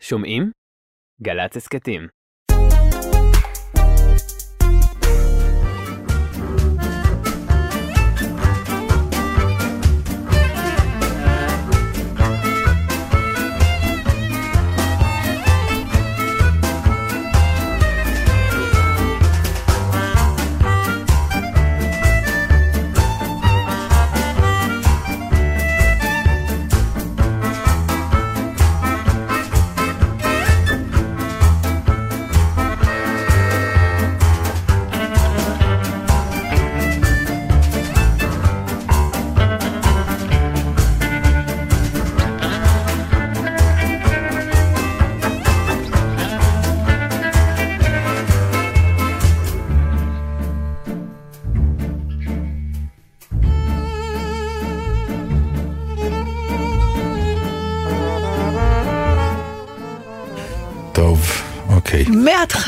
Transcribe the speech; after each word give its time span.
שומעים? 0.00 0.50
גל"צ 1.22 1.56
הסכתים. 1.56 2.08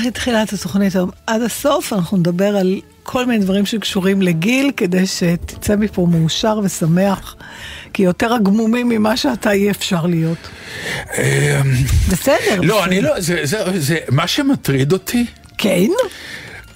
מתחילת 0.06 0.52
התוכנית 0.52 0.94
היום 0.94 1.10
עד 1.26 1.42
הסוף 1.42 1.92
אנחנו 1.92 2.16
נדבר 2.16 2.56
על 2.56 2.80
כל 3.02 3.26
מיני 3.26 3.44
דברים 3.44 3.66
שקשורים 3.66 4.22
לגיל, 4.22 4.70
כדי 4.76 5.06
שתצא 5.06 5.76
מפה 5.76 6.06
מאושר 6.10 6.60
ושמח, 6.64 7.36
כי 7.92 8.02
יותר 8.02 8.34
הגמומים 8.34 8.88
ממה 8.88 9.16
שאתה 9.16 9.50
אי 9.50 9.70
אפשר 9.70 10.06
להיות. 10.06 10.48
אה, 11.18 11.60
בסדר. 12.08 12.60
לא. 12.62 12.84
אני 12.84 13.00
לא, 13.00 13.10
זה, 13.18 13.98
מה 14.10 14.26
שמטריד 14.26 14.92
אותי, 14.92 15.26
כן, 15.58 15.86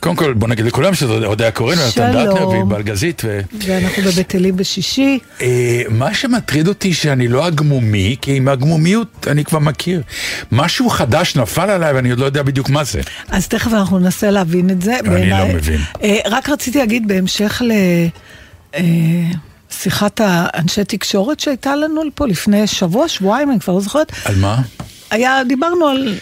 קודם 0.05 0.17
כל 0.17 0.33
בוא 0.33 0.49
נגיד 0.49 0.65
לכולם 0.65 0.95
שזה 0.95 1.13
אודיה 1.13 1.51
קורן, 1.51 1.79
ונתן. 1.79 2.13
דטנר 2.13 2.49
וענבל 2.49 2.77
בלגזית, 2.77 3.23
ו... 3.25 3.41
ואנחנו 3.67 4.03
בבית 4.03 4.35
אלים 4.35 4.57
בשישי. 4.57 5.19
אה, 5.43 5.83
מה 5.89 6.15
שמטריד 6.15 6.69
אותי 6.69 6.95
שאני 6.95 7.29
לא 7.29 7.47
הגמומי, 7.47 8.17
כי 8.23 8.37
עם 8.37 8.49
הגמומיות 8.49 9.27
אני 9.31 9.45
כבר 9.45 9.59
מכיר. 9.59 10.03
משהו 10.53 10.91
חדש 10.91 11.37
נפל 11.37 11.71
עליי 11.71 11.93
ואני 11.93 12.11
עוד 12.11 12.19
לא 12.19 12.25
יודע 12.25 12.43
בדיוק 12.43 12.71
מה 12.71 12.85
זה. 12.85 13.01
אז 13.31 13.49
תכף 13.49 13.73
אנחנו 13.73 13.99
ננסה 13.99 14.31
להבין 14.31 14.71
את 14.71 14.83
זה. 14.83 14.99
אני 15.07 15.31
לא 15.31 15.47
מבין. 15.55 15.81
אה, 16.03 16.19
רק 16.27 16.49
רציתי 16.49 16.79
להגיד 16.79 17.09
בהמשך 17.09 17.63
לשיחת 19.71 20.21
האנשי 20.25 20.85
תקשורת 20.85 21.41
שהייתה 21.41 21.77
לנו 21.77 22.03
פה 22.15 22.27
לפני 22.27 22.67
שבוע, 22.67 23.09
שבועיים, 23.09 23.51
אני 23.51 23.61
כבר 23.61 23.75
לא 23.75 23.81
זוכרת. 23.81 24.13
על 24.25 24.37
מה? 24.37 24.63
היה, 25.11 25.41
דיברנו 25.49 25.87
על 25.87 26.15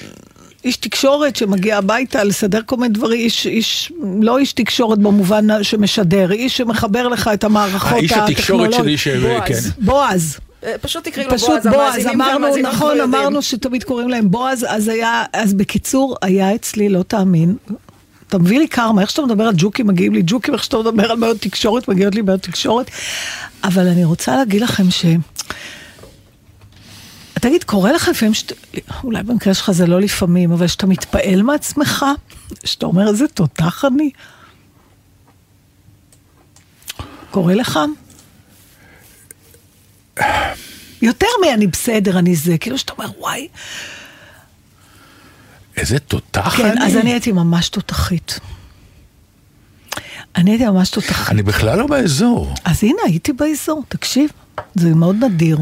איש 0.64 0.76
תקשורת 0.76 1.36
שמגיע 1.36 1.78
הביתה 1.78 2.24
לסדר 2.24 2.60
כל 2.66 2.76
מיני 2.76 2.94
דברים, 2.94 3.20
איש, 3.20 3.46
איש, 3.46 3.92
לא 4.20 4.38
איש 4.38 4.52
תקשורת 4.52 4.98
במובן 4.98 5.62
שמשדר, 5.62 6.32
איש 6.32 6.56
שמחבר 6.56 7.08
לך 7.08 7.30
את 7.34 7.44
המערכות 7.44 7.92
האיש 7.92 8.12
התקשורת 8.12 8.68
הטכנולוגיות. 8.68 8.98
שלי, 8.98 8.98
ש... 8.98 9.08
בועז. 9.08 9.46
כן. 9.46 9.84
בועז. 9.84 10.38
אה, 10.64 10.74
פשוט 10.80 11.04
תקראי 11.04 11.26
לו 11.26 11.32
פשוט 11.32 11.48
בועז, 11.48 11.66
בועז, 11.66 11.94
המאזינים 11.94 12.20
אמרנו, 12.20 12.42
והמאזינים 12.42 12.70
נכון. 12.70 13.00
אמרנו 13.00 13.42
שתמיד 13.42 13.84
קוראים 13.84 14.08
להם 14.08 14.30
בועז, 14.30 14.66
אז 14.68 14.88
היה, 14.88 15.24
אז 15.32 15.54
בקיצור, 15.54 16.16
היה 16.22 16.54
אצלי, 16.54 16.88
לא 16.88 17.02
תאמין, 17.02 17.56
אתה 18.28 18.38
מביא 18.38 18.58
לי 18.58 18.68
קרמה, 18.68 19.02
איך 19.02 19.10
שאתה 19.10 19.22
מדבר 19.22 19.44
על 19.44 19.54
ג'וקים, 19.56 19.86
מגיעים 19.86 20.14
לי 20.14 20.22
ג'וקים, 20.26 20.54
איך 20.54 20.64
שאתה 20.64 20.78
מדבר 20.78 21.10
על 21.10 21.20
בעיות 21.20 21.40
תקשורת, 21.40 21.88
מגיעות 21.88 22.14
לי 22.14 22.22
בעיות 22.22 22.42
תקשורת. 22.42 22.90
אבל 23.64 23.88
אני 23.88 24.04
רוצה 24.04 24.36
להגיד 24.36 24.62
לכם 24.62 24.90
ש... 24.90 25.04
תגיד, 27.42 27.64
קורה 27.64 27.92
לך 27.92 28.08
לפעמים 28.08 28.34
שאתה, 28.34 28.54
אולי 29.04 29.22
במקרה 29.22 29.54
שלך 29.54 29.70
זה 29.70 29.86
לא 29.86 30.00
לפעמים, 30.00 30.52
אבל 30.52 30.66
שאתה 30.66 30.86
מתפעל 30.86 31.42
מעצמך, 31.42 32.04
שאתה 32.64 32.86
אומר 32.86 33.08
איזה 33.08 33.28
תותח 33.28 33.84
אני? 33.84 34.10
קורה 37.30 37.54
לך? 37.54 37.78
יותר 41.02 41.26
מ"אני 41.44 41.66
בסדר, 41.66 42.18
אני 42.18 42.36
זה", 42.36 42.58
כאילו 42.58 42.78
שאתה 42.78 42.92
אומר, 42.98 43.10
וואי. 43.18 43.48
איזה 45.76 45.98
תותח 45.98 46.54
כן, 46.56 46.70
אני. 46.70 46.86
אז 46.86 46.96
אני 46.96 47.12
הייתי 47.12 47.32
ממש 47.32 47.68
תותחית. 47.68 48.40
אני 50.36 50.50
הייתי 50.50 50.66
ממש 50.66 50.90
תותחית. 50.90 51.28
אני 51.28 51.42
בכלל 51.42 51.78
לא 51.78 51.86
באזור. 51.86 52.54
אז 52.64 52.84
הנה, 52.84 53.02
הייתי 53.04 53.32
באזור, 53.32 53.82
תקשיב, 53.88 54.30
זה 54.74 54.88
מאוד 54.88 55.16
נדיר. 55.24 55.58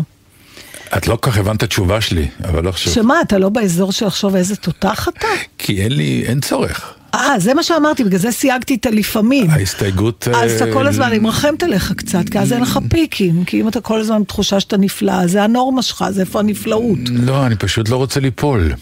את 0.96 1.08
לא 1.08 1.16
כל 1.16 1.30
כך 1.30 1.38
הבנת 1.38 1.56
את 1.56 1.62
התשובה 1.62 2.00
שלי, 2.00 2.28
אבל 2.44 2.64
לא 2.64 2.72
חשוב. 2.72 2.94
שמה, 2.94 3.20
אתה 3.20 3.38
לא 3.38 3.48
באזור 3.48 3.92
של 3.92 4.06
לחשוב 4.06 4.34
איזה 4.34 4.56
תותח 4.56 5.08
אתה? 5.08 5.26
כי 5.58 5.82
אין 5.82 5.92
לי, 5.92 6.24
אין 6.26 6.40
צורך. 6.40 6.94
אה, 7.14 7.38
זה 7.38 7.54
מה 7.54 7.62
שאמרתי, 7.62 8.04
בגלל 8.04 8.18
זה 8.18 8.32
סייגתי 8.32 8.74
את 8.74 8.86
הלפעמים. 8.86 9.50
ההסתייגות... 9.50 10.28
אז 10.28 10.52
אתה 10.52 10.64
אה, 10.64 10.72
כל 10.72 10.86
הזמן, 10.86 11.04
אני 11.04 11.18
מרחמת 11.18 11.62
עליך 11.62 11.92
קצת, 11.96 12.28
כי 12.30 12.38
אז 12.38 12.52
אין 12.52 12.62
לך 12.62 12.78
פיקים, 12.90 13.44
כי 13.44 13.60
אם 13.60 13.68
אתה 13.68 13.80
כל 13.80 14.00
הזמן 14.00 14.22
בתחושה 14.22 14.60
שאתה 14.60 14.76
נפלא, 14.76 15.26
זה 15.26 15.42
הנורמה 15.42 15.82
שלך, 15.82 16.04
זה 16.10 16.20
איפה 16.20 16.38
הנפלאות. 16.38 16.98
לא, 17.10 17.46
אני 17.46 17.56
פשוט 17.56 17.88
לא 17.88 17.96
רוצה 17.96 18.20
ליפול. 18.20 18.72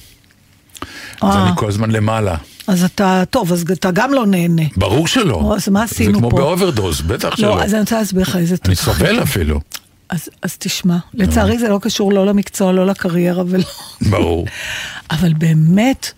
אז 1.23 1.37
אה. 1.37 1.43
אני 1.43 1.51
כל 1.57 1.69
הזמן 1.69 1.91
למעלה. 1.91 2.37
אז 2.67 2.85
אתה, 2.85 3.23
טוב, 3.31 3.53
אז 3.53 3.65
אתה 3.73 3.91
גם 3.91 4.15
לא 4.15 4.27
נהנה. 4.27 4.63
ברור 4.77 5.07
שלא. 5.07 5.55
אז 5.57 5.69
מה 5.69 5.83
עשינו 5.83 6.15
זה 6.15 6.19
כמו 6.19 6.31
פה? 6.31 6.37
באוברדוז, 6.37 7.01
בטח 7.01 7.37
שלא. 7.37 7.49
לא, 7.49 7.63
אז 7.63 7.75
אני 7.75 7.81
רוצה 7.81 7.99
להסביר 7.99 8.23
לך 8.23 8.37
איזה 8.37 8.57
אני 8.65 8.75
תותח. 8.75 8.93
סובל 8.93 9.23
אפילו. 9.23 9.61
אז, 10.11 10.29
אז 10.43 10.57
תשמע, 10.59 10.97
לצערי 11.15 11.59
זה 11.59 11.69
לא 11.69 11.79
קשור 11.83 12.13
לא 12.13 12.27
למקצוע, 12.27 12.73
לא 12.73 12.87
לקריירה 12.87 13.45
ולא... 13.47 13.65
ברור. 14.11 14.47
אבל 15.11 15.33
באמת, 15.35 16.13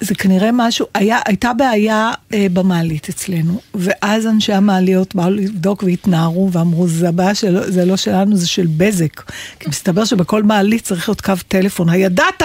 זה 0.00 0.14
כנראה 0.14 0.50
משהו, 0.52 0.86
היה, 0.94 1.18
הייתה 1.26 1.52
בעיה 1.52 2.10
אה, 2.34 2.46
במעלית 2.52 3.08
אצלנו, 3.08 3.60
ואז 3.74 4.26
אנשי 4.26 4.52
המעליות 4.52 5.14
באו 5.14 5.30
לבדוק 5.30 5.82
והתנערו 5.82 6.52
ואמרו, 6.52 6.88
זה 6.88 7.08
הבעיה 7.08 7.34
של, 7.34 7.72
זה 7.72 7.84
לא 7.84 7.96
שלנו, 7.96 8.36
זה 8.36 8.48
של 8.48 8.66
בזק. 8.76 9.22
כי 9.60 9.68
מסתבר 9.68 10.04
שבכל 10.04 10.42
מעלית 10.42 10.82
צריך 10.82 11.08
להיות 11.08 11.20
קו 11.20 11.32
טלפון, 11.48 11.88
הידעת! 11.88 12.42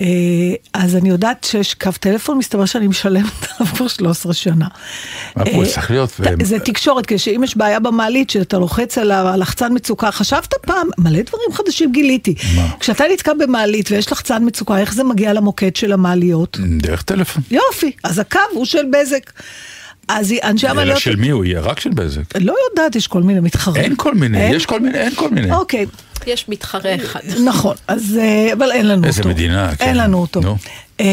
אה, 0.00 0.06
אז 0.72 0.96
אני 0.96 1.08
יודעת 1.08 1.44
שיש 1.44 1.74
קו 1.74 1.90
טלפון, 2.00 2.38
מסתבר 2.38 2.64
שאני 2.64 2.86
משלמת 2.88 3.24
עליו 3.58 3.74
כבר 3.74 3.88
13 3.88 4.34
שנה. 4.34 4.66
אה, 5.38 5.44
צריך 5.74 5.90
להיות... 5.90 6.10
ת- 6.10 6.44
זה 6.46 6.58
תקשורת, 6.58 7.04
כשאם 7.06 7.44
יש 7.44 7.56
בעיה 7.56 7.80
במעלית, 7.80 8.30
שאתה 8.30 8.58
לוחץ 8.58 8.98
על 8.98 9.10
הלחצן 9.10 9.72
מצוקה, 9.74 10.10
חשבת 10.10 10.54
פעם, 10.62 10.88
מלא 10.98 11.22
דברים 11.22 11.52
חדשים 11.52 11.92
גיליתי. 11.92 12.34
מה? 12.56 12.68
כשאתה 12.80 13.04
נתקע 13.12 13.32
במעלית 13.34 13.90
ויש 13.90 14.12
לחצן 14.12 14.42
מצוקה, 14.46 14.78
איך 14.78 14.94
זה 14.94 15.04
מגיע 15.04 15.32
למוקד 15.32 15.76
של 15.76 15.92
המעליות? 15.92 16.58
דרך 16.78 17.02
טלפון. 17.02 17.42
יופי, 17.50 17.92
אז 18.04 18.18
הקו 18.18 18.38
הוא 18.52 18.64
של 18.64 18.82
בזק. 18.92 19.30
אז 20.08 20.34
אנשי 20.44 20.66
אלא 20.66 20.72
המעליות... 20.72 21.00
של 21.00 21.16
מי 21.16 21.30
הוא 21.30 21.44
יהיה? 21.44 21.60
רק 21.60 21.80
של 21.80 21.90
בזק. 21.90 22.36
לא 22.40 22.54
יודעת, 22.70 22.96
יש 22.96 23.06
כל 23.06 23.22
מיני 23.22 23.40
מתחרים. 23.40 23.84
אין 23.84 23.94
כל 23.96 24.14
מיני, 24.14 24.40
אין? 24.40 24.54
יש 24.54 24.66
כל 24.66 24.80
מיני, 24.80 24.98
אין 24.98 25.14
כל 25.14 25.30
מיני. 25.30 25.52
אוקיי, 25.52 25.86
יש 26.26 26.48
מתחרה 26.48 26.94
אחד. 26.94 27.20
נכון, 27.44 27.76
אז... 27.88 28.18
אה, 28.20 28.52
אבל 28.52 28.72
אין 28.72 28.88
לנו 28.88 29.06
איזה 29.06 29.18
אותו. 29.18 29.28
מדינה, 29.28 29.76
כן. 29.76 29.84
אין 29.84 29.96
לנו 29.96 30.18
אותו. 30.18 30.40
נו. 30.40 30.56
אמ, 31.00 31.06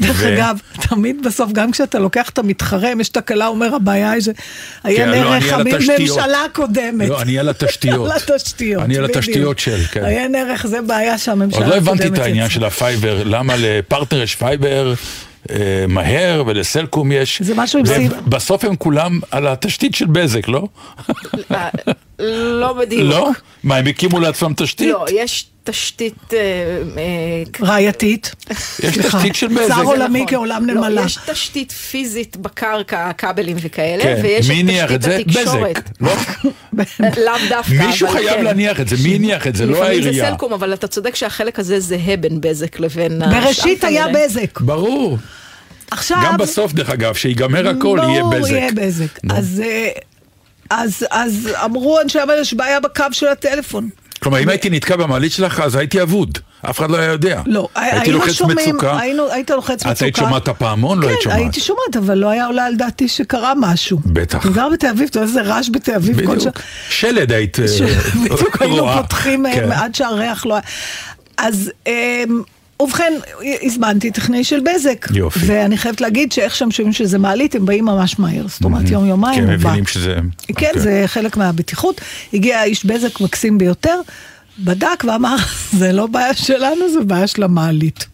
דרך 0.00 0.16
ו- 0.20 0.34
אגב, 0.34 0.58
תמיד 0.88 1.26
בסוף, 1.26 1.52
גם 1.52 1.70
כשאתה 1.70 1.98
לוקח 1.98 2.28
את 2.28 2.38
המתחרה, 2.38 2.92
אם 2.92 3.00
יש 3.00 3.08
תקלה, 3.08 3.46
אומר 3.46 3.74
הבעיה 3.74 4.10
היא 4.10 4.22
שעיין 4.22 4.96
כן, 4.96 5.08
לא, 5.08 5.34
ערך 5.34 5.44
אני 5.44 5.52
על 5.52 5.60
התשתיות. 5.60 6.18
הממשלה 6.18 6.44
הקודמת. 6.44 7.08
לא, 7.08 7.22
אני 7.22 7.38
על 7.38 7.48
התשתיות. 7.48 8.10
על 8.10 8.16
התשתיות, 8.16 8.82
אני 8.82 8.96
על. 8.96 9.04
התשתיות 9.04 9.58
של, 9.58 9.80
כן. 9.92 10.04
עיין 10.04 10.34
ערך 10.34 10.66
זה 10.66 10.82
בעיה 10.82 11.18
שהממשלה 11.18 11.66
עוד 11.66 11.72
הקודמת 11.72 11.86
לא 11.86 11.92
הבנתי 11.92 12.14
את 12.14 12.18
העניין. 12.26 12.50
של 12.50 12.64
הפייבר, 12.64 13.22
למה 13.24 13.54
לפרטנר 13.58 14.22
יש 14.22 14.34
פייבר 14.34 14.94
אה, 15.50 15.84
מהר 15.88 16.42
ולסלקום 16.46 17.12
יש. 17.12 17.42
זה 17.42 17.54
משהו 17.56 17.78
עם 17.78 17.86
סיב. 17.86 18.12
בסוף 18.26 18.64
הם 18.64 18.76
כולם 18.76 19.20
על 19.30 19.46
התשתית 19.46 19.94
של 19.94 20.06
בזק, 20.06 20.48
לא? 20.48 20.68
לא 22.60 22.72
בדיוק. 22.72 23.02
לא? 23.02 23.30
מה, 23.64 23.76
הם 23.76 23.86
הקימו 23.86 24.20
לעצמם 24.20 24.52
תשתית? 24.56 24.88
לא, 24.92 25.04
יש 25.12 25.46
תשתית... 25.70 26.34
אה, 26.34 26.38
אה, 26.98 27.66
רעייתית. 27.66 28.34
יש 28.82 28.98
תשתית 28.98 29.34
של 29.34 29.48
בזק. 29.48 29.68
צר 29.68 29.82
עולמי 29.82 30.18
נכון. 30.18 30.30
כעולם 30.30 30.66
לא, 30.66 30.74
נמלה. 30.74 31.02
יש 31.04 31.18
תשתית 31.26 31.72
פיזית 31.72 32.36
בקרקע, 32.36 33.12
כבלים 33.18 33.56
וכאלה, 33.60 34.02
כן. 34.02 34.20
ויש 34.22 34.50
את 34.50 35.00
תשתית? 35.00 35.28
התקשורת. 35.28 35.90
לא? 36.00 36.12
לאו 37.24 37.32
דווקא, 37.48 37.72
מישהו 37.72 38.08
אבל 38.08 38.16
חייב 38.16 38.34
כן. 38.34 38.44
להניח 38.44 38.80
את 38.80 38.88
זה, 38.88 38.96
מי 39.02 39.14
הניח 39.14 39.46
את 39.46 39.56
זה? 39.56 39.66
לא 39.66 39.72
לפעמים 39.72 40.02
זה 40.02 40.08
העירייה. 40.08 40.30
סלקום, 40.30 40.52
אבל 40.52 40.74
אתה 40.74 40.88
צודק 40.88 41.14
שהחלק 41.14 41.58
הזה 41.58 41.80
זהה 41.80 42.16
בין 42.16 42.40
בזק 42.40 42.80
לבין... 42.80 43.18
בראשית 43.18 43.84
היה. 43.84 44.06
בזק. 44.14 44.60
ברור. 44.60 45.18
עכשיו... 45.90 46.18
גם 46.24 46.36
בסוף, 46.36 46.72
דרך 46.72 46.90
אגב, 46.90 47.14
שיגמר 47.14 47.68
הכל, 47.68 47.98
יהיה 48.02 48.22
ברור, 48.22 48.34
בזק. 48.34 48.50
יהיה 48.50 48.72
בזק. 48.72 49.18
אז, 49.30 49.62
אה, 49.64 49.88
אז, 50.70 51.06
אז 51.10 51.48
אמרו 51.64 52.00
אנשי 52.00 52.20
המלך 52.20 52.40
יש 52.40 52.54
בעיה 52.54 52.80
בקו 52.80 53.04
של 53.12 53.28
הטלפון. 53.28 53.88
כלומר, 54.22 54.42
אם 54.42 54.48
הייתי 54.48 54.70
נתקע 54.70 54.96
במעלית 54.96 55.32
שלך, 55.32 55.60
אז 55.60 55.76
הייתי 55.76 56.02
אבוד. 56.02 56.38
אף 56.70 56.78
אחד 56.78 56.90
לא 56.90 56.96
היה 56.96 57.12
יודע. 57.12 57.42
לא, 57.46 57.68
הייתי 57.74 58.12
לוחץ 58.12 58.30
שומעים, 58.32 58.58
מצוקה. 58.68 58.98
היינו, 59.00 59.30
היית 59.30 59.50
לוחץ 59.50 59.70
מצוקה. 59.74 59.92
את 59.92 60.02
היית 60.02 60.16
שומעת 60.16 60.42
את 60.42 60.48
הפעמון? 60.48 61.00
לא 61.00 61.06
היית 61.08 61.18
כן, 61.18 61.24
שומעת. 61.24 61.38
הייתי 61.38 61.60
שומעת, 61.60 61.96
אבל 61.98 62.18
לא 62.18 62.30
היה 62.30 62.46
עולה 62.46 62.66
על 62.66 62.76
דעתי 62.76 63.08
שקרה 63.08 63.52
משהו. 63.60 64.00
בטח. 64.06 64.46
אני 64.46 64.54
גר 64.54 64.68
בתל 64.72 64.86
אביב, 64.86 65.08
אתה 65.10 65.18
יודע 65.18 65.28
איזה 65.28 65.42
רעש 65.42 65.68
בתל 65.72 65.94
אביב. 65.94 66.16
בדיוק. 66.30 66.58
שלד 66.90 67.32
היית 67.32 67.60
אה, 67.60 67.68
ש- 67.68 67.82
בדיוק 68.24 68.62
היינו. 68.62 68.86
פותחים 69.02 69.46
אה, 69.46 69.54
כן. 69.54 69.72
עד 69.72 69.94
שהריח 69.94 70.46
לא 70.46 70.54
היה. 70.54 70.62
אז 71.38 71.70
אמ, 71.86 71.92
ובכן, 72.82 73.12
הזמנתי 73.62 74.10
טכנאי 74.10 74.44
של 74.44 74.60
בזק. 74.60 75.06
יופי. 75.14 75.40
ואני 75.46 75.76
חייבת 75.78 76.00
להגיד 76.00 76.32
שאיך 76.32 76.54
שהם 76.54 76.70
שומעים 76.70 76.92
שזה 76.92 77.18
מעלית, 77.18 77.54
הם 77.54 77.66
באים 77.66 77.84
ממש 77.84 78.18
מהר. 78.18 78.48
זאת 78.48 78.64
אומרת, 78.64 78.90
יום 78.90 79.06
יומיים 79.06 79.34
כי 79.34 79.40
הם 79.40 79.50
הוא 79.50 79.56
בא. 79.56 79.68
מבינים 79.68 79.86
שזה... 79.86 80.14
כן, 80.46 80.66
אוקיי. 80.66 80.80
זה 80.82 81.02
חלק 81.06 81.36
מהבטיחות. 81.36 82.00
הגיע 82.34 82.64
איש 82.64 82.84
בזק 82.86 83.20
מקסים 83.20 83.58
ביותר, 83.58 84.00
בדק 84.58 85.04
ואמר, 85.08 85.36
זה 85.78 85.92
לא 85.92 86.06
בעיה 86.06 86.34
שלנו, 86.34 86.92
זה 86.92 87.00
בעיה 87.00 87.26
של 87.26 87.42
המעלית. 87.42 88.06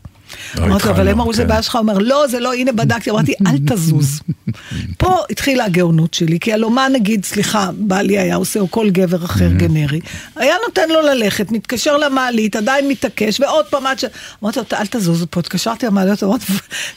לא, 0.55 0.64
אמרתי, 0.64 0.91
אבל 0.91 1.08
הם 1.08 1.20
אמרו 1.20 1.32
שזה 1.32 1.43
כן. 1.43 1.49
בעיה 1.49 1.62
שלך, 1.62 1.75
הוא 1.75 1.82
אומר, 1.82 1.99
לא, 1.99 2.26
זה 2.26 2.41
לא, 2.41 2.55
הנה 2.55 2.73
בדקתי, 2.73 3.11
אמרתי, 3.11 3.35
אל 3.46 3.58
תזוז. 3.67 4.20
פה 4.99 5.19
התחילה 5.31 5.64
הגאונות 5.64 6.14
שלי, 6.14 6.41
כי 6.41 6.52
הלוא 6.52 6.70
מה 6.70 6.88
נגיד, 6.88 7.25
סליחה, 7.25 7.70
בעלי 7.79 8.19
היה 8.19 8.37
עושה, 8.37 8.61
או 8.61 8.70
כל 8.70 8.91
גבר 8.91 9.25
אחר 9.25 9.49
גנרי, 9.49 10.00
היה 10.37 10.55
נותן 10.67 10.88
לו 10.88 11.00
ללכת, 11.00 11.52
מתקשר 11.52 11.96
למעלית, 11.96 12.56
עדיין 12.56 12.88
מתעקש, 12.88 13.41
ועוד 13.41 13.67
פעם 13.67 13.87
עד 13.87 13.99
ש... 13.99 14.05
אמרתי 14.43 14.58
לו, 14.58 14.64
אל 14.73 14.87
תזוזו 14.87 15.26
פה, 15.31 15.41
התקשרתי 15.41 15.87
למעליות, 15.87 16.23
אמרתי, 16.23 16.44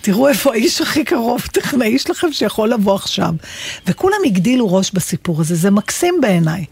תראו 0.01 0.27
איפה 0.27 0.53
האיש 0.53 0.81
הכי 0.81 1.03
קרוב, 1.03 1.41
טכנאי 1.51 1.99
שלכם 1.99 2.31
שיכול 2.31 2.69
לבוא 2.69 2.95
עכשיו. 2.95 3.33
וכולם 3.87 4.17
הגדילו 4.25 4.73
ראש 4.73 4.91
בסיפור 4.93 5.41
הזה, 5.41 5.55
זה 5.55 5.71
מקסים 5.71 6.21
בעיניי. 6.21 6.65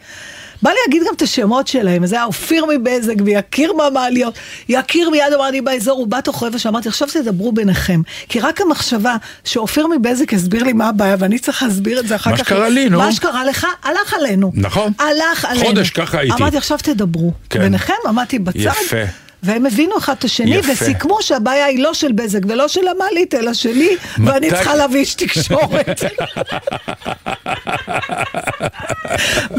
בא 0.65 0.71
לי 0.71 0.77
להגיד 0.85 1.03
גם 1.07 1.13
את 1.17 1.21
השמות 1.21 1.67
שלהם, 1.67 2.03
אז 2.03 2.13
היה 2.13 2.23
אופיר 2.23 2.65
מבזק 2.65 3.13
ויקיר 3.25 3.73
מהמעליות. 3.73 4.33
יקיר 4.69 5.09
מיד 5.09 5.33
אמר 5.35 5.51
לי 5.51 5.62
באזור, 5.62 5.97
הוא 5.97 6.07
בא 6.07 6.21
תוך 6.21 6.44
רבע 6.44 6.59
שאמרתי, 6.59 6.89
עכשיו 6.89 7.07
תדברו 7.07 7.51
ביניכם. 7.51 8.01
כי 8.29 8.39
רק 8.39 8.62
המחשבה 8.62 9.15
שאופיר 9.44 9.88
מבזק 9.88 10.33
הסביר 10.33 10.63
לי 10.63 10.73
מה 10.73 10.89
הבעיה, 10.89 11.15
ואני 11.19 11.39
צריך 11.39 11.63
להסביר 11.63 12.00
את 12.00 12.07
זה 12.07 12.15
אחר 12.15 12.31
מה 12.31 12.38
כך. 12.38 12.45
שקרה 12.45 12.69
לי, 12.69 12.89
נו. 12.89 12.97
מה 12.97 13.12
שקרה 13.12 13.45
לך, 13.45 13.67
הלך 13.83 14.13
עלינו. 14.13 14.51
נכון. 14.53 14.94
הלך 15.00 15.45
עלינו. 15.45 15.65
חודש 15.65 15.89
ככה 15.89 16.19
הייתי. 16.19 16.38
אמרתי, 16.38 16.57
עכשיו 16.57 16.77
תדברו. 16.77 17.31
כן. 17.50 17.59
ביניכם, 17.59 17.94
עמדתי 18.07 18.39
בצד. 18.39 18.59
יפה. 18.59 19.25
והם 19.45 19.65
הבינו 19.65 19.97
אחד 19.97 20.13
את 20.19 20.24
השני, 20.24 20.56
יפה. 20.56 20.71
וסיכמו 20.71 21.18
שהבעיה 21.21 21.65
היא 21.65 21.83
לא 21.83 21.94
של 21.94 22.12
בזק 22.12 22.39
ולא 22.47 22.68
של 22.68 22.88
המעלית, 22.88 23.33
אלא 23.33 23.53
שלי, 23.53 23.95
ואני 24.25 24.47
מתי- 24.47 24.56
צריכה 24.56 24.75
להביא 24.75 25.00
איש 25.00 25.13
תקשורת. 25.15 26.01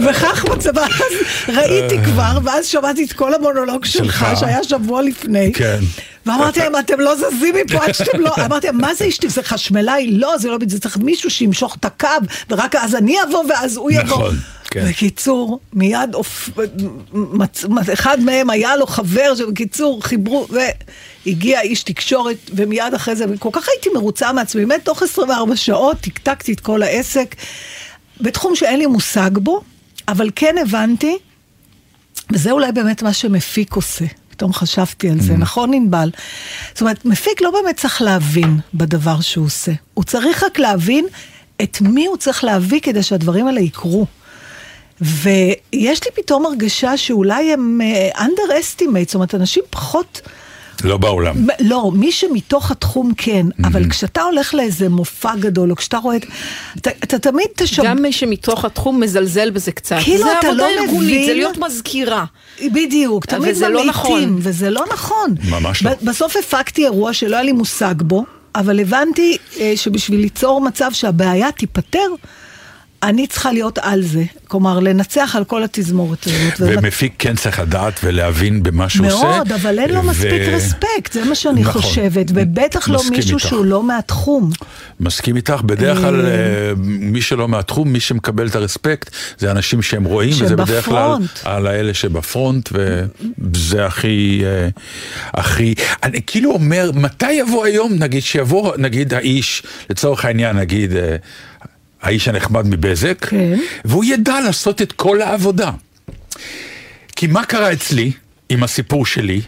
וכך 0.09 0.44
מצבה, 0.44 0.85
אז 0.87 1.12
ראיתי 1.56 1.99
כבר, 2.05 2.38
ואז 2.44 2.67
שמעתי 2.67 3.05
את 3.05 3.12
כל 3.12 3.35
המונולוג 3.35 3.85
שלך, 3.85 4.19
שלך. 4.29 4.41
שהיה 4.41 4.65
שבוע 4.65 5.03
לפני. 5.03 5.53
כן. 5.53 5.79
ואמרתי 6.27 6.61
להם, 6.61 6.77
אתם 6.79 7.00
לא 7.00 7.15
זזים 7.17 7.55
מפה 7.65 7.85
עד 7.85 7.93
שאתם 7.93 8.21
לא... 8.21 8.31
אמרתי 8.44 8.67
להם, 8.67 8.79
מה 8.81 8.94
זה 8.94 9.09
אשתי? 9.09 9.29
זה 9.29 9.43
חשמלאי? 9.43 10.11
לא, 10.11 10.39
זה 10.39 10.49
לא... 10.49 10.59
זה 10.69 10.81
צריך 10.81 10.97
מישהו 10.97 11.31
שימשוך 11.31 11.77
את 11.81 11.85
הקו, 11.85 12.09
ורק 12.50 12.75
אז 12.77 12.94
אני 12.94 13.17
אבוא 13.29 13.44
ואז 13.49 13.77
הוא 13.77 13.91
יבוא. 13.91 14.05
נכון, 14.05 14.37
כן. 14.81 14.88
בקיצור, 14.88 15.61
מיד 15.73 16.14
אופ... 16.14 16.50
מצ... 17.12 17.64
אחד 17.93 18.20
מהם 18.20 18.50
היה 18.50 18.76
לו 18.76 18.87
חבר 18.87 19.34
שבקיצור 19.34 20.02
חיברו, 20.05 20.46
והגיע 21.26 21.61
איש 21.61 21.82
תקשורת, 21.82 22.37
ומיד 22.55 22.94
אחרי 22.94 23.17
זה, 23.17 23.25
וכל 23.28 23.49
כך 23.52 23.69
הייתי 23.69 23.88
מרוצה 23.94 24.32
מעצמי, 24.32 24.67
באמת 24.67 24.84
תוך 24.84 25.02
24 25.02 25.56
שעות 25.56 25.96
טקטקתי 26.00 26.52
את 26.52 26.61
כל 26.61 26.82
העסק, 26.82 27.34
בתחום 28.20 28.55
שאין 28.56 28.78
לי 28.78 28.87
מושג 28.87 29.31
בו, 29.32 29.62
אבל 30.08 30.31
כן 30.37 30.55
הבנתי, 30.62 31.17
וזה 32.32 32.50
אולי 32.50 32.72
באמת 32.72 33.02
מה 33.02 33.12
שמפיק 33.12 33.72
עושה. 33.75 34.05
פתאום 34.31 34.52
חשבתי 34.52 35.11
על 35.11 35.20
זה, 35.20 35.34
Mm. 35.34 35.37
נכון 35.37 35.75
ענבל? 35.75 36.11
זאת 36.72 36.81
אומרת, 36.81 37.05
מפיק 37.05 37.40
לא 37.43 37.50
באמת 37.50 37.76
צריך 37.76 38.02
להבין 38.02 38.58
בדבר 38.75 39.20
שהוא 39.20 39.46
עושה. 39.46 39.72
הוא 39.94 40.05
צריך 40.05 40.44
רק 40.44 40.58
להבין 40.58 41.06
את 41.62 41.81
מי 41.81 42.06
הוא 42.06 42.17
צריך 42.17 42.44
להביא 42.44 42.81
כדי 42.81 43.02
שהדברים 43.02 43.46
האלה 43.46 43.61
יקרו. 43.61 44.06
ויש 45.00 46.00
לי 46.04 46.10
פתאום 46.14 46.46
הרגשה 46.46 46.96
שאולי 46.96 47.52
הם 47.52 47.81
uh, 48.14 48.19
underestimate, 48.19 49.04
זאת 49.06 49.14
אומרת, 49.14 49.34
אנשים 49.34 49.62
פחות... 49.70 50.20
לא 50.84 50.96
בעולם. 50.96 51.37
מ- 51.46 51.48
לא, 51.69 51.90
מי 51.94 52.12
שמתוך 52.12 52.70
התחום 52.70 53.12
כן, 53.16 53.46
אבל 53.64 53.90
כשאתה 53.90 54.22
הולך 54.22 54.54
לאיזה 54.54 54.88
מופע 54.88 55.37
גדול, 55.37 55.70
או 55.70 55.76
כשאתה 55.76 55.98
רואה 55.98 56.16
את... 56.16 56.25
אתה, 56.76 56.90
אתה 57.04 57.19
תמיד 57.19 57.46
תשב... 57.56 57.82
גם 57.84 58.02
מי 58.02 58.12
שמתוך 58.12 58.64
התחום 58.64 59.00
מזלזל 59.00 59.50
בזה 59.50 59.72
קצת. 59.72 59.96
כאילו 60.04 60.25
זה 60.25 60.38
אתה 60.38 60.46
עבודה 60.46 60.62
לא 60.62 60.82
ארגונית, 60.82 61.00
מבין- 61.10 61.26
זה 61.26 61.34
להיות 61.34 61.58
מזכירה. 61.58 62.25
בדיוק, 62.72 63.26
תמיד 63.26 63.50
וזה 63.50 63.69
לא 63.69 63.82
ממעיטים, 63.84 63.88
נכון. 63.88 64.37
וזה 64.38 64.70
לא 64.70 64.84
נכון. 64.93 65.34
ממש 65.50 65.82
לא. 65.82 65.90
בסוף 66.02 66.37
הפקתי 66.37 66.84
אירוע 66.84 67.12
שלא 67.12 67.37
היה 67.37 67.43
לי 67.44 67.52
מושג 67.52 67.94
בו, 67.98 68.25
אבל 68.54 68.81
הבנתי 68.81 69.37
אה, 69.60 69.72
שבשביל 69.76 70.20
ליצור 70.20 70.60
מצב 70.60 70.90
שהבעיה 70.93 71.52
תיפתר, 71.52 72.08
אני 73.02 73.26
צריכה 73.26 73.52
להיות 73.52 73.78
על 73.82 74.02
זה. 74.02 74.25
כלומר, 74.48 74.81
לנצח 74.81 75.34
על 75.37 75.44
כל 75.44 75.64
התזמורת 75.64 76.26
הזאת. 76.26 76.54
ומפיק 76.58 77.14
כן 77.19 77.37
צריך 77.37 77.60
לדעת 77.60 78.00
ולהבין 78.04 78.62
במה 78.62 78.88
שהוא 78.88 79.06
עושה. 79.06 79.16
מאוד, 79.22 79.52
אבל 79.52 79.78
אין 79.78 79.90
לו 79.90 80.00
ו- 80.00 80.02
מספיק 80.02 80.32
רספקט, 80.32 81.12
זה 81.12 81.25
מה 81.25 81.34
שאני 81.34 81.60
נכון. 81.60 81.82
חושבת, 81.82 82.26
ובטח 82.34 82.88
לא 82.88 83.00
מישהו 83.10 83.37
איתך. 83.37 83.48
שהוא 83.48 83.64
לא 83.64 83.82
מהתחום. 83.82 84.50
מסכים 85.00 85.37
איתך, 85.37 85.60
בדרך 85.64 85.98
כלל 85.98 86.26
אה. 86.26 86.31
אה, 86.31 86.72
מי 86.84 87.20
שלא 87.22 87.48
מהתחום, 87.48 87.93
מי 87.93 88.00
שמקבל 88.00 88.46
את 88.46 88.56
הרספקט, 88.56 89.10
זה 89.38 89.50
אנשים 89.50 89.82
שהם 89.82 90.04
רואים, 90.04 90.32
וזה 90.40 90.56
בדרך 90.56 90.84
כלל 90.84 90.94
שבפרונט. 90.94 91.31
על 91.44 91.66
האלה 91.66 91.94
שבפרונט, 91.94 92.69
וזה 93.38 93.87
הכי, 93.87 94.43
אה, 94.44 94.69
הכי, 95.34 95.75
אני 96.02 96.20
כאילו 96.26 96.50
אומר, 96.52 96.90
מתי 96.94 97.32
יבוא 97.32 97.64
היום, 97.64 97.93
נגיד 97.93 98.22
שיבוא, 98.22 98.72
נגיד 98.78 99.14
האיש, 99.14 99.62
לצורך 99.90 100.25
העניין, 100.25 100.56
נגיד, 100.56 100.93
האיש 102.06 102.29
הנחמד 102.29 102.67
מבזק, 102.67 103.25
כן. 103.26 103.58
והוא 103.85 104.05
ידע 104.05 104.41
לעשות 104.41 104.82
את 104.82 104.93
כל 104.93 105.20
העבודה. 105.23 105.70
כי 107.17 107.26
מה 107.26 107.44
קרה 107.44 107.73
אצלי 107.73 108.12
עם 108.49 108.62
הסיפור 108.62 109.06
שלי? 109.06 109.41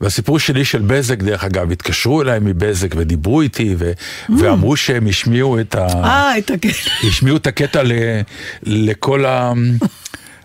והסיפור 0.00 0.38
שלי 0.38 0.64
של 0.64 0.78
בזק, 0.86 1.18
דרך 1.22 1.44
אגב, 1.44 1.72
התקשרו 1.72 2.22
אליי 2.22 2.38
מבזק 2.42 2.94
ודיברו 2.96 3.40
איתי 3.40 3.74
ו- 3.78 3.92
ואמרו 4.38 4.76
שהם 4.76 5.06
השמיעו 5.06 5.60
את, 5.60 5.74
ה- 5.74 5.86
אה, 6.04 6.38
את 6.38 6.50
הקטע. 6.50 6.68
השמיעו 7.08 7.36
את 7.36 7.46
הקטע 7.46 7.82
ל- 7.82 7.92
לכל 8.62 9.24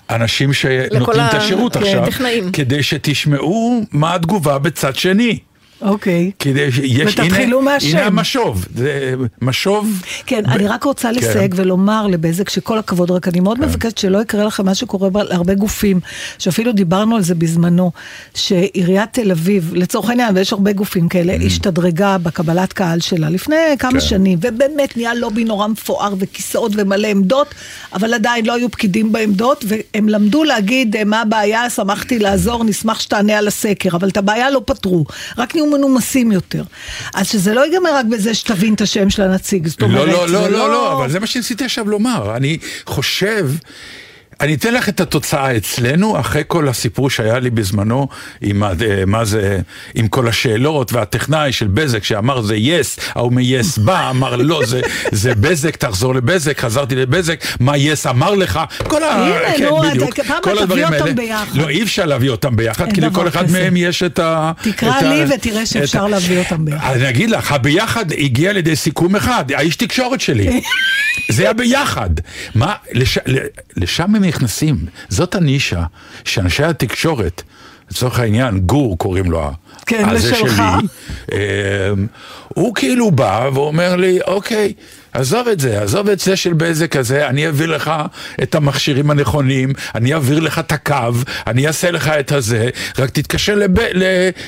האנשים 0.09 0.53
שנותנים 0.53 1.19
ה- 1.19 1.29
את 1.29 1.33
השירות 1.33 1.77
כן, 1.77 1.83
עכשיו, 1.83 2.05
טכנאים. 2.05 2.51
כדי 2.51 2.83
שתשמעו 2.83 3.83
מה 3.91 4.15
התגובה 4.15 4.59
בצד 4.59 4.95
שני. 4.95 5.39
אוקיי. 5.83 6.31
כדי 6.39 6.71
שיש, 6.71 7.13
ותתחילו 7.19 7.59
הנה, 7.59 7.71
מהשם. 7.71 7.97
הנה 7.97 8.05
המשוב, 8.05 8.65
זה 8.75 9.13
משוב. 9.41 10.01
כן, 10.25 10.41
ב- 10.43 10.49
אני 10.49 10.67
רק 10.67 10.83
רוצה 10.83 11.09
כן. 11.09 11.15
לסייג 11.15 11.53
ולומר 11.57 12.07
לבזק 12.07 12.49
שכל 12.49 12.77
הכבוד, 12.77 13.11
רק 13.11 13.27
אני 13.27 13.39
מאוד 13.39 13.59
מבקשת 13.59 13.97
שלא 13.97 14.21
יקרה 14.21 14.43
לכם 14.45 14.65
מה 14.65 14.75
שקורה 14.75 15.09
בה- 15.09 15.23
להרבה 15.23 15.53
גופים, 15.53 15.99
שאפילו 16.39 16.71
דיברנו 16.71 17.15
על 17.15 17.21
זה 17.23 17.35
בזמנו, 17.35 17.91
שעיריית 18.35 19.09
תל 19.13 19.31
אביב, 19.31 19.71
לצורך 19.75 20.09
העניין, 20.09 20.35
ויש 20.37 20.53
הרבה 20.53 20.71
גופים 20.73 21.09
כאלה, 21.09 21.33
השתדרגה 21.45 22.17
בקבלת 22.17 22.73
קהל 22.73 22.99
שלה 22.99 23.29
לפני 23.29 23.55
כמה 23.79 23.91
כן. 23.91 23.99
שנים, 23.99 24.39
ובאמת 24.41 24.97
נהיה 24.97 25.13
לובי 25.13 25.43
נורא 25.43 25.67
מפואר 25.67 26.13
וכיסאות 26.19 26.71
ומלא 26.75 27.07
עמדות, 27.07 27.55
אבל 27.93 28.13
עדיין 28.13 28.45
לא 28.45 28.53
היו 28.53 28.71
פקידים 28.71 29.11
בעמדות, 29.11 29.65
והם 29.67 30.09
למדו 30.09 30.43
להגיד 30.43 30.95
אה, 30.95 31.03
מה 31.03 31.21
הבעיה, 31.21 31.69
שמחתי 31.69 32.19
לעזור, 32.19 32.63
נשמח 32.63 32.99
שתענה 32.99 33.37
על 33.37 33.47
הסקר, 33.47 33.89
אבל 33.95 34.07
את 34.09 34.17
הבעיה 34.17 34.49
לא 34.49 34.61
פתרו, 34.65 35.05
רק 35.37 35.55
נהיו 35.55 35.65
מנומסים 35.73 36.31
יותר. 36.31 36.63
אז 37.13 37.27
שזה 37.27 37.53
לא 37.53 37.65
ייגמר 37.65 37.95
רק 37.95 38.05
בזה 38.05 38.33
שתבין 38.33 38.73
את 38.73 38.81
השם 38.81 39.09
של 39.09 39.21
הנציג, 39.21 39.67
זאת 39.67 39.81
אומרת, 39.81 40.07
לא, 40.07 40.27
לא, 40.27 40.27
לא, 40.27 40.49
לא, 40.49 40.69
לא, 40.69 40.93
אבל 40.93 41.09
זה 41.09 41.19
מה 41.19 41.27
שניסיתי 41.27 41.65
עכשיו 41.65 41.89
לומר. 41.89 42.35
אני 42.35 42.57
חושב, 42.85 43.49
אני 44.43 44.53
אתן 44.53 44.73
לך 44.73 44.89
את 44.89 44.99
התוצאה 45.01 45.57
אצלנו, 45.57 46.19
אחרי 46.19 46.43
כל 46.47 46.67
הסיפור 46.67 47.09
שהיה 47.09 47.39
לי 47.39 47.49
בזמנו, 47.49 48.07
עם 48.41 48.63
ה- 48.63 48.67
אה, 48.81 49.03
מה 49.07 49.25
זה, 49.25 49.59
עם 49.95 50.07
כל 50.07 50.27
השאלות, 50.27 50.93
והטכנאי 50.93 51.51
של 51.51 51.67
בזק 51.67 52.03
שאמר 52.03 52.41
זה 52.41 52.55
יס, 52.55 52.99
ההוא 53.15 53.33
מ-yes 53.33 53.79
בא, 53.81 54.09
אמר 54.09 54.35
לא, 54.35 54.61
זה, 54.65 54.81
זה 55.11 55.35
בזק, 55.35 55.75
תחזור 55.75 56.15
לבזק, 56.15 56.59
חזרתי 56.59 56.95
לבזק, 56.95 57.43
מה 57.59 57.77
יס 57.77 58.07
אמר 58.07 58.35
לך, 58.35 58.59
כל 58.87 59.03
ה... 59.03 59.07
הנה, 59.11 59.57
כן, 59.57 59.63
נו, 59.65 59.81
בדיוק, 59.81 60.19
אתה- 60.19 60.35
כל 60.43 60.57
הדברים 60.59 60.85
האלה. 60.85 61.13
ביחד. 61.13 61.55
לא, 61.57 61.69
אי 61.69 61.83
אפשר 61.83 62.05
להביא 62.05 62.29
אותם 62.29 62.55
ביחד, 62.55 62.93
כי 62.93 63.01
לכל 63.01 63.27
אחד 63.27 63.43
כזה. 63.43 63.61
מהם 63.63 63.77
יש 63.77 64.03
את 64.03 64.19
ה... 64.19 64.51
תקרא 64.63 64.97
את 64.97 65.03
ה- 65.03 65.09
לי 65.09 65.35
ותראה 65.35 65.65
שאפשר 65.65 66.05
ה- 66.05 66.09
להביא 66.09 66.39
אותם 66.39 66.65
ביחד. 66.65 66.95
אני 66.95 67.09
אגיד 67.09 67.29
לך, 67.29 67.51
הביחד 67.51 68.11
הגיע 68.11 68.53
לידי 68.53 68.75
סיכום 68.75 69.15
אחד, 69.15 69.45
האיש 69.51 69.75
תקשורת 69.75 70.21
שלי. 70.21 70.61
זה 71.31 71.43
היה 71.43 71.53
ביחד. 71.53 72.09
מה, 72.55 72.73
לש, 72.91 73.17
לשם 73.77 74.15
הם 74.15 74.23
נכנסים. 74.33 74.75
זאת 75.09 75.35
הנישה 75.35 75.83
שאנשי 76.23 76.63
התקשורת, 76.63 77.41
לצורך 77.91 78.19
העניין, 78.19 78.59
גור 78.59 78.97
קוראים 78.97 79.31
לו, 79.31 79.51
כן, 79.85 80.09
הזה 80.09 80.31
לשלך. 80.31 80.55
שלי, 80.55 80.65
אמ, 81.31 82.07
הוא 82.47 82.75
כאילו 82.75 83.11
בא 83.11 83.49
ואומר 83.53 83.95
לי, 83.95 84.21
אוקיי, 84.21 84.73
עזוב 85.13 85.47
את 85.47 85.59
זה, 85.59 85.81
עזוב 85.81 86.09
את 86.09 86.19
זה 86.19 86.35
של 86.35 86.53
בזק 86.53 86.95
הזה, 86.95 87.27
אני 87.27 87.49
אביא 87.49 87.65
לך 87.67 87.91
את 88.43 88.55
המכשירים 88.55 89.11
הנכונים, 89.11 89.73
אני 89.95 90.13
אעביר 90.13 90.39
לך 90.39 90.59
את 90.59 90.71
הקו, 90.71 90.95
אני 91.47 91.67
אעשה 91.67 91.91
לך 91.91 92.07
את 92.07 92.31
הזה, 92.31 92.69
רק 92.99 93.09
תתקשר 93.09 93.55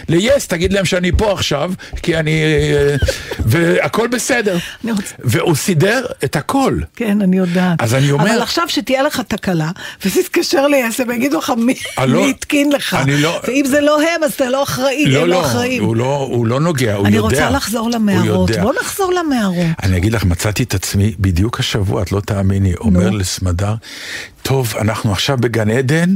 ל-yes, 0.08 0.48
תגיד 0.48 0.74
להם 0.74 0.86
שאני 0.86 1.12
פה 1.18 1.32
עכשיו, 1.32 1.72
כי 2.02 2.18
אני... 2.18 2.42
אה, 2.44 2.96
והכל 3.40 4.08
בסדר. 4.08 4.58
רוצ... 4.84 5.14
והוא 5.20 5.56
סידר 5.56 6.06
את 6.24 6.36
הכל. 6.36 6.80
כן, 6.96 7.22
אני 7.22 7.38
יודעת. 7.38 7.82
אז 7.82 7.94
אני 7.94 8.12
אומר... 8.12 8.32
אבל 8.32 8.42
עכשיו 8.42 8.64
שתהיה 8.68 9.04
לך 9.04 9.22
תקלה, 9.28 9.70
ותתקשר 10.06 10.68
ל-yes, 10.68 11.02
הם 11.02 11.12
יגידו 11.12 11.38
לך 11.38 11.54
מי 11.58 11.76
לא- 12.08 12.28
התקין 12.28 12.72
לך. 12.72 12.94
אני 12.94 13.22
לא... 13.22 13.40
ואם 13.48 13.64
זה 13.66 13.82
לא 13.82 14.02
הם, 14.02 14.24
אז 14.24 14.34
אתה 14.34 14.50
לא 14.50 14.64
אחראי, 14.64 15.06
לא, 15.06 15.22
הם 15.22 15.28
לא 15.28 15.36
לא, 15.36 15.46
אחראים. 15.46 15.84
הוא 15.84 15.96
לא, 15.96 16.28
הוא 16.32 16.48
לא 16.48 16.60
נוגע, 16.60 16.94
הוא 16.96 17.08
אני 17.08 17.16
יודע. 17.16 17.28
רוצה 17.30 17.50
לחזור 17.50 17.90
למערות. 17.90 18.52
בוא 18.52 18.74
נחזור 18.82 19.14
למערות. 19.14 19.66
אני 19.84 19.98
אגיד 19.98 20.14
לך, 20.14 20.24
מצאתי 20.26 20.55
את 20.64 20.74
עצמי 20.74 21.14
בדיוק 21.20 21.60
השבוע, 21.60 22.02
את 22.02 22.12
לא 22.12 22.20
תאמיני, 22.20 22.76
אומר 22.76 23.10
לסמדר, 23.10 23.76
טוב, 24.42 24.74
אנחנו 24.82 25.12
עכשיו 25.12 25.38
בגן 25.38 25.70
עדן, 25.70 26.16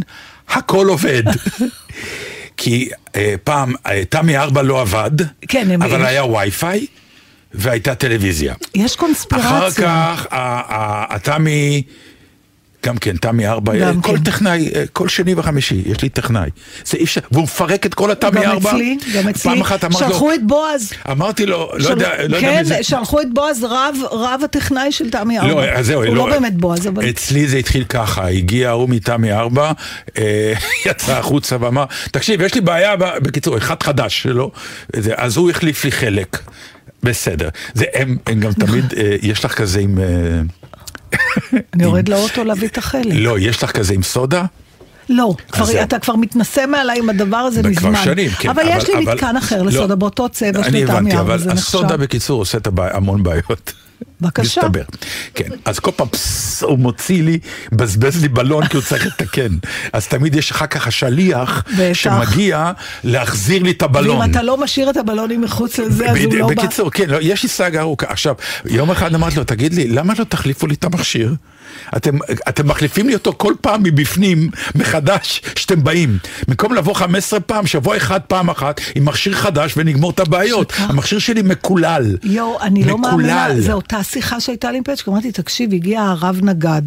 הכל 0.50 0.88
עובד. 0.88 1.24
כי 2.58 2.90
אה, 3.16 3.36
פעם 3.44 3.74
אה, 3.88 4.06
תמי 4.06 4.38
4 4.38 4.62
לא 4.62 4.82
עבד, 4.82 5.12
כן, 5.48 5.68
הם- 5.72 5.82
אבל 5.84 6.06
היה 6.06 6.26
וי-פיי 6.26 6.86
והייתה 7.54 7.96
טלוויזיה. 7.96 8.54
יש 8.76 8.96
קונספירציה. 8.96 9.50
אחר 9.58 9.72
כך 9.72 10.28
ה- 10.32 10.38
ה- 10.76 11.16
התמי, 11.16 11.84
גם 12.86 12.98
כן, 12.98 13.18
תמי 13.18 13.48
4, 13.48 13.76
גם 13.78 14.02
כל 14.02 14.18
כן. 14.18 14.24
טכנאי, 14.24 14.72
אה, 14.76 14.84
כל 14.94 15.08
שני 15.08 15.34
וחמישי, 15.38 15.82
יש 15.86 16.02
לי 16.02 16.10
טכנאי. 16.10 16.50
זה 16.86 16.98
אי 16.98 17.04
אפשר, 17.04 17.22
והוא 17.32 17.44
מפרק 17.44 17.86
את 17.86 17.94
כל 17.94 18.12
התמי 18.12 18.42
גם 18.42 18.52
4. 18.52 18.70
אצלי, 18.70 18.98
גם 19.16 19.28
אצלי. 19.30 19.52
פעם 19.52 19.62
אחת 19.62 19.84
אמרתי 19.84 20.04
לו, 20.04 20.10
שלחו 20.10 20.34
את 20.34 20.44
בועז. 20.48 20.92
אמרתי 21.12 21.46
לו, 21.46 21.70
לא 21.74 21.84
של- 21.84 21.90
יודע, 21.90 22.10
לא 22.18 22.36
יודע 22.36 22.40
כן, 22.40 22.58
מי 22.58 22.64
זה. 22.66 22.84
שלחו 22.84 23.22
את 23.22 23.34
בועז, 23.34 23.64
רב, 23.64 23.96
רב 24.12 24.42
הטכנאי 24.46 24.92
של 24.92 25.10
תמי 25.10 25.40
ארבע. 25.40 25.50
לא, 25.54 25.64
אז 25.64 25.86
זהו, 25.86 26.04
הוא 26.06 26.16
לא 26.16 26.26
באמת 26.30 26.58
בועז, 26.58 26.88
אבל... 26.88 27.10
אצלי 27.10 27.48
זה 27.48 27.58
התחיל 27.58 27.84
ככה, 27.84 28.28
הגיע 28.28 28.70
ההוא 28.70 28.90
מתמי 28.90 29.32
ארבע, 29.32 29.72
אה, 30.18 30.54
יצא 30.86 31.18
החוצה 31.18 31.56
ואמר, 31.60 31.86
תקשיב, 32.12 32.42
יש 32.42 32.56
לי 32.56 32.62
בעיה, 32.62 32.96
בקיצור, 32.96 33.58
אחד 33.58 33.84
חדש 33.84 34.24
שלו, 34.24 34.52
אז 35.18 35.38
הוא 35.38 35.50
החליף 35.50 35.86
לי 35.86 35.92
חלק. 35.92 36.38
בסדר. 37.04 37.50
זה, 37.74 37.86
הם, 37.94 38.18
הם 38.28 38.40
גם 38.40 38.54
תמיד, 38.54 38.94
אה, 38.98 39.16
יש 39.22 39.46
לך 39.46 39.54
כזה 39.54 39.80
עם... 39.80 39.98
אני 41.74 41.84
יורד 41.84 42.10
לאוטו 42.10 42.44
להביא 42.44 42.68
את 42.68 42.78
החלק. 42.78 43.14
לא, 43.14 43.40
יש 43.40 43.64
לך 43.64 43.72
כזה 43.72 43.94
עם 43.94 44.04
סודה? 44.04 44.46
לא, 45.10 45.34
כבר. 45.52 45.84
אתה 45.84 46.00
כבר 46.00 46.16
מתנשא 46.16 46.66
מעליי 46.68 47.00
עם 47.00 47.10
הדבר 47.10 47.38
הזה 47.38 47.62
כבר 47.62 47.70
מזמן. 47.90 48.04
שנים, 48.04 48.30
כן. 48.30 48.50
אבל 48.50 48.64
יש 48.66 48.90
לי 48.90 49.06
מתקן 49.06 49.38
אחר 49.38 49.64
לא. 49.64 49.70
לסודה, 49.70 49.96
באותו 49.96 50.30
צבע 50.30 50.50
אני 50.60 50.64
של 50.64 50.70
תמי 50.70 50.84
הבנתי, 50.84 51.18
ארבע, 51.18 51.22
אבל 51.22 51.40
זה 51.40 51.46
נחשב. 51.54 51.60
הסודה 51.60 51.98
בקיצור 51.98 52.42
עושה 52.42 52.58
המון 52.78 53.24
בעיות. 53.24 53.74
בבקשה. 54.22 54.62
מסתבר. 54.62 54.84
כן, 55.36 55.50
אז 55.66 55.80
כל 55.80 55.92
פעם 55.96 56.08
פסס, 56.08 56.64
הוא 56.64 56.80
מוציא 56.80 57.24
לי, 57.24 57.40
מבזבז 57.72 58.22
לי 58.22 58.28
בלון 58.28 58.68
כי 58.68 58.78
הוא 58.78 58.84
צריך 58.84 59.06
לתקן. 59.06 59.58
אז 59.94 60.08
תמיד 60.08 60.36
יש 60.36 60.52
אחר 60.52 60.68
כך 60.68 60.88
השליח 60.88 61.64
בטח. 61.74 61.94
שמגיע 61.94 62.72
להחזיר 63.04 63.64
לי 63.64 63.72
את 63.72 63.82
הבלון. 63.82 64.18
ואם 64.18 64.32
אתה 64.32 64.44
לא 64.44 64.58
משאיר 64.58 64.90
את 64.90 64.98
הבלונים 64.98 65.42
מחוץ 65.42 65.78
לזה, 65.78 66.12
אז 66.12 66.18
הוא 66.18 66.34
לא 66.36 66.48
בא. 66.48 66.56
בקיצור, 66.56 66.92
כן, 66.92 67.10
לא, 67.10 67.18
יש 67.22 67.44
לי 67.44 67.50
סאגה 67.50 67.82
ארוכה. 67.82 68.06
עכשיו, 68.10 68.36
יום 68.66 68.92
אחד 68.92 69.16
אמרתי 69.16 69.36
לו, 69.36 69.44
תגיד 69.44 69.74
לי, 69.74 69.88
למה 69.88 70.14
לא 70.20 70.24
תחליפו 70.24 70.68
לי 70.68 70.74
את 70.74 70.84
המכשיר? 70.84 71.36
אתם, 71.98 72.18
אתם 72.50 72.68
מחליפים 72.68 73.08
לי 73.08 73.14
אותו 73.14 73.34
כל 73.38 73.54
פעם 73.62 73.84
מבפנים, 73.84 74.50
מחדש, 74.76 75.42
שאתם 75.56 75.84
באים. 75.84 76.18
במקום 76.48 76.74
לבוא 76.74 76.94
15 76.94 77.40
פעם, 77.40 77.68
שבוע 77.68 77.98
אחד 77.98 78.20
פעם 78.22 78.50
אחת, 78.50 78.82
עם 78.96 79.06
מכשיר 79.06 79.34
חדש 79.36 79.74
ונגמור 79.78 80.12
את 80.12 80.20
הבעיות. 80.20 80.74
המכשיר 80.78 81.20
שלי 81.20 81.42
מקולל. 81.42 82.16
יואו, 82.24 82.62
אני 82.62 82.84
לא 82.84 82.98
מאמינה, 82.98 83.46
מקולל. 83.48 83.62
זו 83.62 83.74
אותה 83.74 84.04
שיחה 84.04 84.40
שהייתה 84.40 84.72
לי 84.72 84.78
עם 84.78 84.84
פצ'קה, 84.84 85.12
אמרתי, 85.12 85.32
תקשיב, 85.32 85.74
הגיע 85.74 86.02
הרב 86.02 86.40
נגד 86.44 86.82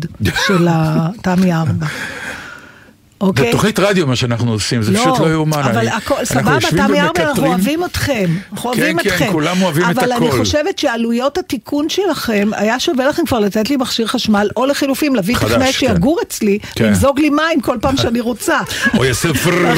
של 0.47 0.67
התמי 0.71 1.53
ארבע. 1.63 1.87
זה 3.23 3.29
אוקיי? 3.29 3.53
תוכנית 3.53 3.79
רדיו 3.79 4.07
מה 4.07 4.17
שאנחנו 4.17 4.53
עושים, 4.53 4.83
זה 4.83 4.93
פשוט 4.99 5.19
לא 5.19 5.27
יאומן. 5.33 5.59
אבל 5.59 5.79
אני- 5.79 5.91
הכל, 5.91 6.25
סבבה, 6.25 6.59
תמי 6.71 7.01
ארבע, 7.01 7.23
אנחנו. 7.23 7.47
אוהבים 7.47 7.85
אתכם. 7.85 8.31
אנחנו 8.53 8.69
אוהבים 8.71 8.99
כן, 8.99 9.09
אתכם. 9.09 9.29
כולם 9.33 9.63
אוהבים 9.63 9.85
את 9.91 9.99
אבל 9.99 10.13
אני 10.13 10.29
הכל. 10.29 10.39
חושבת 10.39 10.79
שעלויות 10.79 11.39
התיקון 11.39 11.89
שלכם, 11.89 12.51
היה 12.57 12.81
שווה 12.81 13.09
לכם 13.09 13.23
כבר 13.27 13.39
לתת 13.39 13.71
לי 13.71 13.77
מכשיר 13.77 14.07
חשמל, 14.07 14.49
או 14.57 14.67
לחילופין, 14.67 15.13
להביא 15.15 15.37
טכנאי 15.37 15.67
כן. 15.67 15.73
שיגור 15.73 16.19
אצלי, 16.23 16.59
כן. 16.75 16.85
למזוג 16.85 17.21
לי 17.21 17.31
מים 17.31 17.61
כל 17.61 17.77
פעם 17.81 17.97
שאני 17.97 18.21
רוצה. 18.21 18.59
או 18.99 19.05
יעשה 19.05 19.35
פרר 19.35 19.75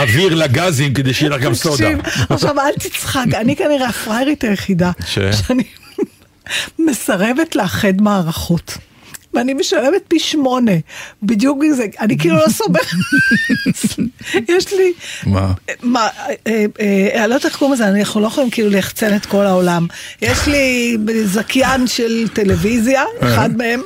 אוויר 0.00 0.34
לגזים 0.34 0.94
כדי 0.94 1.14
שיהיה 1.14 1.30
לך 1.30 1.42
גם 1.42 1.54
סודה. 1.54 1.88
עכשיו 2.28 2.60
אל 2.60 2.72
תצחק, 2.78 3.26
אני 3.34 3.56
כנראה 3.56 3.88
הפריירית 3.88 4.44
היחידה? 4.44 4.90
שאני 5.06 5.62
מסרבת 6.78 7.56
לאחד 7.56 8.00
מערכות. 8.00 8.78
ואני 9.34 9.54
משלמת 9.54 10.02
פי 10.08 10.18
שמונה, 10.18 10.72
בדיוק 11.22 11.58
מזה, 11.60 11.86
אני 12.00 12.18
כאילו 12.18 12.36
לא 12.36 12.48
סומכת. 12.48 12.96
יש 14.48 14.72
לי, 14.72 14.92
מה? 15.26 15.52
מה, 15.82 16.08
אה, 16.46 16.64
אה, 16.80 17.08
אני 17.14 17.30
לא 17.30 17.34
יודעת 17.34 17.44
איך 17.44 17.56
קוראים 17.56 17.74
לזה, 17.74 17.88
אנחנו 17.88 18.20
לא 18.20 18.26
יכולים 18.26 18.50
כאילו 18.50 18.70
ליחצן 18.70 19.16
את 19.16 19.26
כל 19.26 19.46
העולם. 19.46 19.86
יש 20.22 20.46
לי 20.46 20.96
זכיין 21.24 21.86
של 21.86 22.28
טלוויזיה, 22.32 23.02
אחד 23.20 23.56
מהם. 23.56 23.80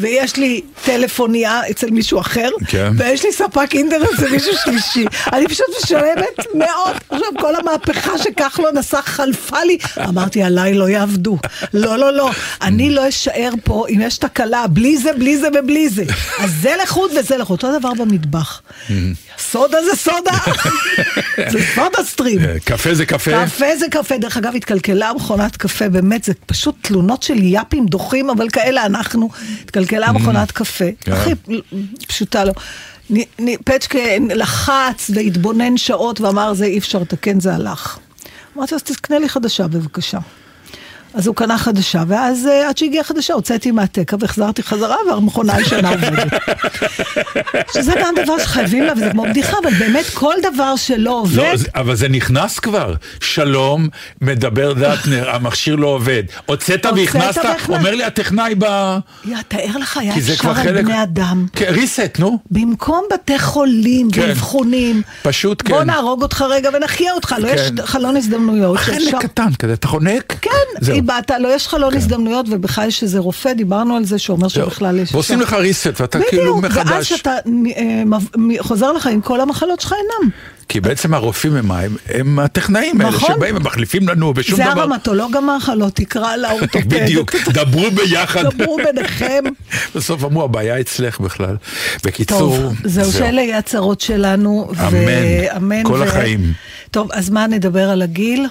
ויש 0.00 0.36
לי 0.36 0.60
טלפוניה 0.84 1.60
אצל 1.70 1.90
מישהו 1.90 2.20
אחר, 2.20 2.48
כן. 2.68 2.92
ויש 2.98 3.24
לי 3.24 3.32
ספק 3.32 3.74
אינטרנט 3.74 4.08
אצל 4.14 4.30
מישהו 4.30 4.52
שלישי. 4.64 5.04
אני 5.32 5.48
פשוט 5.48 5.66
משלמת 5.84 6.46
מאות. 6.54 6.96
עכשיו, 7.08 7.28
כל 7.40 7.56
המהפכה 7.56 8.18
שכחלון 8.18 8.76
עשה 8.78 9.02
חלפה 9.02 9.62
לי. 9.64 9.78
אמרתי, 10.08 10.42
עליי 10.42 10.74
לא 10.74 10.88
יעבדו. 10.88 11.38
לא, 11.74 11.98
לא, 11.98 12.12
לא. 12.12 12.30
אני 12.62 12.90
לא 12.90 13.08
אשאר 13.08 13.50
פה 13.64 13.84
אם 13.88 14.00
יש 14.00 14.18
תקלה, 14.18 14.66
בלי 14.66 14.98
זה, 14.98 15.12
בלי 15.12 15.36
זה 15.38 15.48
ובלי 15.54 15.88
זה. 15.88 16.04
אז 16.38 16.50
זה 16.62 16.74
לחוד 16.82 17.10
וזה 17.18 17.36
לחוד. 17.36 17.58
אותו 17.62 17.78
דבר 17.78 17.92
במטבח. 17.94 18.62
סודה 19.38 19.78
זה 19.84 19.96
סודה. 19.96 20.30
זה 21.52 21.58
סודה 21.74 22.04
סטרים. 22.04 22.38
אה, 22.44 22.54
קפה 22.64 22.94
זה 22.94 23.06
קפה. 23.06 23.30
קפה 23.46 23.76
זה 23.78 23.86
קפה, 23.90 24.18
דרך 24.18 24.36
אגב 24.36 24.54
התקלקלה 24.56 25.12
מכונת 25.14 25.56
קפה, 25.56 25.88
באמת, 25.88 26.24
זה 26.24 26.32
פשוט 26.46 26.74
תלונות 26.82 27.22
של 27.22 27.42
יאפים 27.42 27.86
דוחים, 27.86 28.30
אבל 28.30 28.48
כאלה 28.48 28.86
אנחנו. 28.86 29.28
התקלקלה 29.62 29.87
מכונת 30.12 30.50
קפה, 30.50 30.84
כן. 31.00 31.12
הכי 31.12 31.30
פשוטה 32.08 32.44
לו. 32.44 32.52
פצ'קה 33.64 33.98
לחץ 34.34 35.10
והתבונן 35.14 35.76
שעות 35.76 36.20
ואמר 36.20 36.54
זה 36.54 36.64
אי 36.64 36.78
אפשר 36.78 36.98
לתקן, 36.98 37.40
זה 37.40 37.54
הלך. 37.54 37.98
אמרתי, 38.56 38.74
אז 38.74 38.82
תקנה 38.82 39.18
לי 39.18 39.28
חדשה 39.28 39.68
בבקשה. 39.68 40.18
אז 41.14 41.26
הוא 41.26 41.34
קנה 41.36 41.58
חדשה, 41.58 42.02
ואז 42.08 42.46
אה, 42.46 42.68
עד 42.68 42.78
שהגיעה 42.78 43.04
חדשה 43.04 43.34
הוצאתי 43.34 43.70
מהתקע 43.70 44.16
והחזרתי 44.20 44.62
חזרה 44.62 44.96
והמכונה 45.10 45.54
הישנה 45.54 45.90
עובדת. 45.90 46.32
שזה 47.74 47.92
גם 48.02 48.14
דבר 48.24 48.38
שחייבים 48.38 48.84
לה, 48.84 48.92
וזה 48.92 49.08
כמו 49.12 49.22
בדיחה, 49.22 49.56
אבל 49.62 49.70
באמת 49.74 50.04
כל 50.14 50.34
דבר 50.52 50.76
שלא 50.76 51.10
עובד, 51.20 51.36
לא, 51.36 51.44
אבל 51.74 51.94
זה 51.96 52.08
נכנס 52.08 52.58
כבר. 52.58 52.94
שלום, 53.20 53.88
מדבר 54.20 54.72
דטנר, 54.72 55.30
המכשיר 55.34 55.76
לא 55.76 55.86
עובד. 55.86 56.22
הוצאת 56.46 56.86
והכנסת. 56.96 57.40
אומר 57.68 57.94
לי 57.94 58.04
הטכנאי 58.04 58.54
ב... 58.58 58.64
יא, 59.24 59.36
תאר 59.48 59.76
לך, 59.80 59.96
היה 59.96 60.16
אפשר 60.16 60.48
על 60.48 60.54
חלק... 60.54 60.84
בני 60.84 61.02
אדם. 61.02 61.46
כן, 61.52 61.66
ריסט, 61.68 62.18
נו. 62.18 62.38
במקום 62.50 63.04
בתי 63.14 63.38
חולים 63.38 64.10
כן. 64.10 64.20
ואבחונים, 64.20 65.02
פשוט 65.22 65.68
בוא 65.68 65.78
כן. 65.80 65.86
נהרוג 65.86 66.22
אותך 66.22 66.44
רגע 66.50 66.70
ונחיה 66.74 67.12
אותך, 67.12 67.34
לא 67.38 67.48
יש 67.48 67.60
כן. 67.60 67.86
חלון 67.86 68.16
הזדמנויות. 68.16 68.76
חלק 68.78 68.98
שאפשר- 69.00 69.18
קטן 69.18 69.54
כזה, 69.58 69.72
אתה 69.72 69.88
חונק? 69.88 70.34
כן. 70.42 70.50
איבדת, 70.98 71.30
לא 71.40 71.54
יש 71.54 71.68
חלון 71.68 71.96
הזדמנויות, 71.96 72.46
ובכלל 72.50 72.88
יש 72.88 73.02
איזה 73.02 73.18
רופא, 73.18 73.52
דיברנו 73.52 73.96
על 73.96 74.04
זה, 74.04 74.18
שאומר 74.18 74.48
זהו. 74.48 74.64
שבכלל 74.70 74.98
יש... 74.98 75.14
ועושים 75.14 75.40
לך 75.40 75.52
ריסט 75.52 76.00
ואתה 76.00 76.18
כאילו 76.28 76.56
בדיוק, 76.58 76.76
ואז 76.76 76.86
מחדש. 76.86 77.08
שאתה 77.12 77.30
אה, 77.76 78.02
חוזר 78.60 78.92
לך 78.92 79.06
עם 79.06 79.20
כל 79.20 79.40
המחלות 79.40 79.80
שלך 79.80 79.92
אינם. 79.92 80.30
כי 80.68 80.80
בעצם 80.80 81.14
הרופאים 81.14 81.56
הם? 81.56 81.70
הם- 81.70 81.96
הם 82.08 82.38
הטכנאים 82.38 83.00
האלה 83.00 83.10
נכון. 83.12 83.34
שבאים, 83.36 83.56
הם 83.56 83.62
מחליפים 83.62 84.08
לנו 84.08 84.32
ושום 84.36 84.56
זה 84.56 84.64
דבר. 84.72 84.80
הרמטולוג 84.80 85.36
אמר 85.36 85.56
לך, 85.56 85.72
לא 85.76 85.86
תקרא 85.94 86.36
לאורתופד. 86.36 86.88
בדיוק, 86.94 87.34
דברו 87.48 87.90
ביחד. 87.90 88.44
דברו 88.54 88.76
ביניכם. 88.84 89.44
בסוף 89.94 90.24
אמרו, 90.24 90.44
הבעיה 90.44 90.80
אצלך 90.80 91.20
בכלל. 91.20 91.56
בקיצור, 92.04 92.38
טוב, 92.56 92.74
זהו, 92.84 93.12
שאלה 93.12 93.42
יהיו 93.42 93.56
הצרות 93.58 94.00
שלנו. 94.00 94.70
אמן. 95.56 95.82
כל 95.84 96.02
החיים. 96.02 96.52
טוב, 96.90 97.12
אז 97.12 97.30
מה 97.30 97.46
נדבר 97.46 97.90
על 97.90 98.02
הגיל? 98.02 98.46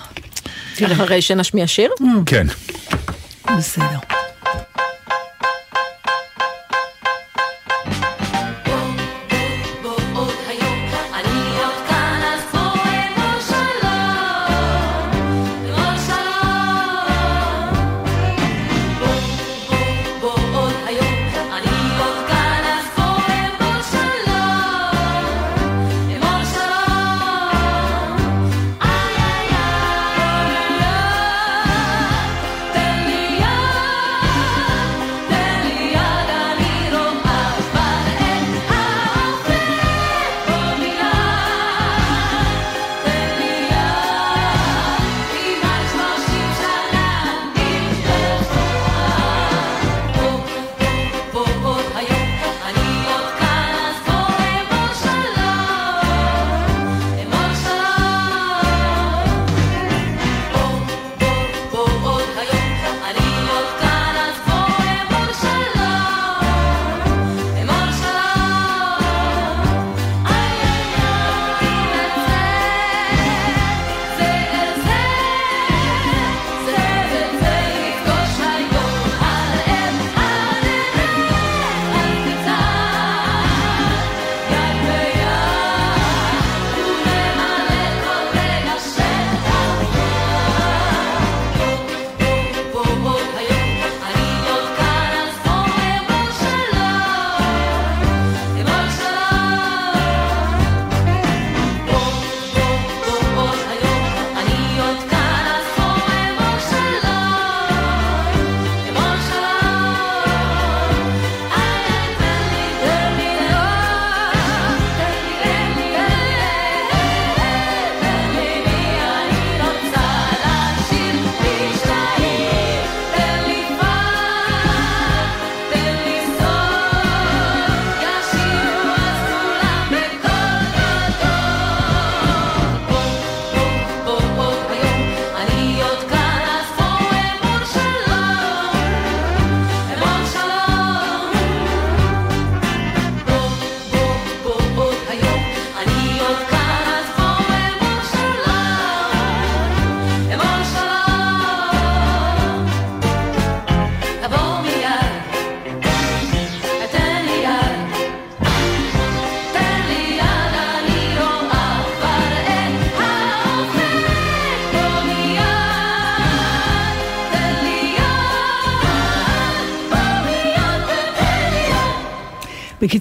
אחרי 0.92 1.22
שנשמיע 1.22 1.68
שיר? 1.68 1.92
כן. 2.26 2.48
בסדר. 3.58 4.17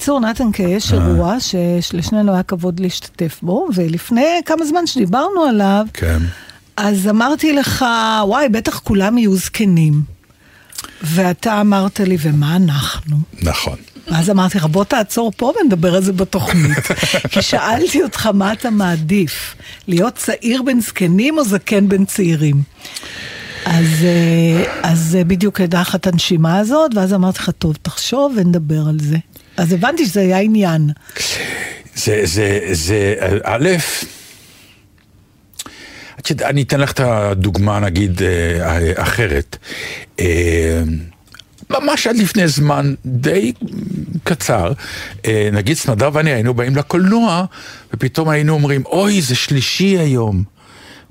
בקיצור, 0.07 0.21
נתן 0.21 0.53
קיי, 0.53 0.71
יש 0.71 0.93
אה. 0.93 0.99
אירוע 0.99 1.37
שלשנינו 1.81 2.33
היה 2.33 2.43
כבוד 2.43 2.81
להשתתף 2.81 3.39
בו, 3.43 3.69
ולפני 3.75 4.41
כמה 4.45 4.65
זמן 4.65 4.87
שדיברנו 4.87 5.43
עליו, 5.43 5.87
כן. 5.93 6.19
אז 6.77 7.09
אמרתי 7.09 7.53
לך, 7.53 7.85
וואי, 8.23 8.49
בטח 8.49 8.79
כולם 8.79 9.19
יהיו 9.19 9.37
זקנים. 9.37 10.03
ואתה 11.03 11.61
אמרת 11.61 12.01
לי, 12.01 12.17
ומה 12.21 12.57
אנחנו? 12.57 13.17
נכון. 13.43 13.77
ואז 14.11 14.31
אמרתי 14.31 14.59
לך, 14.59 14.67
בוא 14.67 14.85
תעצור 14.85 15.33
פה 15.37 15.53
ונדבר 15.63 15.95
על 15.95 16.03
זה 16.03 16.13
בתוכנית. 16.13 16.87
כי 17.31 17.43
שאלתי 17.43 18.03
אותך, 18.03 18.27
מה 18.27 18.53
אתה 18.53 18.71
מעדיף? 18.71 19.55
להיות 19.89 20.15
צעיר 20.15 20.63
בין 20.63 20.81
זקנים 20.81 21.39
או 21.39 21.45
זקן 21.45 21.89
בין 21.89 22.05
צעירים? 22.05 22.63
אז, 23.65 23.87
אה, 24.03 24.65
אז 24.83 25.17
אה, 25.19 25.25
בדיוק 25.25 25.61
את 25.95 26.07
הנשימה 26.07 26.59
הזאת, 26.59 26.95
ואז 26.95 27.15
אמרתי 27.15 27.39
לך, 27.39 27.51
טוב, 27.59 27.77
תחשוב 27.83 28.33
ונדבר 28.37 28.89
על 28.89 28.99
זה. 29.01 29.17
אז 29.57 29.73
הבנתי 29.73 30.07
שזה 30.07 30.21
היה 30.21 30.39
עניין. 30.39 30.91
זה, 31.95 32.21
זה, 32.25 32.61
זה, 32.73 33.15
א', 33.45 33.69
אני 36.45 36.63
אתן 36.63 36.81
לך 36.81 36.93
את 36.93 37.01
הדוגמה, 37.01 37.81
נגיד, 37.81 38.23
אה, 38.23 39.03
אחרת. 39.03 39.57
אה, 40.21 40.83
ממש 41.71 42.07
עד 42.07 42.17
לפני 42.17 42.49
זמן 42.49 42.95
די 43.07 43.53
קצר, 44.25 44.73
אה, 45.27 45.49
נגיד 45.53 45.77
סמדר 45.77 46.11
ואני 46.13 46.31
היינו 46.31 46.55
באים 46.55 46.77
לקולנוע, 46.77 47.45
ופתאום 47.95 48.29
היינו 48.29 48.55
אומרים, 48.55 48.83
אוי, 48.87 49.23
זה 49.23 49.35
שלישי 49.35 49.99
היום. 49.99 50.43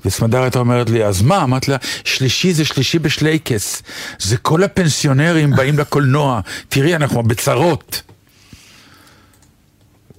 וסמדר 0.05 0.41
הייתה 0.41 0.59
אומרת 0.59 0.89
לי, 0.89 1.05
אז 1.05 1.21
מה? 1.21 1.43
אמרתי 1.43 1.71
לה, 1.71 1.77
שלישי 2.03 2.53
זה 2.53 2.65
שלישי 2.65 2.99
בשלייקס. 2.99 3.83
זה 4.19 4.37
כל 4.37 4.63
הפנסיונרים 4.63 5.51
באים 5.55 5.79
לקולנוע. 5.79 6.41
תראי, 6.69 6.95
אנחנו 6.95 7.23
בצרות. 7.23 8.01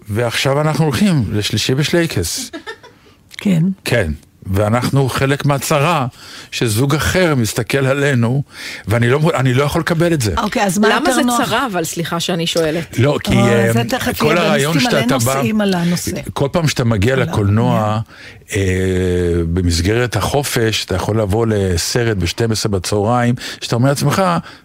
ועכשיו 0.09 0.61
אנחנו 0.61 0.85
הולכים 0.85 1.25
לשלישי 1.33 1.75
בשלייקס. 1.75 2.51
כן. 3.37 3.63
כן. 3.85 4.13
ואנחנו 4.51 5.09
חלק 5.09 5.45
מהצרה, 5.47 6.07
שזוג 6.51 6.95
אחר 6.95 7.35
מסתכל 7.35 7.87
עלינו, 7.87 8.43
ואני 8.89 9.11
לא, 9.11 9.21
אני 9.35 9.55
לא 9.55 9.65
יכול 9.65 9.81
לקבל 9.81 10.13
את 10.13 10.21
זה. 10.21 10.35
אוקיי, 10.39 10.63
אז 10.65 10.79
מה 10.79 10.89
למה 10.89 10.99
יותר 10.99 11.13
זה 11.13 11.23
נוח? 11.23 11.45
צרה, 11.45 11.67
אבל 11.73 11.85
סליחה 11.85 12.21
שאני 12.21 12.47
שואלת. 12.47 12.99
לא, 12.99 13.19
כי 13.25 13.35
זה 13.73 13.83
תכף 13.89 14.19
כל 14.21 14.39
הרעיון 14.39 14.81
שאתה 14.81 15.19
בא... 15.19 15.35
נושאים 15.35 15.61
על 15.61 15.75
הנושא. 15.75 16.11
כל 16.33 16.49
פעם 16.53 16.69
שאתה 16.69 16.85
מגיע 16.85 17.15
על 17.15 17.23
לקולנוע, 17.23 18.01
אה, 18.57 18.61
במסגרת 19.53 20.17
החופש, 20.17 20.85
אתה 20.85 20.95
יכול 20.95 21.21
לבוא 21.21 21.47
לסרט 21.49 22.17
ב-12 22.17 22.69
בצהריים, 22.69 23.35
שאתה 23.61 23.77
אומר 23.77 23.89
לעצמך, 23.89 24.23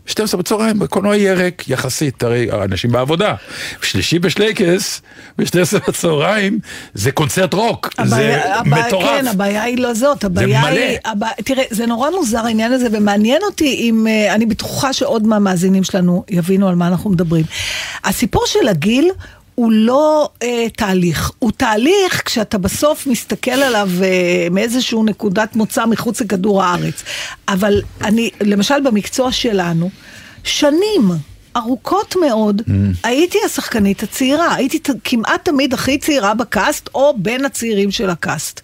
ב-12 0.08 0.38
בצהריים, 0.38 0.82
הקולנוע 0.82 1.15
יהיה 1.15 1.34
ריק 1.34 1.70
יחסית, 1.70 2.24
הרי 2.24 2.48
אנשים 2.63 2.91
בעבודה. 2.91 3.36
שלישי 3.82 4.20
בשלייקס, 4.20 5.02
ב-12 5.38 5.48
בצהריים, 5.88 6.60
זה 6.94 7.12
קונצרט 7.12 7.54
רוק, 7.54 7.89
זה 8.04 8.15
הבעיה- 8.15 8.60
הבעיה- 8.60 8.88
מטורף. 8.88 9.22
כן, 9.22 9.28
הבעיה 9.28 9.63
היא 9.72 9.78
לא 9.78 9.94
זאת, 9.94 10.24
הבעיה 10.24 10.62
מלא. 10.62 10.80
היא... 10.80 10.98
הבעיה, 11.06 11.34
תראה, 11.44 11.64
זה 11.70 11.86
נורא 11.86 12.10
מוזר 12.10 12.46
העניין 12.46 12.72
הזה, 12.72 12.88
ומעניין 12.92 13.42
אותי 13.44 13.76
אם... 13.76 14.08
אה, 14.08 14.36
אני 14.36 14.46
בטוחה 14.46 14.94
שעוד 14.94 15.28
מהמאזינים 15.28 15.84
שלנו 15.84 16.24
יבינו 16.30 16.70
על 16.70 16.76
מה 16.76 16.88
אנחנו 16.88 17.10
מדברים. 17.10 17.46
הסיפור 18.04 18.44
של 18.46 18.68
הגיל... 18.68 19.12
הוא 19.56 19.72
לא 19.72 20.30
אה, 20.44 20.70
תהליך, 20.76 21.32
הוא 21.40 21.52
תהליך 21.58 22.22
כשאתה 22.26 22.58
בסוף 22.58 23.08
מסתכל 23.08 23.52
עליו 23.52 23.90
אה, 24.04 24.48
מאיזשהו 24.52 25.04
נקודת 25.04 25.56
מוצא 25.56 25.86
מחוץ 25.86 26.22
לכדור 26.22 26.64
הארץ. 26.64 27.04
אבל 27.48 27.82
אני, 28.02 28.30
למשל 28.42 28.82
במקצוע 28.82 29.32
שלנו, 29.32 29.90
שנים 30.44 31.12
ארוכות 31.56 32.16
מאוד, 32.22 32.62
mm. 32.62 32.72
הייתי 33.04 33.38
השחקנית 33.46 34.04
הצעירה, 34.04 34.56
הייתי 34.56 34.80
ת, 34.80 34.90
כמעט 35.04 35.46
תמיד 35.46 35.74
הכי 35.74 35.98
צעירה 35.98 36.34
בקאסט, 36.34 36.90
או 36.96 37.14
בין 37.18 37.46
הצעירים 37.46 37.92
של 37.92 38.10
הקאסט. 38.10 38.62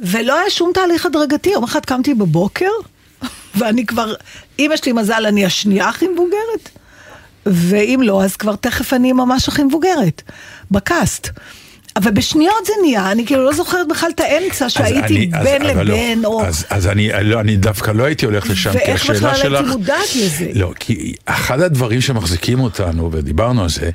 ולא 0.00 0.38
היה 0.38 0.50
שום 0.50 0.70
תהליך 0.74 1.06
הדרגתי, 1.06 1.50
יום 1.50 1.64
אחד 1.64 1.86
קמתי 1.86 2.14
בבוקר, 2.14 2.70
ואני 3.54 3.86
כבר, 3.86 4.14
אם 4.58 4.70
יש 4.74 4.84
לי 4.84 4.92
מזל, 4.92 5.26
אני 5.26 5.46
השנייה 5.46 5.88
הכי 5.88 6.08
מבוגרת, 6.08 6.68
ואם 7.46 8.00
לא, 8.02 8.24
אז 8.24 8.36
כבר 8.36 8.56
תכף 8.56 8.92
אני 8.92 9.12
ממש 9.12 9.48
הכי 9.48 9.64
מבוגרת, 9.64 10.22
בקאסט. 10.70 11.28
אבל 11.96 12.10
בשניות 12.10 12.66
זה 12.66 12.72
נהיה, 12.82 13.12
אני 13.12 13.26
כאילו 13.26 13.44
לא 13.44 13.52
זוכרת 13.52 13.88
בכלל 13.88 14.10
את 14.14 14.20
האמצע 14.20 14.64
אז 14.64 14.70
שהייתי 14.72 15.14
אני- 15.16 15.30
אז- 15.34 15.44
בין 15.44 15.62
אבל 15.62 15.86
לא. 15.86 15.94
לבין, 15.94 16.24
או... 16.24 16.44
אז, 16.44 16.64
אז 16.70 16.86
אני, 16.86 17.10
לא, 17.22 17.40
אני 17.40 17.56
דווקא 17.56 17.90
לא 17.90 18.04
הייתי 18.04 18.26
הולך 18.26 18.50
לשם, 18.50 18.72
כי 18.72 18.78
ואיך 18.78 19.02
השאלה 19.02 19.18
בכלל 19.18 19.34
שלך... 19.34 19.54
הייתי 19.60 19.68
מודעת 19.76 20.16
לזה? 20.16 20.46
לא, 20.54 20.72
כי 20.80 21.12
אחד 21.26 21.60
הדברים 21.60 22.00
שמחזיקים 22.00 22.60
אותנו, 22.60 23.12
ודיברנו 23.12 23.62
על 23.62 23.68
זה, 23.68 23.90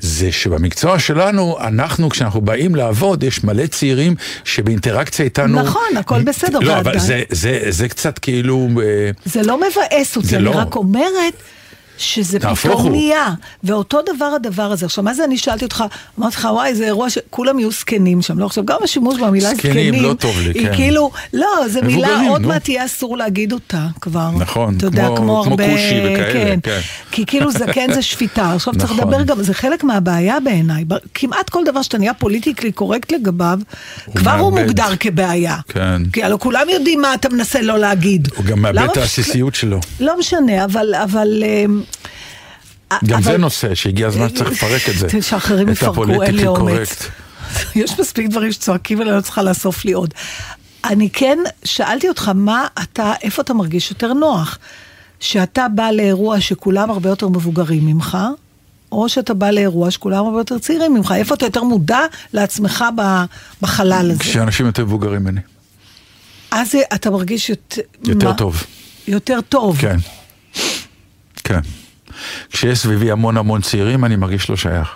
זה 0.00 0.32
שבמקצוע 0.32 0.98
שלנו, 0.98 1.56
אנחנו, 1.60 2.10
כשאנחנו 2.10 2.40
באים 2.40 2.74
לעבוד, 2.74 3.22
יש 3.22 3.44
מלא 3.44 3.66
צעירים 3.66 4.14
שבאינטראקציה 4.44 5.24
איתנו... 5.24 5.62
נכון, 5.62 5.96
הכל 5.98 6.22
בסדר, 6.22 6.58
לא. 6.58 6.78
אבל 6.78 6.98
זה, 6.98 7.22
זה, 7.30 7.60
זה 7.68 7.88
קצת 7.88 8.18
כאילו... 8.18 8.68
אה, 8.82 9.10
זה 9.24 9.42
לא 9.42 9.56
מבאס 9.58 10.16
אותי, 10.16 10.28
זה 10.28 10.36
אני 10.36 10.44
לא. 10.44 10.50
רק 10.50 10.76
אומרת 10.76 11.34
שזה 11.98 12.38
פתאום 12.40 12.82
הוא. 12.82 12.90
נהיה. 12.90 13.34
ואותו 13.64 13.98
דבר 14.14 14.24
הדבר 14.24 14.62
הזה. 14.62 14.86
עכשיו, 14.86 15.04
מה 15.04 15.14
זה 15.14 15.24
אני 15.24 15.38
שאלתי 15.38 15.64
אותך, 15.64 15.84
אמרתי 16.18 16.36
לך, 16.36 16.48
וואי, 16.52 16.74
זה 16.74 16.84
אירוע 16.84 17.10
שכולם 17.10 17.58
יהיו 17.58 17.70
זקנים 17.70 18.22
שם. 18.22 18.38
לא, 18.38 18.46
עכשיו, 18.46 18.64
גם 18.66 18.76
השימוש 18.84 19.20
במילה 19.20 19.54
זקנים, 19.54 19.72
זקנים, 19.72 20.02
לא 20.02 20.14
טוב 20.14 20.38
לי, 20.40 20.52
היא 20.54 20.66
כן. 20.68 20.74
כאילו, 20.76 21.10
לא, 21.32 21.48
זו 21.68 21.80
מילה, 21.82 22.28
עוד. 22.28 22.42
מעט 22.42 22.68
יהיה 22.68 22.84
אסור 22.84 23.16
להגיד 23.16 23.52
אותה 23.52 23.86
כבר. 24.00 24.30
נכון, 24.38 24.76
אתה 24.76 24.86
יודע, 24.86 25.06
כמו- 25.06 25.16
כמו 25.16 25.42
כמו 25.42 25.50
הרבה... 25.50 25.70
כושי 25.70 26.00
וכאלה, 26.04 26.32
כן. 26.32 26.58
כן. 26.62 26.80
כי 27.10 27.26
כאילו 27.26 27.50
זקן 27.50 27.92
זה 27.94 28.02
שפיטה. 28.02 28.52
עכשיו 28.54 28.74
צריך 28.78 28.92
נכון. 28.92 28.98
לדבר 29.12 29.22
גם, 29.22 29.42
זה 29.42 29.54
חלק 29.54 29.84
מהבעיה 29.84 30.40
בעיניי. 30.40 30.84
כמעט 31.14 31.50
כל 31.50 31.64
דבר 31.66 31.82
שאתה 31.82 31.98
נהיה 31.98 32.14
פוליטיקלי 32.14 32.72
קורקט 32.72 33.12
לגביו, 33.12 33.58
כבר 34.16 34.30
הוא 34.32 34.52
מאבד. 34.52 34.66
מוגדר 34.66 34.96
כבעיה. 35.00 35.56
כן. 35.68 36.02
כי 36.12 36.22
הלוא 36.24 36.38
כולם 36.38 36.66
יודעים 36.68 37.00
מה 37.02 37.14
אתה 37.14 37.28
מנסה 37.28 37.60
לא 37.62 37.78
להגיד. 37.78 38.28
הוא 38.36 38.44
גם 38.44 38.62
מאבד 38.62 38.78
את 38.90 38.96
העסיסיות 38.96 39.54
שלו. 39.54 39.80
לא 40.00 40.18
משנה, 40.18 40.64
אבל... 40.64 41.44
אמ, 42.92 42.98
גם 43.04 43.18
אבל- 43.18 43.32
זה 43.32 43.38
נושא 43.38 43.74
שהגיע 43.74 44.06
הזמן 44.06 44.28
שצריך 44.28 44.50
לפרק 44.50 44.88
את 44.88 44.98
זה. 44.98 45.08
שאחרים 45.28 45.68
יפרקו, 45.68 46.22
אין 46.22 46.34
לי 46.36 46.46
אומץ. 46.46 47.08
יש 47.74 48.00
מספיק 48.00 48.26
דברים 48.26 48.52
שצועקים 48.52 48.98
ואני 48.98 49.10
לא 49.10 49.20
צריכה 49.20 49.42
לאסוף 49.42 49.84
לי 49.84 49.92
עוד. 49.92 50.14
אני 50.84 51.10
כן 51.10 51.38
שאלתי 51.64 52.08
אותך, 52.08 52.30
מה 52.34 52.66
אתה, 52.82 53.12
איפה 53.22 53.42
אתה 53.42 53.54
מרגיש 53.54 53.90
יותר 53.90 54.12
נוח? 54.12 54.58
שאתה 55.20 55.66
בא 55.68 55.90
לאירוע 55.90 56.40
שכולם 56.40 56.90
הרבה 56.90 57.08
יותר 57.08 57.28
מבוגרים 57.28 57.86
ממך, 57.86 58.18
או 58.92 59.08
שאתה 59.08 59.34
בא 59.34 59.50
לאירוע 59.50 59.90
שכולם 59.90 60.24
הרבה 60.24 60.38
יותר 60.38 60.58
צעירים 60.58 60.94
ממך? 60.94 61.14
איפה 61.16 61.34
אתה 61.34 61.46
יותר 61.46 61.62
מודע 61.62 61.98
לעצמך 62.32 62.84
בחלל 63.62 64.10
הזה? 64.10 64.20
כשאנשים 64.24 64.66
יותר 64.66 64.84
מבוגרים 64.84 65.20
ממני. 65.20 65.40
אז 66.50 66.74
אתה 66.94 67.10
מרגיש 67.10 67.50
יותר... 67.50 67.82
יותר 68.04 68.28
מה? 68.28 68.34
טוב. 68.34 68.62
יותר 69.08 69.40
טוב. 69.48 69.78
כן. 69.80 69.96
כן. 71.44 71.60
כשיש 72.52 72.78
סביבי 72.78 73.10
המון 73.10 73.36
המון 73.36 73.60
צעירים, 73.60 74.04
אני 74.04 74.16
מרגיש 74.16 74.50
לא 74.50 74.56
שייך. 74.56 74.88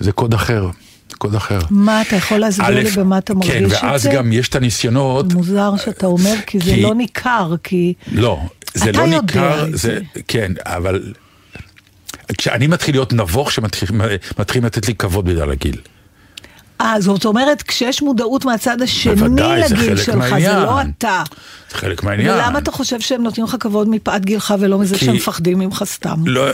זה 0.00 0.12
קוד 0.12 0.34
אחר. 0.34 0.70
קוד 1.18 1.34
אחר. 1.34 1.58
מה, 1.70 2.02
אתה 2.02 2.16
יכול 2.16 2.38
להסביר 2.38 2.66
א', 2.66 2.70
לי 2.70 2.90
במה 2.90 3.18
אתה 3.18 3.34
מרגיש 3.34 3.50
כן, 3.52 3.64
את 3.64 3.70
זה? 3.70 3.76
ואז 3.82 4.06
גם 4.06 4.32
יש 4.32 4.48
את 4.48 4.54
הניסיונות, 4.54 5.32
מוזר 5.32 5.76
שאתה 5.76 6.06
אומר, 6.06 6.34
כי 6.46 6.58
זה 6.58 6.64
כי- 6.64 6.82
לא 6.82 6.94
ניכר, 6.94 7.54
כי... 7.62 7.94
לא, 8.12 8.40
זה 8.74 8.92
לא 8.92 9.06
ניכר, 9.06 9.64
זה, 9.70 9.76
זה. 9.76 9.98
כן, 10.28 10.52
אבל 10.64 11.12
כשאני 12.38 12.66
מתחיל 12.66 12.94
להיות 12.94 13.12
נבוך, 13.12 13.52
שמתחילים 13.52 14.64
לתת 14.64 14.88
לי 14.88 14.94
כבוד 14.94 15.24
בגלל 15.24 15.50
הגיל. 15.50 15.80
אה, 16.82 17.00
זאת 17.00 17.24
אומרת, 17.24 17.62
כשיש 17.62 18.02
מודעות 18.02 18.44
מהצד 18.44 18.82
השני 18.82 19.14
בוודאי, 19.14 19.68
זה 19.68 19.74
לגיל 19.74 19.96
שלך, 19.96 20.04
זה 20.06 20.16
מהעניין. 20.16 20.62
לא 20.62 20.80
אתה. 20.98 21.22
זה 21.70 21.76
חלק 21.76 22.02
מהעניין. 22.02 22.30
ולמה 22.34 22.58
אתה 22.58 22.70
חושב 22.72 23.00
שהם 23.00 23.22
נותנים 23.22 23.46
לך 23.46 23.56
כבוד 23.60 23.88
מפאת 23.88 24.24
גילך 24.24 24.54
ולא 24.58 24.78
מזה 24.78 24.98
כי- 24.98 25.04
שהם 25.04 25.14
מפחדים 25.14 25.58
ממך 25.58 25.82
סתם? 25.86 26.16
לא, 26.26 26.44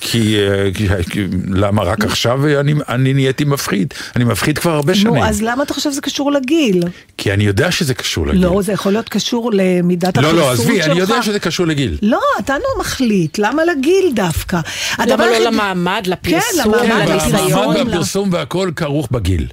כי, 0.00 0.36
אה, 0.38 0.70
כי, 0.74 0.88
כי 1.10 1.20
למה 1.48 1.82
רק 1.82 2.04
עכשיו 2.04 2.60
אני, 2.60 2.74
אני 2.88 3.12
נהייתי 3.14 3.44
מפחיד? 3.44 3.94
אני 4.16 4.24
מפחיד 4.24 4.58
כבר 4.58 4.70
הרבה 4.70 4.94
שנים. 4.94 5.14
נו, 5.14 5.24
אז 5.24 5.42
למה 5.42 5.62
אתה 5.62 5.74
חושב 5.74 5.90
שזה 5.92 6.00
קשור 6.00 6.32
לגיל? 6.32 6.82
כי 7.18 7.32
אני 7.32 7.44
יודע 7.44 7.70
שזה 7.70 7.94
קשור 7.94 8.26
לגיל. 8.26 8.42
לא, 8.44 8.62
זה 8.62 8.72
יכול 8.72 8.92
להיות 8.92 9.08
קשור 9.08 9.50
למידת 9.54 10.16
לא, 10.16 10.22
החיסון 10.28 10.36
לא, 10.38 10.54
שלך. 10.56 10.60
עזבי, 10.60 10.82
אני 10.82 10.98
יודע 11.00 11.22
שזה 11.22 11.38
קשור 11.40 11.66
לגיל. 11.66 11.98
לא, 12.02 12.20
אתה 12.38 12.54
לא 12.58 12.80
מחליט, 12.80 13.38
למה 13.38 13.62
לגיל 13.64 14.10
דווקא? 14.14 14.60
למה 15.06 15.16
לא 15.26 15.32
היחיד- 15.32 15.46
למעמד, 15.46 16.02
לפרסום, 16.06 16.74
למעמד, 16.74 17.06
כן, 17.06 17.12
לניסיון, 17.12 17.42
והמעמד 17.52 17.76
ל- 17.76 17.88
והפרסום 17.90 18.32
והכל 18.32 18.70
כרוך 18.76 19.08
בגיל. 19.10 19.46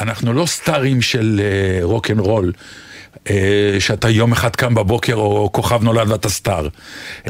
אנחנו 0.00 0.32
לא 0.32 0.46
סטארים 0.46 1.02
של 1.02 1.40
אה, 1.44 1.84
רוק 1.84 2.10
אנד 2.10 2.20
רול. 2.20 2.52
אה, 2.56 2.60
שאתה 3.78 4.10
יום 4.10 4.32
אחד 4.32 4.56
קם 4.56 4.74
בבוקר 4.74 5.14
או 5.14 5.50
כוכב 5.52 5.82
נולד 5.82 6.10
ואתה 6.10 6.28
star. 6.28 6.68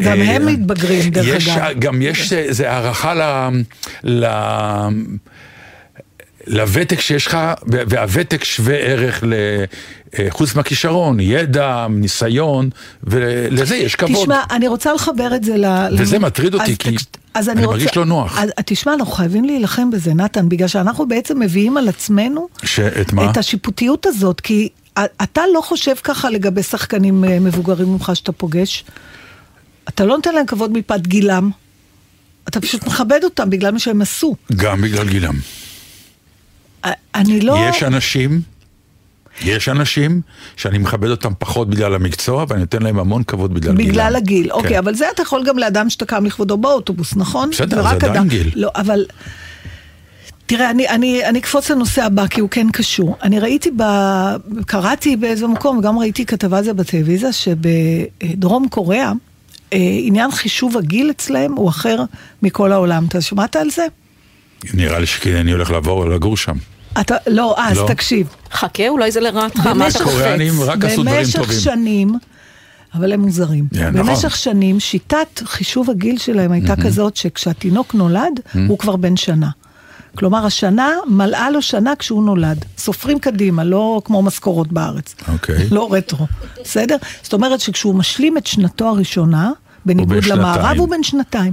גם 0.00 0.20
אה, 0.20 0.36
הם 0.36 0.46
מתבגרים, 0.46 1.10
דרך 1.10 1.26
יש, 1.26 1.48
אגב. 1.48 1.80
גם 1.80 2.02
יש 2.02 2.32
איזה 2.32 2.70
הערכה 2.70 3.14
ל... 3.14 3.22
ל... 4.04 4.26
לוותק 6.46 7.00
שיש 7.00 7.26
לך, 7.26 7.38
והוותק 7.66 8.44
שווה 8.44 8.74
ערך 8.76 9.20
ל... 9.26 9.34
אה, 10.18 10.26
חוץ 10.30 10.54
מהכישרון, 10.54 11.20
ידע, 11.20 11.86
ניסיון, 11.90 12.70
ולזה 13.04 13.76
יש 13.76 13.94
כבוד. 13.94 14.22
תשמע, 14.22 14.40
אני 14.50 14.68
רוצה 14.68 14.92
לחבר 14.92 15.34
את 15.34 15.44
זה 15.44 15.56
ל... 15.56 15.64
וזה 15.98 16.18
מטריד 16.18 16.54
אותי, 16.54 16.76
כי 16.78 16.96
אז 17.34 17.48
אני 17.48 17.64
רוצה- 17.64 17.78
מרגיש 17.78 17.96
לא 17.96 18.04
נוח. 18.04 18.38
אז 18.38 18.48
תשמע, 18.64 18.94
אנחנו 18.94 19.12
חייבים 19.12 19.44
להילחם 19.44 19.90
בזה, 19.90 20.14
נתן, 20.14 20.48
בגלל 20.48 20.68
שאנחנו 20.68 21.08
בעצם 21.08 21.40
מביאים 21.40 21.76
על 21.76 21.88
עצמנו 21.88 22.48
שאת 22.64 23.12
מה? 23.12 23.30
את 23.30 23.36
השיפוטיות 23.36 24.06
הזאת, 24.06 24.40
כי 24.40 24.68
אתה 24.98 25.42
לא 25.54 25.60
חושב 25.60 25.94
ככה 26.04 26.30
לגבי 26.30 26.62
שחקנים 26.62 27.24
אה, 27.24 27.40
מבוגרים 27.40 27.88
ממך 27.88 28.10
שאתה 28.14 28.32
פוגש. 28.32 28.84
אתה 29.88 30.04
לא 30.04 30.16
נותן 30.16 30.34
להם 30.34 30.46
כבוד 30.46 30.72
מפאת 30.72 31.06
גילם. 31.06 31.50
אתה 32.48 32.60
פשוט 32.60 32.86
מכבד 32.86 33.20
אותם 33.24 33.50
בגלל 33.50 33.70
מה 33.72 33.78
שהם 33.78 34.02
עשו. 34.02 34.36
גם 34.56 34.80
בגלל 34.80 35.08
גילם. 35.08 35.34
אני 37.14 37.40
לא... 37.40 37.56
יש 37.68 37.82
אנשים, 37.82 38.40
יש 39.42 39.68
אנשים 39.68 40.20
שאני 40.56 40.78
מכבד 40.78 41.10
אותם 41.10 41.32
פחות 41.38 41.70
בגלל 41.70 41.94
המקצוע, 41.94 42.44
ואני 42.48 42.60
נותן 42.60 42.82
להם 42.82 42.98
המון 42.98 43.24
כבוד 43.24 43.54
בגלל 43.54 43.76
גילם. 43.76 43.90
בגלל 43.90 44.16
הגיל, 44.16 44.52
אוקיי, 44.52 44.70
כן. 44.70 44.78
אבל 44.78 44.94
זה 44.94 45.06
אתה 45.14 45.22
יכול 45.22 45.44
גם 45.46 45.58
לאדם 45.58 45.90
שאתה 45.90 46.06
קם 46.06 46.24
לכבודו 46.26 46.56
באוטובוס, 46.56 47.16
נכון? 47.16 47.50
בסדר, 47.50 47.82
זה 47.82 47.88
עדיין 47.88 48.28
גיל. 48.28 48.50
לא, 48.54 48.70
אבל... 48.76 49.04
תראה, 50.46 50.70
אני, 50.70 50.88
אני, 50.88 51.26
אני 51.26 51.38
אקפוץ 51.38 51.70
לנושא 51.70 52.02
הבא, 52.02 52.26
כי 52.26 52.40
הוא 52.40 52.48
כן 52.50 52.66
קשור. 52.72 53.16
אני 53.22 53.40
ראיתי, 53.40 53.70
ב... 53.76 53.82
קראתי 54.66 55.16
באיזה 55.16 55.46
מקום, 55.46 55.78
וגם 55.78 55.98
ראיתי 55.98 56.26
כתבה 56.26 56.58
על 56.58 56.64
זה 56.64 56.72
בטלוויזיה, 56.72 57.32
שבדרום 57.32 58.68
קוריאה, 58.68 59.12
אה, 59.72 59.78
עניין 60.02 60.30
חישוב 60.30 60.76
הגיל 60.76 61.10
אצלהם 61.10 61.52
הוא 61.52 61.68
אחר 61.68 62.04
מכל 62.42 62.72
העולם. 62.72 63.04
אתה 63.08 63.20
שמעת 63.20 63.56
על 63.56 63.70
זה? 63.70 63.86
נראה 64.74 64.98
לי 64.98 65.06
שכן 65.06 65.36
אני 65.36 65.52
הולך 65.52 65.70
לעבור 65.70 66.06
לגור 66.06 66.36
שם. 66.36 66.56
אתה, 67.00 67.16
לא, 67.26 67.54
אז 67.58 67.76
לא. 67.76 67.86
תקשיב. 67.88 68.26
חכה, 68.52 68.88
אולי 68.88 69.10
זה 69.10 69.20
לרעתך, 69.20 69.66
מה 69.66 69.88
אתה 69.88 70.04
קוריאנים? 70.04 70.62
רק 70.62 70.84
עשו 70.84 71.02
דברים 71.02 71.18
במשך 71.18 71.38
טובים. 71.38 71.58
שנים, 71.60 72.12
אבל 72.94 73.12
הם 73.12 73.20
מוזרים. 73.20 73.64
כן, 73.74 73.90
נכון. 73.90 74.06
במשך 74.06 74.36
שנים, 74.36 74.80
שיטת 74.80 75.42
חישוב 75.44 75.90
הגיל 75.90 76.18
שלהם 76.18 76.52
הייתה 76.52 76.74
כזאת 76.76 77.16
שכשהתינוק 77.16 77.94
נולד, 77.94 78.40
הוא 78.68 78.78
כבר 78.78 78.96
בן 78.96 79.16
שנה. 79.16 79.48
כלומר, 80.16 80.46
השנה 80.46 80.90
מלאה 81.06 81.50
לו 81.50 81.62
שנה 81.62 81.96
כשהוא 81.96 82.24
נולד. 82.24 82.64
סופרים 82.78 83.18
קדימה, 83.18 83.64
לא 83.64 84.02
כמו 84.04 84.22
משכורות 84.22 84.72
בארץ. 84.72 85.14
אוקיי. 85.32 85.68
לא 85.70 85.88
רטרו, 85.92 86.26
בסדר? 86.64 86.96
זאת 87.22 87.32
אומרת 87.32 87.60
שכשהוא 87.60 87.94
משלים 87.94 88.36
את 88.36 88.46
שנתו 88.46 88.88
הראשונה, 88.88 89.50
בניגוד. 89.86 90.24
למערב, 90.24 90.78
הוא 90.78 90.88
בן 90.88 91.02
שנתיים. 91.02 91.52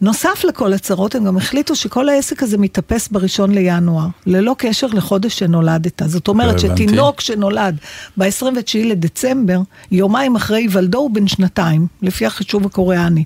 נוסף 0.00 0.44
לכל 0.44 0.72
הצרות, 0.72 1.14
הם 1.14 1.24
גם 1.24 1.36
החליטו 1.36 1.76
שכל 1.76 2.08
העסק 2.08 2.42
הזה 2.42 2.58
מתאפס 2.58 3.08
בראשון 3.08 3.50
לינואר, 3.52 4.06
ללא 4.26 4.54
קשר 4.58 4.86
לחודש 4.86 5.38
שנולדת. 5.38 6.02
זאת 6.06 6.28
אומרת 6.28 6.52
לא. 6.52 6.58
שתינוק 6.58 7.20
שנולד 7.20 7.76
ב-29 8.16 8.84
לדצמבר, 8.84 9.60
יומיים 9.90 10.36
אחרי 10.36 10.58
היוולדו 10.58 10.98
הוא 10.98 11.10
בן 11.10 11.28
שנתיים, 11.28 11.86
לפי 12.02 12.26
החישוב 12.26 12.66
הקוריאני. 12.66 13.24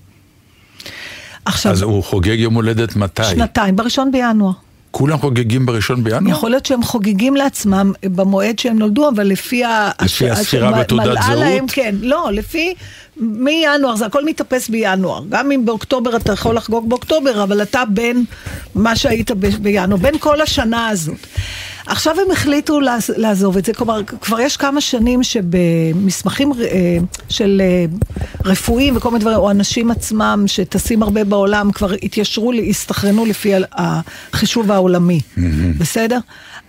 עכשיו, 1.44 1.72
אז 1.72 1.82
הוא 1.82 2.04
חוגג 2.04 2.38
יום 2.38 2.54
הולדת 2.54 2.96
מתי? 2.96 3.24
שנתיים, 3.24 3.76
בראשון 3.76 4.12
בינואר. 4.12 4.52
כולם 4.90 5.18
חוגגים 5.18 5.66
בראשון 5.66 6.04
בינואר? 6.04 6.32
יכול 6.32 6.50
להיות 6.50 6.66
שהם 6.66 6.82
חוגגים 6.82 7.36
לעצמם 7.36 7.92
במועד 8.04 8.58
שהם 8.58 8.78
נולדו, 8.78 9.08
אבל 9.08 9.26
לפי 9.26 9.64
ה... 9.64 9.90
לפי 10.02 10.30
הספירה 10.30 10.72
בתעודת 10.72 11.18
זהות? 11.26 11.38
להם, 11.38 11.66
כן, 11.68 11.94
לא, 12.00 12.28
לפי... 12.32 12.74
מינואר, 13.16 13.96
זה 13.96 14.06
הכל 14.06 14.24
מתאפס 14.24 14.68
בינואר. 14.68 15.22
גם 15.28 15.52
אם 15.52 15.64
באוקטובר 15.64 16.16
אתה 16.16 16.32
יכול 16.32 16.56
לחגוג 16.56 16.88
באוקטובר, 16.88 17.42
אבל 17.42 17.62
אתה 17.62 17.82
בין 17.88 18.24
מה 18.74 18.96
שהיית 18.96 19.30
בינואר, 19.60 19.96
בין 19.96 20.18
כל 20.18 20.40
השנה 20.40 20.88
הזאת. 20.88 21.26
עכשיו 21.86 22.14
הם 22.20 22.30
החליטו 22.30 22.80
לעז- 22.80 23.14
לעזוב 23.16 23.56
את 23.56 23.64
זה, 23.64 23.72
כלומר, 23.74 24.00
כבר 24.20 24.40
יש 24.40 24.56
כמה 24.56 24.80
שנים 24.80 25.22
שבמסמכים 25.22 26.52
אה, 26.52 26.98
של 27.28 27.62
אה, 27.64 27.84
רפואיים 28.44 28.96
וכל 28.96 29.10
מיני 29.10 29.20
דברים, 29.20 29.36
או 29.38 29.50
אנשים 29.50 29.90
עצמם 29.90 30.44
שטסים 30.46 31.02
הרבה 31.02 31.24
בעולם, 31.24 31.72
כבר 31.72 31.92
התיישרו, 32.02 32.52
הסתכרנו 32.70 33.26
לפי 33.26 33.52
החישוב 34.32 34.70
העולמי, 34.72 35.20
בסדר? 35.78 36.18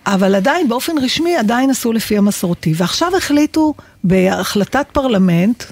אבל 0.06 0.36
עדיין, 0.36 0.70
באופן 0.70 0.94
רשמי, 1.04 1.36
עדיין 1.36 1.70
עשו 1.70 1.94
לפי 1.94 2.18
המסורתי. 2.18 2.74
ועכשיו 2.78 3.18
החליטו 3.18 3.74
בהחלטת 4.04 4.86
פרלמנט, 4.92 5.64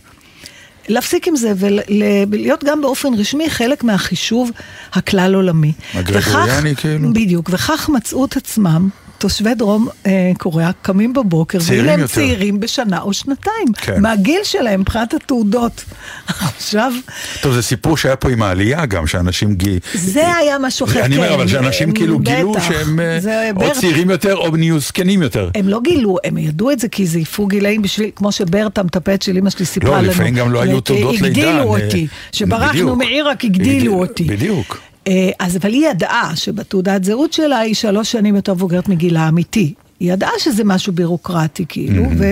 להפסיק 0.88 1.27
עם 1.27 1.36
זה 1.36 1.53
ולהיות 1.58 2.63
גם 2.63 2.82
באופן 2.82 3.13
רשמי 3.13 3.49
חלק 3.49 3.84
מהחישוב 3.84 4.51
הכלל 4.93 5.36
עולמי. 5.36 5.71
הגרגוריאני 5.93 6.75
כאילו? 6.75 7.13
בדיוק, 7.13 7.49
וכך 7.53 7.89
מצאו 7.89 8.25
את 8.25 8.38
עצמם. 8.38 8.89
תושבי 9.17 9.56
דרום 9.56 9.88
אה, 10.06 10.12
קוריאה 10.38 10.71
קמים 10.82 11.13
בבוקר, 11.13 11.60
צעירים 11.60 11.89
הם 11.89 11.99
יותר. 11.99 12.13
צעירים 12.13 12.60
בשנה 12.60 13.02
או 13.02 13.13
שנתיים, 13.13 13.67
כן. 13.78 14.02
מהגיל 14.02 14.39
שלהם, 14.43 14.80
מבחינת 14.82 15.13
התעודות. 15.13 15.84
עכשיו, 16.28 16.93
טוב, 17.41 17.54
זה 17.54 17.62
סיפור 17.62 17.97
שהיה 17.97 18.15
פה 18.15 18.30
עם 18.30 18.41
העלייה 18.43 18.86
גם, 18.86 19.08
שאנשים 19.08 19.54
גי... 19.56 19.80
זה 19.93 20.36
היה 20.36 20.58
משהו 20.60 20.86
אחר, 20.86 21.06
אני 21.06 21.17
אומר, 21.17 21.28
כן, 21.28 21.34
אבל 21.34 21.47
שאנשים 21.47 21.89
הם- 21.89 21.95
כאילו 21.95 22.19
גילו 22.19 22.52
בטח. 22.52 22.67
שהם 22.67 22.99
אה, 22.99 23.49
או 23.56 23.60
ברט- 23.60 23.73
צעירים 23.73 24.10
יותר 24.10 24.36
או 24.36 24.56
נהיו 24.58 24.80
זקנים 24.80 25.21
יותר. 25.21 25.49
הם 25.56 25.67
לא 25.67 25.80
גילו, 25.84 26.17
הם 26.23 26.38
ידעו 26.38 26.71
את 26.71 26.80
זה 26.80 26.88
כי 26.88 27.06
זייפו 27.06 27.47
גילאים 27.47 27.82
בשביל, 27.82 28.10
כמו 28.15 28.32
שברטה 28.32 28.82
המטפלת 28.82 29.21
של 29.21 29.38
אמא 29.38 29.49
שלי 29.49 29.65
סיפרה 29.65 29.91
לא, 29.91 29.97
לנו. 29.97 30.08
לפעמים 30.12 30.36
גם 30.36 30.52
לא 30.54 30.62
היו 30.62 30.76
זאת, 30.76 30.86
תעודות 30.86 31.12
לידה, 31.21 31.28
הגדילו 31.28 31.76
אה, 31.76 31.86
אותי, 31.86 32.08
שברחנו. 32.32 32.95
מעיראק, 32.95 33.45
הגדילו 33.45 33.93
אותי. 33.99 34.23
בדיוק. 34.23 34.80
אה, 35.07 35.29
אז 35.39 35.57
אבל 35.57 35.73
היא 35.73 35.87
ידעה 35.89 36.35
שבתעודת 36.35 37.03
זהות 37.03 37.33
שלה 37.33 37.59
היא 37.59 37.75
שלוש 37.75 38.11
שנים 38.11 38.35
יותר 38.35 38.53
מבוגרת 38.53 38.89
מגילה 38.89 39.21
האמיתי. 39.21 39.73
היא 39.99 40.13
ידעה 40.13 40.31
שזה 40.39 40.63
משהו 40.63 40.93
בירוקרטי 40.93 41.65
כאילו, 41.69 42.03
ו... 42.19 42.31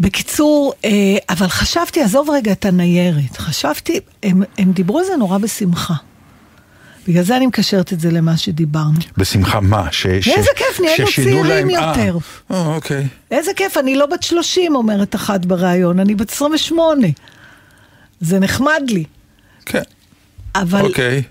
בקיצור, 0.00 0.72
אה, 0.84 0.90
אבל 1.30 1.48
חשבתי, 1.48 2.02
עזוב 2.02 2.30
רגע 2.30 2.52
את 2.52 2.64
הניירת, 2.64 3.36
חשבתי, 3.36 4.00
הם, 4.22 4.42
הם 4.58 4.72
דיברו 4.72 4.98
על 4.98 5.04
זה 5.04 5.16
נורא 5.16 5.38
בשמחה. 5.38 5.94
בגלל 7.08 7.22
זה 7.22 7.36
אני 7.36 7.46
מקשרת 7.46 7.92
את 7.92 8.00
זה 8.00 8.10
למה 8.10 8.36
שדיברנו. 8.36 8.92
בשמחה 9.16 9.60
מה? 9.60 9.88
ש, 9.92 10.06
ש, 10.06 10.28
איזה 10.28 10.50
כיף, 10.56 10.80
נהיינו 10.80 11.06
צעירים 11.16 11.44
להם- 11.44 11.70
אה, 11.70 11.88
יותר. 11.88 12.18
אה, 12.50 12.66
אוקיי. 12.74 13.06
איזה 13.30 13.50
כיף, 13.56 13.76
אני 13.78 13.94
לא 13.96 14.06
בת 14.06 14.22
30, 14.22 14.74
אומרת 14.74 15.14
אחת 15.14 15.44
בריאיון, 15.46 16.00
אני 16.00 16.14
בת 16.14 16.32
28. 16.32 17.06
זה 18.20 18.38
נחמד 18.40 18.82
לי. 18.88 19.04
כן, 19.66 19.82
אבל 20.54 20.80
אוקיי. 20.80 21.22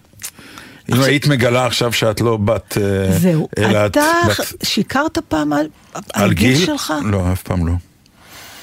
אם 0.96 1.02
היית 1.02 1.28
מגלה 1.28 1.66
עכשיו 1.66 1.94
שאת 1.94 2.22
לא 2.22 2.38
בת... 2.38 2.78
אה, 2.78 3.18
זהו, 3.20 3.48
אלא 3.58 3.86
את 3.86 3.92
אתה 3.92 4.02
בת- 4.28 4.66
שיקרת 4.66 5.18
פעם 5.28 5.54
על, 5.54 5.66
על 5.94 6.02
על 6.14 6.30
הגיל 6.32 6.54
גיל? 6.56 6.66
שלך? 6.66 6.94
לא, 7.06 7.32
אף 7.34 7.42
פעם 7.42 7.68
לא. 7.68 7.74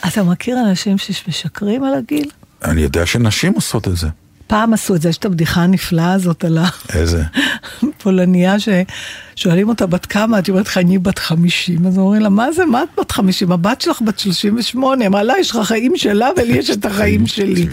אתה 0.08 0.22
מכיר 0.22 0.56
אנשים 0.68 0.98
שמשקרים 0.98 1.84
על 1.84 1.94
הגיל? 1.94 2.30
אני 2.64 2.80
יודע 2.82 3.06
שנשים 3.06 3.52
עושות 3.52 3.88
את 3.88 3.96
זה. 3.96 4.08
פעם 4.46 4.74
עשו 4.74 4.94
את 4.94 5.02
זה, 5.02 5.08
יש 5.08 5.16
את 5.18 5.24
הבדיחה 5.24 5.60
הנפלאה 5.62 6.12
הזאת 6.12 6.44
על 6.44 6.58
איזה? 6.94 7.22
הפולניה 7.82 8.54
ששואלים 8.58 9.68
אותה 9.68 9.86
בת 9.86 10.06
כמה, 10.06 10.38
את 10.38 10.48
אומרת 10.48 10.66
לך, 10.66 10.78
אני 10.78 10.98
בת 10.98 11.18
50, 11.18 11.86
אז 11.86 11.98
אומרים 11.98 12.22
לה, 12.22 12.28
מה 12.28 12.52
זה, 12.52 12.64
מה 12.64 12.82
את 12.82 13.00
בת 13.00 13.10
50? 13.12 13.52
הבת 13.52 13.80
שלך 13.80 14.02
בת 14.02 14.18
38, 14.18 15.06
אמרה 15.06 15.22
לה, 15.22 15.34
יש 15.40 15.50
לך 15.50 15.58
חיים 15.62 15.92
שלה 15.96 16.28
ולי 16.36 16.52
יש 16.58 16.70
את 16.70 16.84
החיים 16.84 17.26
שלי. 17.26 17.66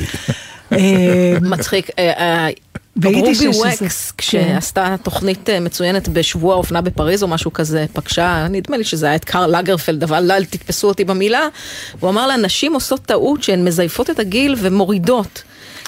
אה, 0.71 1.37
מצחיק. 1.41 1.87
ביידיש 2.95 3.21
רובי 3.41 3.49
יש 3.49 3.65
איזה- 3.65 3.83
ווקס, 3.83 4.13
כשעשתה 4.17 4.95
תוכנית 5.03 5.49
אה, 5.49 5.59
מצוינת 5.59 6.09
בשבוע 6.09 6.53
האופנה 6.53 6.81
בפריז 6.81 7.23
או 7.23 7.27
משהו 7.27 7.53
כזה, 7.53 7.85
פגשה, 7.93 8.47
נדמה 8.49 8.77
לי 8.77 8.83
שזה 8.83 9.05
היה 9.05 9.15
את 9.15 9.25
קארל 9.25 9.57
לגרפלד, 9.59 10.03
אבל 10.03 10.31
אל 10.31 10.45
תתפסו 10.45 10.87
אותי 10.87 11.03
במילה, 11.05 11.47
הוא 11.99 12.09
אמר 12.09 12.27
לה, 12.27 12.37
נשים 12.37 12.73
עושות 12.73 13.01
טעות 13.05 13.43
שהן 13.43 13.65
מזייפות 13.65 14.09
את 14.09 14.19
הגיל 14.19 14.55
ומורידות. 14.59 15.43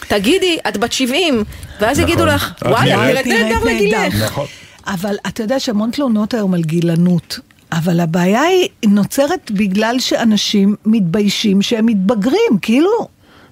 תגידי, 0.08 0.58
את 0.68 0.78
בת 0.78 0.94
70, 0.94 1.44
ואז 1.82 2.00
יגידו 2.00 2.26
נכון. 2.26 2.36
לך, 2.36 2.54
וואלה, 2.66 2.96
נראית- 3.08 3.28
נהדר 3.28 3.64
לגילך. 3.64 4.24
נכון. 4.24 4.46
אבל 4.88 5.16
אתה 5.28 5.44
יודע 5.44 5.60
שהמון 5.60 5.92
תלונות 5.92 6.34
היום 6.34 6.54
על 6.54 6.62
גילנות. 6.62 7.40
אבל 7.72 8.00
הבעיה 8.00 8.42
היא 8.42 8.70
נוצרת 8.88 9.52
בגלל 9.52 10.00
שאנשים 10.00 10.76
מתביישים 10.86 11.62
שהם 11.62 11.86
מתבגרים, 11.86 12.58
כאילו... 12.62 12.90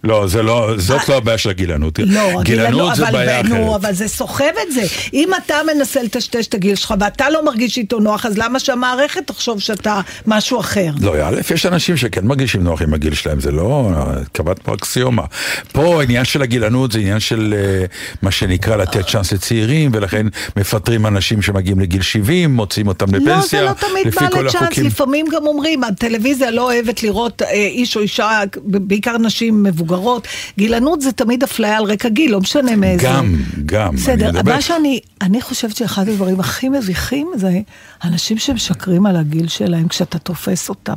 לא, 0.05 0.27
זה 0.27 0.43
לא, 0.43 0.73
זאת 0.77 1.09
לא 1.09 1.17
הבעיה 1.17 1.37
של 1.37 1.49
הגילנות. 1.49 1.99
לא, 1.99 2.41
גילנות 2.43 2.95
זה 2.95 3.05
בעיה 3.11 3.41
נו, 3.41 3.55
אחרת. 3.55 3.75
אבל 3.75 3.93
זה 3.93 4.07
סוחב 4.07 4.43
את 4.67 4.71
זה. 4.71 4.81
אם 5.13 5.29
אתה 5.45 5.55
מנסה 5.75 6.03
לטשטש 6.03 6.47
את 6.47 6.53
הגיל 6.53 6.75
שלך 6.75 6.93
ואתה 6.99 7.29
לא 7.29 7.45
מרגיש 7.45 7.77
איתו 7.77 7.99
נוח, 7.99 8.25
אז 8.25 8.37
למה 8.37 8.59
שהמערכת 8.59 9.27
תחשוב 9.27 9.59
שאתה 9.59 10.01
משהו 10.25 10.59
אחר? 10.59 10.89
לא, 11.01 11.13
א', 11.27 11.35
יש 11.53 11.65
אנשים 11.65 11.97
שכן 11.97 12.27
מרגישים 12.27 12.63
נוח 12.63 12.81
עם 12.81 12.93
הגיל 12.93 13.13
שלהם, 13.13 13.39
זה 13.39 13.51
לא, 13.51 13.91
קבעת 14.31 14.59
פה 14.59 14.73
אקסיומה. 14.73 15.23
פה 15.71 15.99
העניין 15.99 16.25
של 16.25 16.41
הגילנות 16.41 16.91
זה 16.91 16.99
עניין 16.99 17.19
של 17.19 17.53
אה, 17.57 17.85
מה 18.21 18.31
שנקרא 18.31 18.75
לתת 18.75 19.07
צ'אנס 19.07 19.33
לצעירים, 19.33 19.91
ולכן 19.93 20.27
מפטרים 20.57 21.05
אנשים 21.05 21.41
שמגיעים 21.41 21.79
לגיל 21.79 22.01
70, 22.01 22.55
מוציאים 22.55 22.87
אותם 22.87 23.15
לא, 23.15 23.19
לפנסיה, 23.19 23.59
זה 23.59 23.65
לא 23.65 23.73
תמיד 23.73 24.15
בא 24.15 24.39
לצ'אנס. 24.41 24.77
לפעמים 24.77 25.25
גם 25.31 25.47
אומרים, 25.47 25.83
הטלוויזיה 25.83 26.51
לא 26.51 26.61
אוהבת 26.61 27.03
לראות 27.03 27.41
אה, 27.41 27.51
איש 27.51 27.95
או 27.95 28.01
אישה, 28.01 28.41
בעיקר 28.65 29.17
נשים 29.17 29.63
מבוגרות. 29.63 29.94
מבוגרות. 29.95 30.27
גילנות 30.57 31.01
זה 31.01 31.11
תמיד 31.11 31.43
אפליה 31.43 31.77
על 31.77 31.83
רקע 31.83 32.09
גיל, 32.09 32.31
לא 32.31 32.39
משנה 32.39 32.75
מאיזה. 32.75 33.03
גם, 33.07 33.35
גם, 33.65 33.87
אני 33.89 33.97
בסדר, 33.97 34.31
מדבר- 34.31 34.55
מה 34.55 34.61
שאני, 34.61 34.99
אני 35.21 35.41
חושבת 35.41 35.75
שאחד 35.75 36.09
הדברים 36.09 36.39
הכי 36.39 36.69
מביכים 36.69 37.31
זה 37.35 37.59
אנשים 38.03 38.37
שמשקרים 38.37 39.05
על 39.05 39.15
הגיל 39.15 39.47
שלהם 39.47 39.87
כשאתה 39.87 40.19
תופס 40.19 40.69
אותם. 40.69 40.95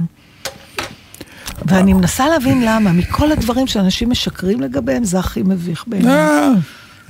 ואני 1.66 1.92
מנסה 1.92 2.28
להבין 2.28 2.62
למה, 2.64 2.92
מכל 2.92 3.32
הדברים 3.32 3.66
שאנשים 3.66 4.10
משקרים 4.10 4.60
לגביהם, 4.60 5.04
זה 5.04 5.18
הכי 5.18 5.42
מביך 5.42 5.84
בעיניי. 5.86 6.48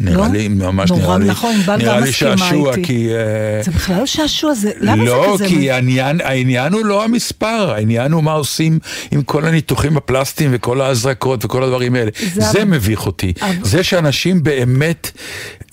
אה, 0.00 0.10
נראה 0.10 0.28
לא? 0.28 0.32
לי, 0.32 0.48
ממש 0.48 0.90
נורא, 0.90 1.02
נראה 1.02 1.18
לי, 1.18 1.24
נכון, 1.26 1.54
נראה 1.78 2.00
לי 2.00 2.12
שעשוע, 2.12 2.70
איתי. 2.70 2.84
כי... 2.84 3.08
אה, 3.14 3.62
זה 3.62 3.70
בכלל 3.70 3.98
לא 3.98 4.06
שעשוע, 4.06 4.54
זה, 4.54 4.70
למה 4.80 5.04
לא, 5.04 5.34
זה 5.38 5.44
כזה? 5.44 5.54
כי 5.54 5.70
העניין, 5.70 6.20
העניין 6.20 6.72
הוא 6.72 6.84
לא 6.86 7.04
המספר, 7.04 7.72
העניין 7.74 8.12
הוא 8.12 8.22
מה 8.24 8.32
עושים 8.32 8.78
עם 9.10 9.22
כל 9.22 9.44
הניתוחים 9.44 9.96
הפלסטיים 9.96 10.50
וכל 10.52 10.80
ההזרקות 10.80 11.44
וכל 11.44 11.62
הדברים 11.62 11.94
האלה. 11.94 12.10
זה 12.34 12.40
זה, 12.40 12.64
מביך 12.64 13.06
אותי. 13.06 13.32
אבל- 13.40 13.54
זה 13.62 13.82
שאנשים 13.82 14.42
באמת 14.42 15.10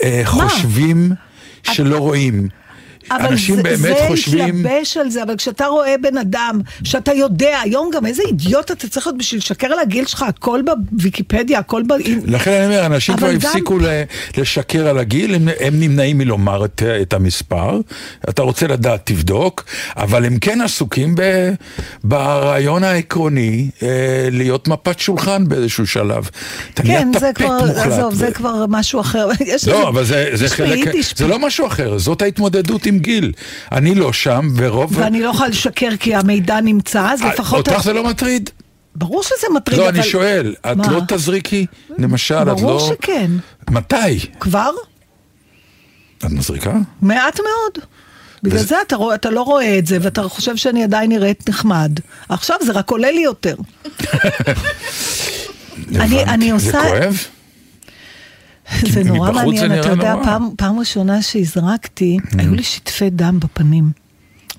אה, 0.04 0.22
חושבים 0.26 1.12
שלא 1.64 1.98
רואים. 1.98 2.48
אבל 3.12 3.26
אנשים 3.26 3.56
זה, 3.56 3.64
באמת 3.64 3.80
זה 3.80 4.06
חושבים... 4.08 4.64
להתלבש 4.64 4.98
על 4.98 5.10
זה, 5.10 5.24
אבל 5.24 5.36
כשאתה 5.36 5.66
רואה 5.66 5.96
בן 6.02 6.18
אדם, 6.18 6.62
שאתה 6.84 7.14
יודע, 7.14 7.60
היום 7.64 7.90
גם 7.94 8.06
איזה 8.06 8.24
אידיוט 8.28 8.72
אתה 8.72 8.88
צריך 8.88 9.08
להיות 9.08 9.18
בשביל 9.18 9.40
לשקר 9.40 9.68
על 9.68 9.80
הגיל 9.80 10.06
שלך, 10.06 10.22
הכל 10.24 10.62
בוויקיפדיה, 10.92 11.60
הכל 11.60 11.84
ב... 11.88 11.94
לכן 12.26 12.52
אני 12.52 12.66
אומר, 12.66 12.86
אנשים 12.86 13.18
כבר 13.18 13.28
אבל 13.28 13.38
גם- 13.38 13.50
הפסיקו 13.50 13.78
לשקר 14.38 14.88
על 14.88 14.98
הגיל, 15.00 15.36
הם, 15.36 15.48
הם 15.60 15.80
נמנעים 15.80 16.18
מלומר 16.18 16.66
את, 16.66 16.84
את 17.02 17.14
המספר. 17.14 17.80
אתה 18.30 18.42
רוצה 18.42 18.68
לדעת, 18.68 19.02
תבדוק, 19.04 19.66
אבל 19.98 20.26
הם 20.26 20.40
כן 20.40 20.62
עסוקים 20.62 21.16
ב, 21.18 21.22
ברעיון 22.04 22.84
העקרוני 22.84 23.70
אה, 23.84 23.88
להיות 24.32 24.68
מפת 24.68 25.00
שולחן 25.00 25.48
באיזשהו 25.48 25.88
שלב. 25.88 26.30
אתה 26.74 26.84
כן, 26.84 27.12
זה 27.14 27.20
טפט 27.20 27.38
כבר, 27.38 27.58
מוחלט. 27.60 27.78
עזוב, 27.78 28.14
זה 28.14 28.32
כבר 28.32 28.66
משהו 28.70 29.02
אחר. 29.02 29.28
לא, 29.68 29.90
אבל 29.90 30.04
זה, 30.06 30.30
זה 30.34 30.50
חלק, 30.50 30.80
זה 31.16 31.28
לא 31.28 31.40
משהו 31.40 31.68
אחר, 31.68 31.98
זאת 31.98 32.22
ההתמודדות 32.22 32.86
עם 32.86 32.95
גיל. 33.00 33.32
אני 33.72 33.96
לא 33.96 34.14
שם, 34.14 34.48
ורוב... 34.56 34.98
ואני 34.98 35.22
לא 35.22 35.30
יכולה 35.30 35.50
לשקר 35.50 35.90
כי 36.00 36.16
המידע 36.16 36.62
נמצא, 36.62 37.12
אז 37.12 37.22
לפחות... 37.22 37.68
אה, 37.70 37.74
אותך 37.76 37.84
זה 37.86 37.94
לא 37.94 38.04
מטריד? 38.04 38.50
ברור 38.96 39.24
שזה 39.24 39.48
מטריד, 39.56 39.80
לא, 39.80 39.90
אבל... 39.90 39.96
אני 40.00 40.04
שואל, 40.08 40.56
את 40.72 40.78
מה? 40.78 40.92
לא 40.92 41.02
תזריקי? 41.08 41.66
למשל, 41.98 42.36
את 42.42 42.48
לא... 42.48 42.54
ברור 42.54 42.80
שכן. 43.02 43.32
מתי? 43.70 44.20
כבר? 44.40 44.72
את 46.18 46.32
מזריקה? 46.32 46.74
מעט 47.02 47.40
מאוד. 47.40 47.86
בגלל 48.44 48.58
וזה- 48.60 48.68
זה 48.68 48.76
אתה, 48.88 48.96
רואה, 48.96 49.16
אתה 49.16 49.30
לא 49.30 49.42
רואה 49.42 49.78
את 49.78 49.88
זה, 49.88 49.98
ואתה 50.02 50.24
חושב 50.24 50.56
שאני 50.56 50.84
עדיין 50.84 51.12
נראית 51.12 51.50
נחמד. 51.50 51.92
עכשיו 52.30 52.58
זה 52.66 52.72
רק 52.72 52.90
עולה 52.92 53.12
לי 53.12 53.22
יותר. 53.22 53.56
אני-. 55.96 56.24
אני 56.24 56.48
זה 56.48 56.54
עושה- 56.54 56.82
כואב? 56.90 57.18
זה 58.94 59.04
נורא 59.04 59.32
מעניין, 59.32 59.80
אתה 59.80 59.90
יודע. 59.90 60.16
פעם, 60.24 60.50
פעם 60.58 60.80
ראשונה 60.80 61.22
שהזרקתי, 61.22 62.18
היו 62.38 62.56
לי 62.56 62.64
שטפי 62.64 63.10
דם 63.10 63.40
בפנים. 63.40 63.92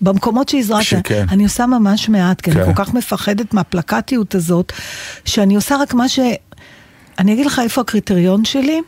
במקומות 0.00 0.48
שהזרקת, 0.48 0.84
שכן. 0.84 1.26
אני 1.30 1.44
עושה 1.44 1.66
ממש 1.66 2.08
מעט, 2.08 2.40
כי 2.40 2.50
אני 2.50 2.60
כן. 2.60 2.66
כל 2.66 2.84
כך 2.84 2.94
מפחדת 2.94 3.54
מהפלקטיות 3.54 4.34
הזאת, 4.34 4.72
שאני 5.24 5.54
עושה 5.56 5.76
רק 5.76 5.94
מה 5.94 6.08
ש... 6.08 6.18
אני 7.18 7.32
אגיד 7.32 7.46
לך 7.46 7.60
איפה 7.64 7.80
הקריטריון 7.80 8.44
שלי. 8.44 8.80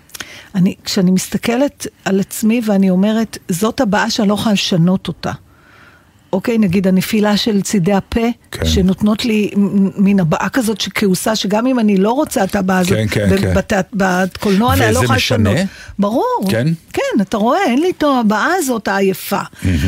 אני, 0.54 0.74
כשאני 0.84 1.10
מסתכלת 1.10 1.86
על 2.04 2.20
עצמי 2.20 2.60
ואני 2.64 2.90
אומרת, 2.90 3.38
זאת 3.48 3.80
הבעה 3.80 4.10
שאני 4.10 4.28
לא 4.28 4.34
יכולה 4.34 4.52
לשנות 4.52 5.08
אותה. 5.08 5.32
אוקיי, 6.32 6.58
נגיד 6.58 6.86
הנפילה 6.86 7.36
של 7.36 7.62
צידי 7.62 7.92
הפה, 7.92 8.20
כן. 8.50 8.66
שנותנות 8.66 9.24
לי 9.24 9.50
מין 9.96 10.20
הבעה 10.20 10.48
כזאת 10.48 10.80
שכעוסה, 10.80 11.36
שגם 11.36 11.66
אם 11.66 11.78
אני 11.78 11.96
לא 11.96 12.10
רוצה 12.10 12.44
את 12.44 12.56
הבעה 12.56 12.78
הזאת, 12.78 12.92
כן, 12.92 13.06
כן, 13.10 13.36
כן. 13.40 13.54
בת- 13.54 13.72
בקולנוע 13.92 14.72
אני 14.72 14.80
וזה 14.82 14.92
לא 14.92 15.04
יכולה 15.04 15.16
משנה? 15.16 15.50
לשנות. 15.52 15.66
ברור. 15.98 16.46
כן? 16.50 16.66
כן, 16.92 17.20
אתה 17.20 17.36
רואה, 17.36 17.64
אין 17.66 17.78
לי 17.80 17.90
את 17.98 18.04
הבעה 18.20 18.48
הזאת 18.58 18.88
העייפה. 18.88 19.40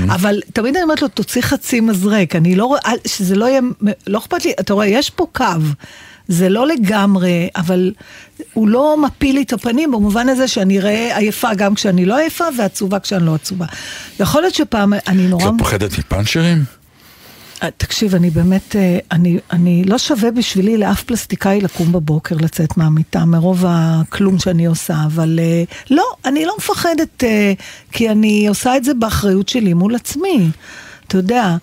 אבל 0.09 0.40
תמיד 0.53 0.76
אני 0.76 0.83
אומרת 0.83 1.03
לו, 1.03 1.09
תוציא 1.09 1.42
חצי 1.42 1.81
מזרק, 1.81 2.37
אני 2.37 2.55
לא 2.57 2.64
רואה, 2.64 2.81
שזה 3.07 3.37
לא 3.37 3.44
יהיה, 3.44 3.61
לא 4.07 4.18
אכפת 4.18 4.44
לי, 4.44 4.53
אתה 4.61 4.74
רואה, 4.74 4.87
יש 4.87 5.11
פה 5.11 5.26
קו. 5.33 5.44
זה 6.31 6.49
לא 6.49 6.66
לגמרי, 6.66 7.49
אבל 7.57 7.93
הוא 8.55 8.69
לא 8.69 8.97
מפיל 9.03 9.37
לי 9.37 9.43
את 9.43 9.53
הפנים 9.53 9.90
במובן 9.90 10.29
הזה 10.29 10.49
שאני 10.49 10.79
אראה 10.79 11.16
עייפה 11.16 11.55
גם 11.55 11.75
כשאני 11.75 12.07
לא 12.07 12.16
עייפה 12.16 12.45
ועצובה 12.59 12.99
כשאני 13.01 13.27
לא 13.27 13.35
עצובה. 13.35 13.66
יכול 14.21 14.43
להיות 14.43 14.55
שפעם 14.55 14.93
אני 15.07 15.27
נורא... 15.27 15.45
את 15.45 15.53
לא 15.53 15.59
פוחדת 15.59 15.99
מפאנצ'רים? 15.99 16.64
אה, 17.62 17.69
תקשיב, 17.77 18.14
אני 18.14 18.31
באמת, 18.31 18.77
אה, 18.77 18.99
אני, 19.12 19.38
אני 19.51 19.85
לא 19.85 19.99
שווה 19.99 20.31
בשבילי 20.31 20.79
לאף 20.79 21.03
פלסטיקאי 21.03 21.61
לקום 21.61 21.93
בבוקר, 21.93 22.37
לצאת 22.40 22.77
מהמיטה, 22.77 23.25
מרוב 23.25 23.64
הכלום 23.69 24.38
שאני 24.38 24.66
עושה, 24.66 24.95
אבל 25.07 25.38
אה, 25.43 25.62
לא, 25.90 26.05
אני 26.25 26.45
לא 26.45 26.55
מפחדת, 26.59 27.25
כי 27.93 28.11
אני 28.11 28.49
עושה 28.49 28.77
את 28.77 28.85
זה 28.85 28.95
באחריות 28.95 29.49
שלי 29.49 29.75
מול 29.75 29.95
עצמי. 29.95 30.51
אתה 31.07 31.16
יודע, 31.16 31.57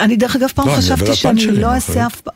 אני 0.00 0.16
דרך 0.16 0.36
אגב 0.36 0.48
פעם 0.54 0.68
לא, 0.68 0.72
חשבתי 0.72 1.14
שאני 1.14 1.46
לא 1.46 1.74
אעשה 1.74 2.06
אף 2.06 2.20
פעם... 2.20 2.35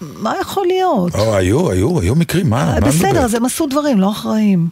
מה 0.00 0.34
יכול 0.40 0.66
להיות? 0.66 1.14
או, 1.14 1.36
היו, 1.36 1.70
היו, 1.70 2.00
היו 2.00 2.14
מקרים, 2.14 2.50
מה? 2.50 2.64
מה 2.74 2.80
בסדר? 2.80 3.20
אז 3.24 3.34
הם 3.34 3.44
עשו 3.44 3.66
דברים 3.66 4.00
לא 4.00 4.10
אחראיים. 4.10 4.68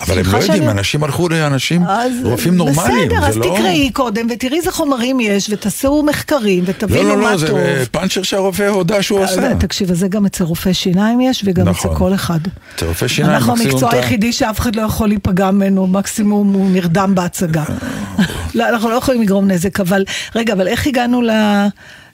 אבל 0.00 0.18
הם 0.18 0.24
לא 0.32 0.38
יודעים, 0.38 0.42
שאני- 0.62 0.70
אנשים 0.70 1.04
הלכו 1.04 1.28
לאנשים, 1.28 1.82
אז 1.82 2.12
רופאים 2.24 2.54
נורמליים, 2.56 3.08
בסדר, 3.08 3.26
אז 3.26 3.36
לא... 3.36 3.42
תקראי 3.54 3.90
קודם 3.92 4.26
ותראי 4.30 4.56
איזה 4.58 4.72
חומרים 4.72 5.20
יש 5.20 5.50
ותעשו 5.50 6.02
מחקרים 6.02 6.64
לא, 6.64 6.70
ותבינו 6.70 7.08
לא, 7.16 7.22
מה 7.22 7.32
לא, 7.34 7.46
טוב. 7.48 7.58
זה 7.58 7.84
פאנצ'ר 7.90 8.22
שהרופא 8.22 8.62
הודה 8.68 9.02
שהוא 9.02 9.20
אז, 9.24 9.30
עשה. 9.38 9.54
תקשיב, 9.54 9.92
זה 9.94 10.08
גם 10.08 10.26
אצל 10.26 10.44
רופא 10.44 10.72
שיניים 10.72 11.20
יש, 11.20 11.42
וגם 11.46 11.68
נכון. 11.68 11.90
אצל 11.90 11.98
כל 11.98 12.14
אחד. 12.14 12.38
אצל 12.74 12.86
רופא 12.86 13.08
שיניים 13.08 13.34
אנחנו 13.34 13.52
המקצוע 13.52 13.88
אתה- 13.88 13.96
היחידי 13.96 14.32
שאף 14.32 14.60
אחד 14.60 14.76
לא 14.76 14.82
יכול 14.82 15.08
להיפגע 15.08 15.50
ממנו, 15.50 15.86
מקסימום 15.86 16.52
הוא 16.52 16.70
נרדם 16.70 17.14
בהצגה. 17.14 17.64
לא, 18.54 18.68
אנחנו 18.68 18.90
לא 18.90 18.94
יכולים 18.94 19.22
לגרום 19.22 19.48
נזק, 19.50 19.80
אבל 19.80 20.04
רגע, 20.34 20.52
אבל 20.52 20.68
איך 20.68 20.86
הגענו 20.86 21.22
ל... 21.22 21.30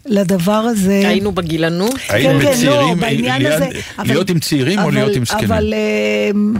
לדבר 0.07 0.53
הזה? 0.53 1.03
היינו 1.09 1.33
בגילנות. 1.33 1.95
היינו 2.09 2.41
כן, 2.41 2.53
כן, 2.55 2.67
לא, 2.67 2.73
בצעירים, 2.73 3.01
בעניין 3.01 3.43
ליד- 3.43 3.53
הזה, 3.53 3.69
אבל- 3.99 4.07
להיות 4.07 4.31
עם 4.31 4.39
צעירים 4.41 4.79
או 4.79 4.85
אבל- 4.85 4.95
להיות 4.95 5.17
עם 5.17 5.25
זקנים? 5.25 5.45
אבל... 5.53 5.75
אמ, 6.35 6.55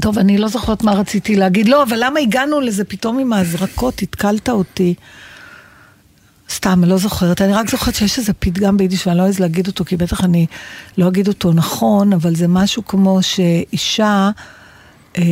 טוב, 0.00 0.18
אני 0.18 0.38
לא 0.38 0.48
זוכרת 0.48 0.82
מה 0.82 0.92
רציתי 0.92 1.36
להגיד. 1.36 1.68
לא, 1.68 1.82
אבל 1.82 1.96
למה 2.00 2.20
הגענו 2.20 2.60
לזה 2.60 2.84
פתאום 2.84 3.18
עם 3.18 3.32
ההזרקות? 3.32 4.02
התקלת 4.02 4.48
אותי. 4.48 4.94
סתם, 6.50 6.84
לא 6.84 6.96
זוכרת. 6.96 7.42
אני 7.42 7.52
רק 7.52 7.70
זוכרת 7.70 7.94
שיש 7.94 8.18
איזה 8.18 8.32
פתגם 8.32 8.76
ביידיש, 8.76 9.06
ואני 9.06 9.18
לא 9.18 9.22
אוהבת 9.22 9.40
להגיד 9.40 9.66
אותו, 9.66 9.84
כי 9.84 9.96
בטח 9.96 10.24
אני 10.24 10.46
לא 10.98 11.08
אגיד 11.08 11.28
אותו 11.28 11.52
נכון, 11.52 12.12
אבל 12.12 12.34
זה 12.36 12.48
משהו 12.48 12.84
כמו 12.86 13.18
שאישה 13.22 14.30
אה, 15.18 15.22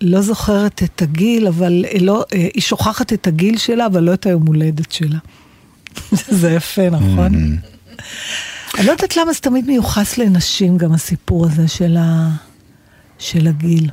לא 0.00 0.20
זוכרת 0.20 0.82
את 0.82 1.02
הגיל, 1.02 1.46
אבל 1.46 1.84
אה, 1.92 1.98
לא, 2.00 2.24
אה, 2.34 2.48
היא 2.54 2.62
שוכחת 2.62 3.12
את 3.12 3.26
הגיל 3.26 3.58
שלה, 3.58 3.86
אבל 3.86 4.02
לא 4.02 4.14
את 4.14 4.26
היום 4.26 4.46
הולדת 4.46 4.92
שלה. 4.92 5.18
זה 6.40 6.50
יפה, 6.50 6.90
נכון? 6.90 7.58
אני 8.78 8.86
לא 8.86 8.92
יודעת 8.92 9.16
למה 9.16 9.32
זה 9.32 9.40
תמיד 9.40 9.66
מיוחס 9.66 10.18
לנשים, 10.18 10.78
גם 10.78 10.92
הסיפור 10.92 11.46
הזה 11.46 11.68
של, 11.68 11.96
ה... 11.96 12.30
של 13.18 13.46
הגיל. 13.46 13.90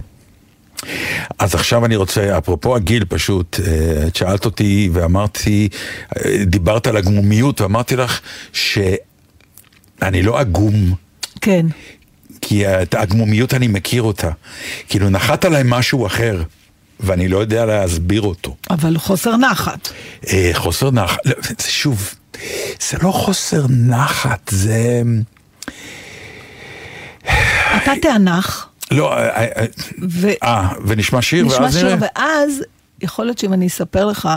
אז 1.39 1.55
עכשיו 1.55 1.85
אני 1.85 1.95
רוצה, 1.95 2.37
אפרופו 2.37 2.75
הגיל 2.75 3.05
פשוט, 3.05 3.59
אה, 3.67 4.07
את 4.07 4.15
שאלת 4.15 4.45
אותי 4.45 4.89
ואמרתי, 4.93 5.69
אה, 6.17 6.45
דיברת 6.45 6.87
על 6.87 6.97
הגמומיות 6.97 7.61
ואמרתי 7.61 7.95
לך 7.95 8.21
שאני 8.53 10.21
לא 10.23 10.39
עגום, 10.39 10.93
כן. 11.41 11.65
כי 12.41 12.67
את 12.67 12.93
הגמומיות 12.93 13.53
אני 13.53 13.67
מכיר 13.67 14.01
אותה. 14.01 14.31
כאילו 14.89 15.09
נחת 15.09 15.45
עליי 15.45 15.63
משהו 15.65 16.05
אחר, 16.07 16.43
ואני 16.99 17.27
לא 17.27 17.37
יודע 17.37 17.65
להסביר 17.65 18.21
אותו. 18.21 18.55
אבל 18.69 18.97
חוסר 18.97 19.37
נחת. 19.37 19.89
אה, 20.27 20.51
חוסר 20.53 20.91
נחת, 20.91 21.25
לא, 21.25 21.33
שוב, 21.67 22.13
זה 22.89 22.97
לא 23.03 23.11
חוסר 23.11 23.65
נחת, 23.69 24.49
זה... 24.53 25.01
אתה 27.77 27.91
תיאנח, 28.01 28.69
לא, 28.91 29.13
אה, 29.13 29.43
אה, 29.43 29.65
ו... 30.09 30.29
אה, 30.43 30.69
ונשמע 30.85 31.21
שיר, 31.21 31.45
נשמע 31.45 31.61
ואז 31.61 31.73
שיר, 31.73 31.95
נראה. 31.95 31.97
ואז 32.15 32.61
יכול 33.01 33.25
להיות 33.25 33.37
שאם 33.37 33.53
אני 33.53 33.67
אספר 33.67 34.05
לך 34.05 34.29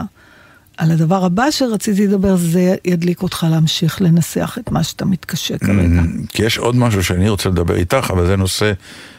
על 0.76 0.90
הדבר 0.90 1.24
הבא 1.24 1.50
שרציתי 1.50 2.06
לדבר, 2.06 2.36
זה 2.36 2.74
ידליק 2.84 3.22
אותך 3.22 3.46
להמשיך 3.50 4.02
לנסח 4.02 4.58
את 4.60 4.70
מה 4.70 4.82
שאתה 4.82 5.04
מתקשה 5.04 5.58
כרגע. 5.58 6.00
Mm, 6.00 6.26
כי 6.28 6.42
יש 6.42 6.58
עוד 6.58 6.76
משהו 6.76 7.04
שאני 7.04 7.28
רוצה 7.28 7.48
לדבר 7.48 7.74
איתך, 7.74 8.10
אבל 8.10 8.26
זה 8.26 8.36
נושא 8.36 8.72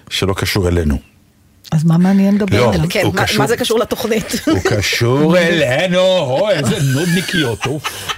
שלא 0.10 0.34
קשור 0.34 0.68
אלינו. 0.68 1.00
אז 1.72 1.84
מה 1.84 1.98
מעניין 1.98 2.36
לדבר 2.36 2.62
לא. 2.66 2.74
עליו? 2.74 2.86
כן, 2.90 3.02
הוא 3.06 3.16
מה- 3.16 3.24
קשור- 3.24 3.38
מה 3.42 3.48
זה 3.48 3.58
קשור 3.58 3.80
לתוכנית? 3.80 4.26
הוא 4.46 4.60
קשור 4.78 5.38
אלינו, 5.38 6.00
אוי, 6.18 6.54
איזה 6.54 6.76
נודניקיות, 6.94 7.66
אוף. 7.66 8.14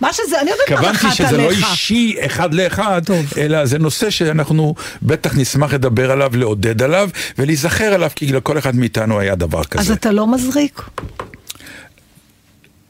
מה 0.00 0.12
שזה, 0.12 0.40
אני 0.40 0.50
יודעת 0.50 0.70
מה 0.70 0.76
התכוונתי 0.90 1.06
נחת 1.06 1.16
שזה 1.16 1.36
לא 1.36 1.42
עליך. 1.42 1.66
אישי 1.70 2.16
אחד 2.26 2.54
לאחד, 2.54 3.02
טוב. 3.06 3.32
אלא 3.38 3.66
זה 3.66 3.78
נושא 3.78 4.10
שאנחנו 4.10 4.74
בטח 5.02 5.36
נשמח 5.36 5.72
לדבר 5.74 6.10
עליו, 6.10 6.30
לעודד 6.36 6.82
עליו, 6.82 7.10
ולהיזכר 7.38 7.84
עליו, 7.84 8.10
כי 8.16 8.26
לכל 8.32 8.58
אחד 8.58 8.76
מאיתנו 8.76 9.20
היה 9.20 9.34
דבר 9.34 9.60
אז 9.60 9.66
כזה. 9.66 9.92
אתה 9.92 10.12
לא 10.12 10.26
מזריק? 10.26 10.82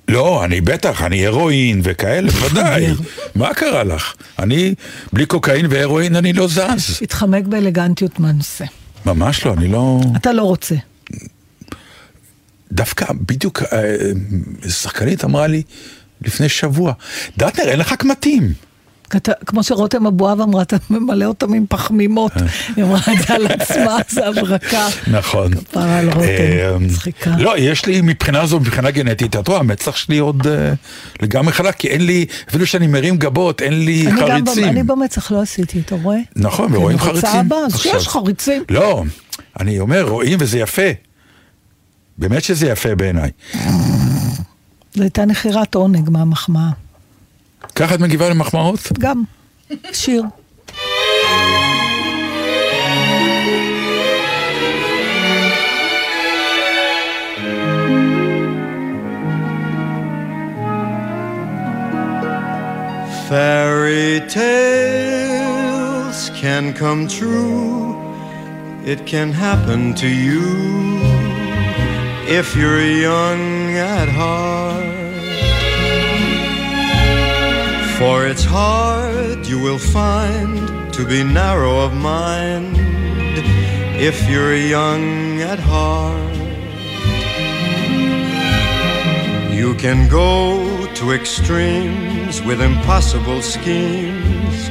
לא, 0.09 0.45
אני 0.45 0.61
בטח, 0.61 1.03
אני 1.03 1.27
הרואין 1.27 1.81
וכאלה, 1.85 2.29
ודאי. 2.43 2.87
מה 3.35 3.55
קרה 3.55 3.85
לך? 3.85 4.15
אני, 4.39 4.75
בלי 5.13 5.27
קוקאין 5.27 5.67
והרואין 5.71 6.17
אני 6.17 6.33
לא 6.33 6.47
זז. 6.49 6.99
התחמק 7.03 7.45
באלגנטיות 7.45 8.21
מהנושא. 8.21 8.65
ממש 9.07 9.47
לא, 9.47 9.53
אני 9.53 9.69
לא... 9.69 10.01
אתה 10.17 10.33
לא 10.33 10.43
רוצה. 10.43 10.75
דווקא 12.73 13.07
בדיוק 13.13 13.63
אה, 13.63 13.97
שחקנית 14.69 15.25
אמרה 15.25 15.47
לי 15.47 15.63
לפני 16.23 16.49
שבוע, 16.49 16.93
דטנר, 17.39 17.69
אין 17.69 17.79
לך 17.79 17.95
קמטים. 17.95 18.53
כמו 19.47 19.63
שרותם 19.63 20.07
אבואב 20.07 20.41
אמרה, 20.41 20.63
אתה 20.63 20.77
ממלא 20.91 21.25
אותם 21.25 21.55
עם 21.55 21.65
פחמימות. 21.69 22.33
היא 22.77 22.85
אמרה 22.85 23.01
את 23.13 23.27
זה 23.29 23.35
על 23.35 23.47
עצמה, 23.47 23.97
זה 24.11 24.27
הברקה. 24.29 24.89
נכון. 25.07 25.55
כפרה 25.55 25.99
על 25.99 26.07
רותם, 26.07 26.21
אה, 26.29 26.79
מצחיקה. 26.79 27.35
לא, 27.39 27.59
יש 27.59 27.87
לי 27.87 28.01
מבחינה 28.01 28.47
זו, 28.47 28.61
מבחינה 28.61 28.91
גנטית, 28.91 29.37
את 29.37 29.49
רואה, 29.49 29.61
המצח 29.61 29.97
שלי 29.97 30.19
עוד 30.19 30.47
אה, 30.47 30.73
לגמרי 31.23 31.53
חלק, 31.53 31.75
כי 31.75 31.89
אין 31.89 32.07
לי, 32.07 32.27
אפילו 32.49 32.67
שאני 32.67 32.87
מרים 32.87 33.17
גבות, 33.17 33.63
אין 33.63 33.85
לי 33.85 34.07
חריצים. 34.19 34.65
אני 34.65 34.83
במצח 34.83 35.31
לא 35.31 35.43
עשיתי, 35.43 35.81
אתה 35.81 35.95
רואה? 36.03 36.19
נכון, 36.37 36.75
ורואים 36.75 36.99
רוצה 36.99 37.11
חריצים. 37.11 37.41
הבא, 37.41 37.57
אז. 37.57 37.79
שיש 37.81 38.09
חריצים. 38.09 38.63
לא, 38.71 39.05
אני 39.61 39.81
אומר, 39.81 40.03
רואים 40.03 40.39
וזה 40.41 40.59
יפה. 40.59 40.83
באמת 42.19 42.45
שזה 42.45 42.69
יפה 42.69 42.95
בעיניי. 42.95 43.31
זו 44.95 45.03
הייתה 45.03 45.25
נחירת 45.25 45.75
עונג 45.75 46.11
מהמחמאה. 46.11 46.71
ככה 47.80 47.96
את 47.96 48.00
מגיבה 48.00 48.30
למחמאות? 48.30 48.80
גם, 49.00 49.24
שיר. 49.92 50.24
Fairy 63.30 64.22
tales 64.30 66.20
can 66.42 66.74
come 66.74 67.08
true. 67.08 67.96
It 68.86 69.08
can 69.08 69.32
happen 69.32 69.96
to 69.96 70.08
you 70.08 70.46
if 72.40 72.56
you're 72.56 72.80
young 72.80 73.76
at 73.78 74.08
heart. 74.10 74.69
For 78.01 78.27
it's 78.27 78.45
hard, 78.45 79.47
you 79.47 79.61
will 79.61 79.77
find, 79.77 80.91
to 80.95 81.05
be 81.05 81.23
narrow 81.23 81.81
of 81.81 81.93
mind 81.93 82.75
if 84.01 84.27
you're 84.27 84.57
young 84.57 85.43
at 85.43 85.59
heart. 85.59 86.35
You 89.53 89.75
can 89.75 90.09
go 90.09 90.87
to 90.95 91.13
extremes 91.13 92.41
with 92.43 92.63
impossible 92.63 93.43
schemes. 93.43 94.71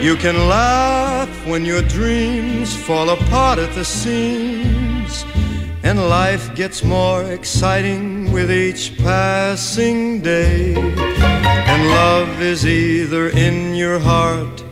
You 0.00 0.14
can 0.14 0.36
laugh 0.46 1.28
when 1.48 1.64
your 1.64 1.82
dreams 1.82 2.72
fall 2.72 3.10
apart 3.10 3.58
at 3.58 3.74
the 3.74 3.84
seams. 3.84 5.24
And 5.82 6.08
life 6.08 6.54
gets 6.54 6.84
more 6.84 7.24
exciting 7.24 8.30
with 8.30 8.48
each 8.48 8.96
passing 8.96 10.20
day. 10.20 11.29
Love 12.04 12.40
is 12.40 12.66
either 12.66 13.28
in 13.28 13.74
your 13.74 13.98
heart 13.98 14.64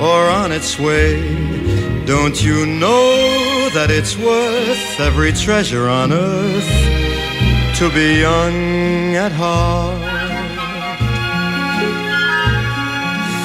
or 0.00 0.20
on 0.42 0.50
its 0.50 0.78
way. 0.78 1.12
Don't 2.04 2.38
you 2.42 2.66
know 2.66 3.70
that 3.76 3.90
it's 3.90 4.16
worth 4.16 5.00
every 5.00 5.32
treasure 5.32 5.88
on 5.88 6.12
earth? 6.12 6.94
to 7.78 7.90
be 7.90 8.20
young 8.20 9.16
at 9.16 9.32
heart. 9.32 10.00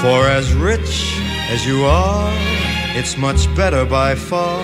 For 0.01 0.29
as 0.29 0.53
rich 0.53 1.15
as 1.49 1.65
you 1.65 1.83
are, 1.83 2.31
it's 2.95 3.17
much 3.17 3.53
better 3.55 3.85
by 3.85 4.13
far 4.13 4.63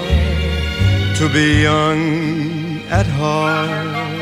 to 1.16 1.30
be 1.34 1.64
young 1.64 2.80
at 2.90 3.08
heart. 3.08 4.15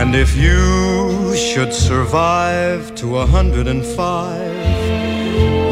And 0.00 0.14
if 0.14 0.34
you 0.34 1.36
should 1.36 1.74
survive 1.74 2.94
to 2.94 3.18
a 3.18 3.26
hundred 3.26 3.66
and 3.66 3.84
five, 3.84 4.56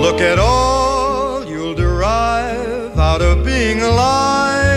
look 0.02 0.20
at 0.20 0.38
all 0.38 1.46
you'll 1.46 1.74
derive 1.74 2.98
out 2.98 3.22
of 3.22 3.42
being 3.42 3.80
alive. 3.80 4.76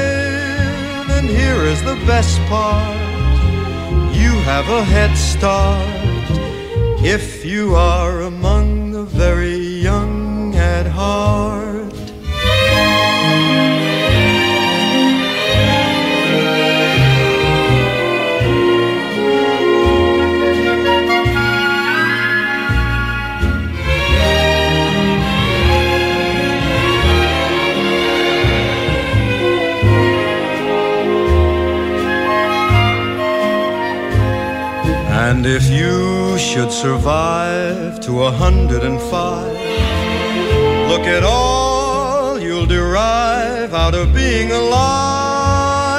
And 1.17 1.27
here 1.27 1.63
is 1.73 1.81
the 1.83 1.95
best 2.07 2.39
part 2.47 2.97
you 4.15 4.31
have 4.51 4.69
a 4.69 4.85
head 4.85 5.17
start 5.17 5.85
if 7.03 7.43
you 7.43 7.75
are 7.75 8.21
among 8.21 8.40
And 35.43 35.49
if 35.49 35.65
you 35.71 36.37
should 36.37 36.71
survive 36.71 37.99
to 38.01 38.25
a 38.25 38.31
hundred 38.31 38.83
and 38.83 39.01
five, 39.01 39.57
look 40.87 41.07
at 41.07 41.23
all 41.23 42.39
you'll 42.39 42.67
derive 42.67 43.73
out 43.73 43.95
of 43.95 44.13
being 44.13 44.51
alive. 44.51 45.89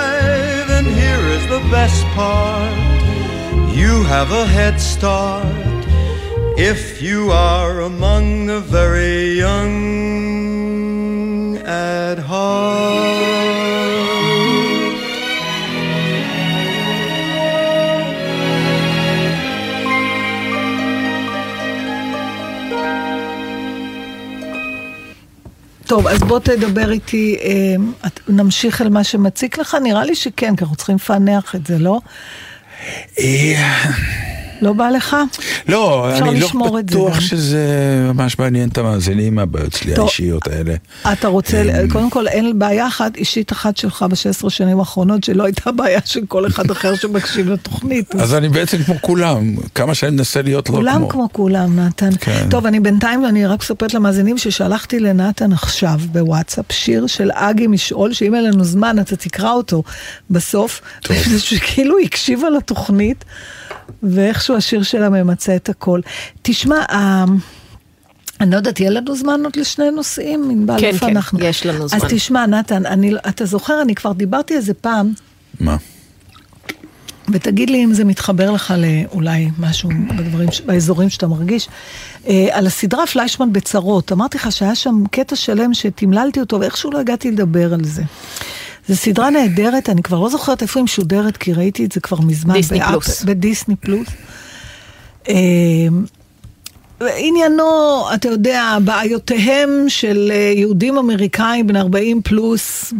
And 0.70 0.86
here 0.86 1.26
is 1.36 1.44
the 1.48 1.58
best 1.72 2.04
part 2.14 2.72
you 3.74 4.04
have 4.04 4.30
a 4.30 4.46
head 4.46 4.80
start 4.80 5.86
if 6.56 7.02
you 7.02 7.32
are 7.32 7.80
among 7.80 8.46
the 8.46 8.60
very 8.60 9.38
young 9.38 9.72
at 11.66 12.20
heart. 12.20 13.41
טוב, 25.92 26.06
אז 26.06 26.18
בוא 26.18 26.38
תדבר 26.38 26.90
איתי, 26.90 27.36
אה, 27.42 27.74
נמשיך 28.28 28.82
אל 28.82 28.88
מה 28.88 29.04
שמציק 29.04 29.58
לך? 29.58 29.76
נראה 29.82 30.04
לי 30.04 30.14
שכן, 30.14 30.56
כי 30.56 30.64
אנחנו 30.64 30.76
צריכים 30.76 30.96
לפענח 30.96 31.54
את 31.54 31.66
זה, 31.66 31.78
לא? 31.78 32.00
לא 34.62 34.72
בא 34.72 34.88
לך? 34.88 35.16
לא, 35.68 36.10
אני 36.16 36.40
לא 36.40 36.48
בטוח. 36.70 37.20
שזה 37.20 37.66
ממש 38.14 38.38
מעניין 38.38 38.68
את 38.68 38.78
המאזינים, 38.78 39.38
הבעיות 39.38 39.72
שלי. 39.72 39.94
האישיות 39.94 40.46
האלה. 40.46 40.74
אתה 41.12 41.28
רוצה, 41.28 41.62
אמ, 41.62 41.88
קודם 41.88 42.10
כל 42.10 42.28
אין 42.28 42.58
בעיה 42.58 42.86
אחת, 42.86 43.16
אישית 43.16 43.52
אחת 43.52 43.76
שלך 43.76 44.04
ב-16 44.10 44.50
שנים 44.50 44.78
האחרונות, 44.78 45.24
שלא 45.24 45.44
הייתה 45.44 45.72
בעיה 45.72 46.00
של 46.04 46.20
כל 46.28 46.46
אחד 46.46 46.70
אחר 46.70 46.94
שמקשיב 46.94 47.48
לתוכנית. 47.48 48.14
אז 48.22 48.34
אני 48.34 48.48
בעצם 48.48 48.82
כמו 48.82 48.94
כולם, 49.00 49.56
כמה 49.74 49.94
שאני 49.94 50.12
מנסה 50.16 50.42
להיות 50.42 50.68
לא 50.68 50.74
כמו. 50.74 50.82
כולם 50.82 51.08
כמו 51.08 51.28
כולם, 51.32 51.80
נתן. 51.80 52.10
כן. 52.20 52.46
טוב, 52.50 52.66
אני 52.66 52.80
בינתיים, 52.80 53.26
אני 53.26 53.46
רק 53.46 53.60
מספרת 53.60 53.94
למאזינים 53.94 54.38
ששלחתי 54.38 55.00
לנתן 55.00 55.52
עכשיו 55.52 56.00
בוואטסאפ 56.12 56.72
שיר 56.72 57.06
של 57.06 57.30
אגי 57.32 57.66
משעול, 57.66 58.12
שאם 58.12 58.34
אין 58.34 58.44
לנו 58.44 58.64
זמן 58.64 58.98
אתה 58.98 59.16
תקרא 59.16 59.52
אותו 59.52 59.82
בסוף. 60.30 60.80
טוב. 61.02 61.16
שכאילו 61.38 61.94
הוא 61.94 62.04
הקשיב 62.04 62.40
ואיכשהו 64.52 64.78
השיר 64.78 64.82
שלה 64.82 65.08
ממצה 65.10 65.56
את 65.56 65.68
הכל. 65.68 66.00
תשמע, 66.42 66.76
ה- 66.92 67.24
אני 68.40 68.50
לא 68.50 68.56
יודעת, 68.56 68.80
יהיה 68.80 68.90
לנו 68.90 69.16
זמן 69.16 69.40
עוד 69.44 69.56
לשני 69.56 69.90
נושאים? 69.90 70.50
ענבל, 70.50 70.80
כן, 70.80 70.86
איפה 70.86 71.06
כן, 71.06 71.16
אנחנו? 71.16 71.40
יש 71.44 71.66
לנו 71.66 71.88
זמן. 71.88 71.98
אז 71.98 72.10
תשמע, 72.10 72.46
נתן, 72.46 72.86
אני, 72.86 73.12
אתה 73.28 73.44
זוכר, 73.46 73.82
אני 73.82 73.94
כבר 73.94 74.12
דיברתי 74.12 74.54
איזה 74.54 74.74
פעם, 74.74 75.12
מה? 75.60 75.76
ותגיד 77.32 77.70
לי 77.70 77.84
אם 77.84 77.94
זה 77.94 78.04
מתחבר 78.04 78.50
לך 78.50 78.74
לאולי 78.78 79.50
משהו 79.58 79.90
בדברים, 80.16 80.48
באזורים 80.66 81.10
שאתה 81.10 81.26
מרגיש. 81.26 81.68
אה, 82.28 82.48
על 82.50 82.66
הסדרה 82.66 83.06
פליישמן 83.06 83.52
בצרות, 83.52 84.12
אמרתי 84.12 84.38
לך 84.38 84.52
שהיה 84.52 84.74
שם 84.74 85.04
קטע 85.10 85.36
שלם 85.36 85.74
שתמללתי 85.74 86.40
אותו 86.40 86.60
ואיכשהו 86.60 86.90
לא 86.90 87.00
הגעתי 87.00 87.30
לדבר 87.30 87.74
על 87.74 87.84
זה. 87.84 88.02
זו 88.88 88.96
סדרה 88.96 89.30
נהדרת, 89.30 89.88
אני 89.90 90.02
כבר 90.02 90.20
לא 90.20 90.28
זוכרת 90.28 90.62
איפה 90.62 90.80
היא 90.80 90.84
משודרת, 90.84 91.36
כי 91.36 91.52
ראיתי 91.52 91.84
את 91.84 91.92
זה 91.92 92.00
כבר 92.00 92.20
מזמן. 92.20 92.54
דיסני 92.54 92.80
באפ- 92.80 92.88
פלוס. 92.88 93.22
בדיסני 93.24 93.76
פלוס. 93.76 94.08
אה, 95.28 95.36
עניינו, 97.16 98.04
אתה 98.14 98.28
יודע, 98.28 98.78
בעיותיהם 98.84 99.84
של 99.88 100.30
אה, 100.34 100.52
יהודים 100.56 100.98
אמריקאים 100.98 101.66
בני 101.66 101.80
40 101.80 102.22
פלוס 102.22 102.92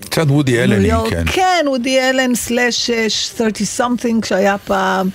קצת 0.00 0.26
וודי 0.28 0.52
יורק. 0.52 1.10
כן. 1.10 1.24
כן, 1.26 1.64
וודי 1.66 2.00
אלן 2.00 2.34
סלאש 2.34 2.90
30 3.08 3.66
something 3.78 4.26
שהיה 4.26 4.58
פעם. 4.58 5.08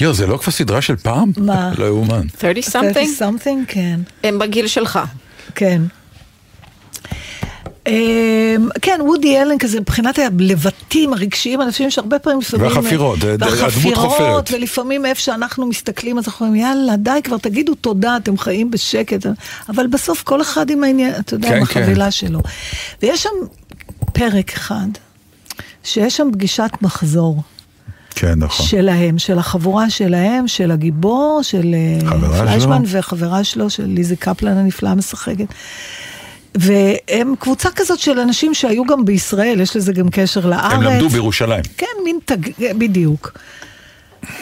יו, 0.00 0.14
זה 0.14 0.26
לא 0.26 0.36
כבר 0.36 0.52
סדרה 0.52 0.82
של 0.82 0.96
פעם? 0.96 1.32
מה? 1.36 1.72
לא 1.78 1.84
יאומן. 1.84 2.26
30 2.40 2.62
30 2.62 2.92
something? 2.92 3.22
something, 3.22 3.64
כן. 3.68 4.00
הם 4.24 4.38
בגיל 4.38 4.66
שלך. 4.66 4.98
כן. 5.54 5.82
אמ, 7.86 8.68
כן, 8.82 9.00
וודי 9.02 9.42
אלן 9.42 9.58
כזה 9.58 9.80
מבחינת 9.80 10.18
הלבטים 10.18 11.12
הרגשיים, 11.12 11.62
אנשים 11.62 11.90
שהרבה 11.90 12.18
פעמים 12.18 12.38
לפעמים... 12.38 12.66
והחפירות, 12.66 13.18
הדמות 13.24 13.94
חופרת. 13.94 14.50
ולפעמים 14.52 15.06
איפה 15.06 15.20
שאנחנו 15.20 15.66
מסתכלים, 15.66 16.18
אז 16.18 16.24
אנחנו 16.26 16.46
אומרים, 16.46 16.62
יאללה, 16.62 16.96
די 16.96 17.20
כבר, 17.24 17.38
תגידו 17.38 17.74
תודה, 17.74 18.16
אתם 18.16 18.38
חיים 18.38 18.70
בשקט. 18.70 19.26
אבל 19.68 19.86
בסוף 19.86 20.22
כל 20.22 20.42
אחד 20.42 20.70
עם 20.70 20.84
העניין, 20.84 21.14
אתה 21.20 21.34
יודע, 21.34 21.48
כן, 21.48 21.56
עם 21.56 21.64
כן. 21.64 21.80
החבילה 21.80 22.10
שלו. 22.10 22.40
ויש 23.02 23.22
שם 23.22 23.46
פרק 24.12 24.52
אחד, 24.52 24.88
שיש 25.84 26.16
שם 26.16 26.28
פגישת 26.32 26.70
מחזור. 26.82 27.42
כן, 28.10 28.34
נכון. 28.38 28.66
שלהם, 28.66 29.18
של 29.18 29.38
החבורה 29.38 29.90
שלהם, 29.90 30.48
של 30.48 30.70
הגיבור, 30.70 31.40
של 31.42 31.74
אה, 31.74 32.10
פליישמן. 32.38 32.82
וחברה 32.86 33.44
שלו, 33.44 33.70
של 33.70 33.84
ליזי 33.84 34.16
קפלן 34.16 34.56
הנפלאה 34.56 34.94
משחקת. 34.94 35.46
והם 36.58 37.34
קבוצה 37.38 37.70
כזאת 37.70 37.98
של 37.98 38.20
אנשים 38.20 38.54
שהיו 38.54 38.84
גם 38.84 39.04
בישראל, 39.04 39.60
יש 39.60 39.76
לזה 39.76 39.92
גם 39.92 40.08
קשר 40.10 40.46
לארץ. 40.46 40.72
הם 40.72 40.82
למדו 40.82 41.08
בירושלים. 41.08 41.62
כן, 41.76 41.86
מין 42.04 42.18
תג... 42.24 42.38
בדיוק. 42.78 43.38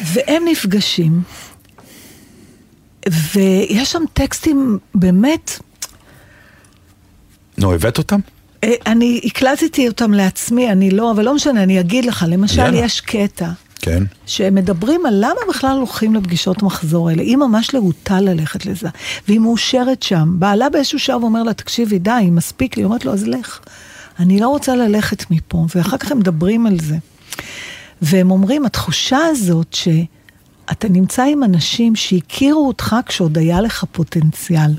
והם 0.03 0.43
נפגשים, 0.45 1.23
ויש 3.09 3.93
שם 3.93 4.03
טקסטים 4.13 4.79
באמת, 4.95 5.61
נו, 7.59 7.73
הבאת 7.75 7.99
אותם? 7.99 8.21
אה, 8.65 8.75
אני 8.87 9.21
הקלטתי 9.25 9.89
אותם 9.89 10.13
לעצמי, 10.13 10.73
אני 10.73 10.91
לא, 10.91 11.11
אבל 11.11 11.25
לא 11.25 11.35
משנה, 11.35 11.63
אני 11.63 11.81
אגיד 11.81 12.05
לך, 12.05 12.25
למשל 12.29 12.59
יאללה. 12.59 12.79
יש 12.79 13.01
קטע. 13.01 13.49
כן. 13.85 14.03
שהם 14.27 14.55
מדברים 14.55 15.07
על 15.07 15.15
למה 15.17 15.41
בכלל 15.49 15.77
הולכים 15.77 16.15
לפגישות 16.15 16.63
מחזור 16.63 17.09
האלה. 17.09 17.23
היא 17.23 17.37
ממש 17.37 17.75
להוטה 17.75 18.21
ללכת 18.21 18.67
לזה, 18.67 18.89
והיא 19.29 19.41
מאושרת 19.41 20.03
שם. 20.03 20.35
בעלה 20.39 20.69
באיזשהו 20.69 20.99
שלב 20.99 21.23
אומר 21.23 21.43
לה, 21.43 21.55
תקשיבי, 21.55 21.99
די, 21.99 22.29
מספיק 22.31 22.77
לי. 22.77 22.83
היא 22.83 22.87
אומרת 22.87 23.05
לו, 23.05 23.13
אז 23.13 23.27
לך. 23.27 23.61
אני 24.19 24.41
לא 24.41 24.49
רוצה 24.49 24.77
ללכת 24.77 25.31
מפה. 25.31 25.67
ואחר 25.75 25.97
כך 25.97 26.13
הם 26.13 26.19
מדברים 26.19 26.67
על 26.67 26.81
זה. 26.81 26.97
והם 28.03 28.31
אומרים, 28.31 28.67
התחושה 28.67 29.19
הזאת 29.31 29.73
שאתה 29.75 30.89
נמצא 30.89 31.23
עם 31.23 31.45
אנשים 31.45 31.97
שהכירו 31.97 32.69
אותך 32.69 32.97
כשעוד 33.07 33.39
היה 33.39 33.61
לך 33.61 33.85
פוטנציאל. 33.93 34.71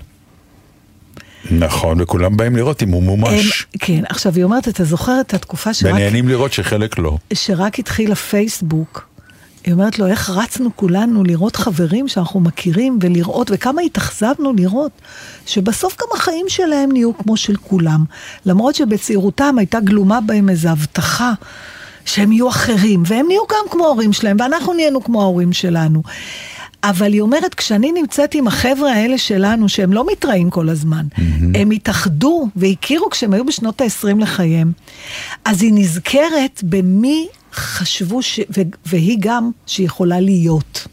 נכון, 1.51 2.01
וכולם 2.01 2.37
באים 2.37 2.55
לראות 2.55 2.83
אם 2.83 2.89
הוא 2.89 3.03
מומש. 3.03 3.67
הם, 3.73 3.79
כן, 3.79 4.01
עכשיו 4.09 4.33
היא 4.35 4.43
אומרת, 4.43 4.67
אתה 4.67 4.83
זוכר 4.83 5.21
את 5.21 5.33
התקופה 5.33 5.73
שרק... 5.73 5.93
ונהנים 5.93 6.27
לראות 6.27 6.53
שחלק 6.53 6.99
לא. 6.99 7.17
שרק 7.33 7.79
התחיל 7.79 8.11
הפייסבוק, 8.11 9.07
היא 9.65 9.73
אומרת 9.73 9.99
לו, 9.99 10.07
איך 10.07 10.29
רצנו 10.29 10.69
כולנו 10.75 11.23
לראות 11.23 11.55
חברים 11.55 12.07
שאנחנו 12.07 12.39
מכירים 12.39 12.99
ולראות, 13.01 13.51
וכמה 13.53 13.81
התאכזבנו 13.81 14.53
לראות, 14.53 14.91
שבסוף 15.45 15.95
גם 16.01 16.07
החיים 16.13 16.45
שלהם 16.49 16.91
נהיו 16.91 17.17
כמו 17.17 17.37
של 17.37 17.55
כולם. 17.55 18.03
למרות 18.45 18.75
שבצעירותם 18.75 19.55
הייתה 19.57 19.79
גלומה 19.79 20.21
בהם 20.21 20.49
איזו 20.49 20.69
הבטחה 20.69 21.33
שהם 22.05 22.31
יהיו 22.31 22.49
אחרים, 22.49 23.03
והם 23.05 23.25
נהיו 23.27 23.41
גם 23.49 23.71
כמו 23.71 23.85
ההורים 23.85 24.13
שלהם, 24.13 24.37
ואנחנו 24.39 24.73
נהיינו 24.73 25.03
כמו 25.03 25.21
ההורים 25.21 25.53
שלנו. 25.53 26.03
אבל 26.89 27.13
היא 27.13 27.21
אומרת, 27.21 27.55
כשאני 27.55 27.91
נמצאת 27.91 28.35
עם 28.35 28.47
החבר'ה 28.47 28.93
האלה 28.93 29.17
שלנו, 29.17 29.69
שהם 29.69 29.93
לא 29.93 30.05
מתראים 30.11 30.49
כל 30.49 30.69
הזמן, 30.69 31.05
הם 31.55 31.71
התאחדו 31.71 32.47
והכירו 32.55 33.09
כשהם 33.09 33.33
היו 33.33 33.45
בשנות 33.45 33.81
ה-20 33.81 34.19
לחייהם, 34.19 34.71
אז 35.45 35.61
היא 35.61 35.71
נזכרת 35.73 36.63
במי 36.63 37.27
חשבו, 37.53 38.21
ש... 38.21 38.39
ו... 38.39 38.61
והיא 38.85 39.17
גם, 39.19 39.51
שיכולה 39.67 40.19
להיות. 40.19 40.87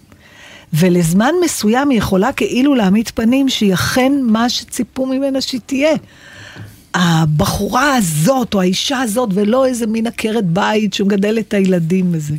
ולזמן 0.73 1.35
מסוים 1.45 1.91
היא 1.91 1.99
יכולה 1.99 2.33
כאילו 2.33 2.75
להעמיד 2.75 3.11
פנים 3.15 3.49
שהיא 3.49 3.75
אכן 3.75 4.13
מה 4.23 4.49
שציפו 4.49 5.07
ממנה 5.07 5.41
שהיא 5.41 5.61
תהיה. 5.67 5.95
הבחורה 6.95 7.95
הזאת, 7.95 8.55
או 8.55 8.61
האישה 8.61 9.01
הזאת, 9.01 9.31
ולא 9.35 9.67
איזה 9.67 9.87
מין 9.87 10.07
עקרת 10.07 10.47
בית 10.47 10.95
שמגדל 10.95 11.39
את 11.39 11.55
הילדים 11.55 12.11
וזה. 12.13 12.35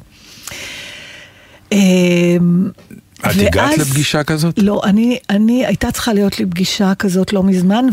את 3.32 3.36
הגעת 3.48 3.78
לפגישה 3.78 4.24
כזאת? 4.24 4.60
לא, 4.60 4.82
אני, 4.84 5.18
אני, 5.30 5.66
הייתה 5.66 5.92
צריכה 5.92 6.14
להיות 6.14 6.40
לי 6.40 6.46
פגישה 6.46 6.96
כזאת 6.96 7.34
לא 7.34 7.44
מזמן, 7.44 7.86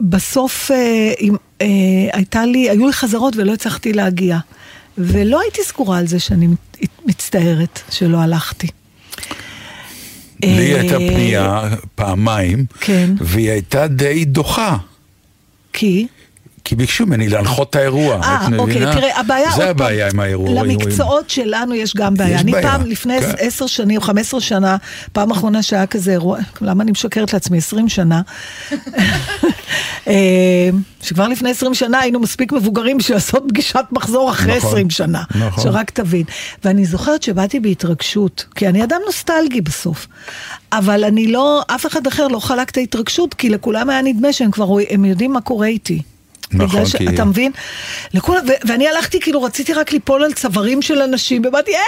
ובסוף 0.00 0.70
אה, 0.70 1.12
אה, 1.60 1.66
הייתה 2.12 2.46
לי, 2.46 2.70
היו 2.70 2.86
לי 2.86 2.92
חזרות 2.92 3.36
ולא 3.36 3.52
הצלחתי 3.52 3.92
להגיע. 3.92 4.38
ולא 4.98 5.40
הייתי 5.40 5.60
סגורה 5.64 5.98
על 5.98 6.06
זה 6.06 6.18
שאני 6.18 6.48
מצטערת 7.06 7.80
שלא 7.90 8.18
הלכתי. 8.18 8.66
לי 10.44 10.74
אה, 10.74 10.80
הייתה 10.80 10.96
פנייה 10.96 11.68
פעמיים, 11.94 12.64
כן. 12.80 13.10
והיא 13.20 13.50
הייתה 13.50 13.86
די 13.86 14.24
דוחה. 14.24 14.76
כי? 15.72 16.06
כי 16.70 16.76
ביקשו 16.76 17.06
ממני 17.06 17.28
להנחות 17.28 17.70
את 17.70 17.76
האירוע, 17.76 18.20
אה, 18.22 18.48
מבינה? 18.48 18.62
אוקיי, 18.62 18.80
תראה, 18.80 19.20
הבעיה, 19.20 19.50
זה 19.56 19.70
הבעיה 19.70 20.08
עם 20.08 20.20
האירוע. 20.20 20.62
למקצועות 20.62 21.30
שלנו 21.30 21.74
יש 21.74 21.94
גם 21.96 22.14
בעיה. 22.14 22.34
יש 22.34 22.40
אני 22.40 22.52
בעיה, 22.52 22.70
פעם, 22.70 22.86
לפני 22.86 23.20
כן. 23.20 23.30
עשר 23.38 23.66
שנים 23.66 23.96
או 23.96 24.02
חמש 24.02 24.26
עשרה 24.26 24.40
שנה, 24.40 24.76
פעם 25.12 25.30
אחרונה 25.30 25.62
שהיה 25.62 25.86
כזה 25.86 26.12
אירוע, 26.12 26.38
למה 26.60 26.82
אני 26.82 26.90
משקרת 26.90 27.32
לעצמי? 27.32 27.58
עשרים 27.58 27.88
שנה. 27.88 28.20
אה, 30.08 30.70
שכבר 31.02 31.28
לפני 31.28 31.50
עשרים 31.50 31.74
שנה 31.74 31.98
היינו 32.00 32.20
מספיק 32.20 32.52
מבוגרים 32.52 32.98
בשביל 32.98 33.16
לעשות 33.16 33.44
פגישת 33.48 33.84
מחזור 33.92 34.30
אחרי 34.30 34.56
נכון, 34.56 34.70
עשרים 34.70 34.90
שנה. 34.90 35.22
נכון. 35.34 35.64
שרק 35.64 35.90
תבין. 35.90 36.24
ואני 36.64 36.84
זוכרת 36.84 37.22
שבאתי 37.22 37.60
בהתרגשות, 37.60 38.44
כי 38.54 38.68
אני 38.68 38.84
אדם 38.84 39.00
נוסטלגי 39.06 39.60
בסוף. 39.60 40.06
אבל 40.72 41.04
אני 41.04 41.26
לא, 41.26 41.62
אף 41.66 41.86
אחד 41.86 42.06
אחר 42.06 42.28
לא 42.28 42.38
חלק 42.38 42.70
את 42.70 42.76
ההתרגשות, 42.76 43.34
כי 43.34 43.48
לכולם 43.48 43.90
היה 43.90 44.02
נדמה 44.02 44.32
שהם 44.32 44.50
כבר, 44.50 44.76
הם 44.90 45.04
יודעים 45.04 45.32
מה 45.32 45.40
קורה 45.40 45.66
איתי. 45.66 46.02
נכון, 46.54 46.68
בגלל 46.84 46.98
כי- 46.98 47.08
אתה 47.14 47.24
מבין? 47.24 47.52
לכולם, 48.14 48.40
ו- 48.48 48.68
ואני 48.68 48.88
הלכתי, 48.88 49.20
כאילו, 49.20 49.42
רציתי 49.42 49.72
רק 49.72 49.92
ליפול 49.92 50.22
על 50.24 50.32
צווארים 50.32 50.82
של 50.82 51.02
אנשים, 51.02 51.42
ובאתי, 51.48 51.70
אה, 51.74 51.80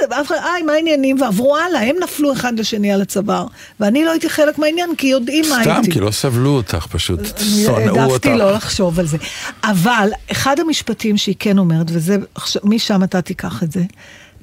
זה, 0.00 0.16
ואף 0.16 0.26
אחד, 0.26 0.36
היי, 0.54 0.62
מה 0.62 0.72
העניינים? 0.72 1.20
ועברו 1.20 1.56
הלאה, 1.56 1.80
הם 1.82 1.96
נפלו 2.02 2.32
אחד 2.32 2.58
לשני 2.58 2.92
על 2.92 3.02
הצוואר. 3.02 3.46
ואני 3.80 4.04
לא 4.04 4.10
הייתי 4.10 4.28
חלק 4.30 4.58
מהעניין, 4.58 4.90
כי 4.98 5.06
יודעים 5.06 5.44
מה 5.48 5.56
הייתי. 5.56 5.70
סתם, 5.82 5.92
כי 5.92 6.00
לא 6.00 6.10
סבלו 6.10 6.50
אותך 6.50 6.86
פשוט, 6.90 7.20
שונאו 7.66 7.88
אותך. 7.88 7.98
העדפתי 8.00 8.34
לא 8.34 8.52
לחשוב 8.52 8.98
על 9.00 9.06
זה. 9.06 9.16
אבל 9.64 10.08
אחד 10.32 10.60
המשפטים 10.60 11.16
שהיא 11.16 11.34
כן 11.38 11.58
אומרת, 11.58 11.86
וזה, 11.88 12.16
משם 12.64 13.02
אתה 13.04 13.22
תיקח 13.22 13.62
את 13.62 13.72
זה, 13.72 13.82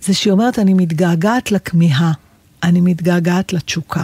זה 0.02 0.14
שהיא 0.14 0.32
אומרת, 0.32 0.60
אני 0.60 0.74
מתגעגעת 0.74 1.52
לכמיהה, 1.52 2.12
אני 2.64 2.82
מתגעגעת 2.82 3.54
לתשוקה. 3.54 4.02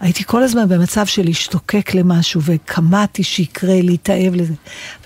הייתי 0.00 0.24
כל 0.24 0.42
הזמן 0.42 0.68
במצב 0.68 1.06
של 1.06 1.22
להשתוקק 1.24 1.94
למשהו, 1.94 2.40
וקמאתי 2.44 3.22
שיקרה, 3.22 3.82
להתאהב 3.82 4.34
לזה. 4.34 4.52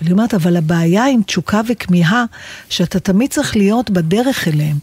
היא 0.01 0.11
אומרת, 0.11 0.33
אבל 0.33 0.57
הבעיה 0.57 1.05
עם 1.05 1.21
תשוקה 1.23 1.61
וכמיהה, 1.69 2.25
שאתה 2.69 2.99
תמיד 2.99 3.29
צריך 3.31 3.55
להיות 3.55 3.89
בדרך 3.89 4.47
אליהם. 4.47 4.77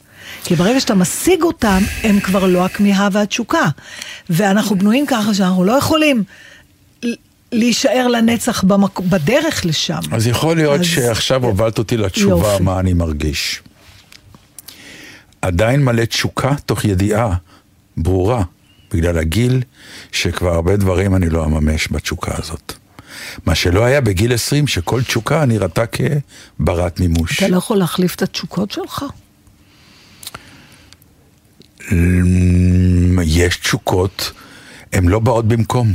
כי 0.44 0.54
ברגע 0.56 0.80
שאתה 0.80 0.94
משיג 0.94 1.42
אותם, 1.42 1.78
הם 2.02 2.20
כבר 2.20 2.46
לא 2.46 2.64
הכמיהה 2.64 3.08
והתשוקה. 3.12 3.66
ואנחנו 4.30 4.78
בנויים 4.78 5.06
ככה 5.06 5.34
שאנחנו 5.34 5.64
לא 5.64 5.72
יכולים 5.72 6.24
להישאר 7.52 8.06
לנצח 8.08 8.64
במק... 8.64 9.00
בדרך 9.00 9.66
לשם. 9.66 9.98
אז 10.12 10.26
יכול 10.26 10.56
להיות 10.56 10.80
אז- 10.80 10.86
שעכשיו 10.86 11.44
הובלת 11.44 11.78
אותי 11.78 11.96
לתשובה 11.96 12.48
יופי. 12.48 12.62
מה 12.62 12.80
אני 12.80 12.92
מרגיש. 12.92 13.62
עדיין 15.42 15.84
מלא 15.84 16.04
תשוקה 16.04 16.54
תוך 16.66 16.84
ידיעה 16.84 17.34
ברורה, 17.96 18.42
בגלל 18.92 19.18
הגיל, 19.18 19.62
שכבר 20.12 20.54
הרבה 20.54 20.76
דברים 20.76 21.14
אני 21.14 21.30
לא 21.30 21.44
אממש 21.44 21.88
בתשוקה 21.92 22.32
הזאת. 22.38 22.72
מה 23.46 23.54
שלא 23.54 23.84
היה 23.84 24.00
בגיל 24.00 24.34
20, 24.34 24.66
שכל 24.66 25.02
תשוקה 25.02 25.44
נראתה 25.44 25.84
כברת 25.86 27.00
מימוש. 27.00 27.38
אתה 27.38 27.48
לא 27.48 27.56
יכול 27.56 27.76
להחליף 27.76 28.14
את 28.14 28.22
התשוקות 28.22 28.70
שלך? 28.70 29.04
אמ, 31.92 33.18
יש 33.24 33.56
תשוקות, 33.56 34.32
הן 34.92 35.08
לא 35.08 35.18
באות 35.18 35.48
במקום. 35.48 35.92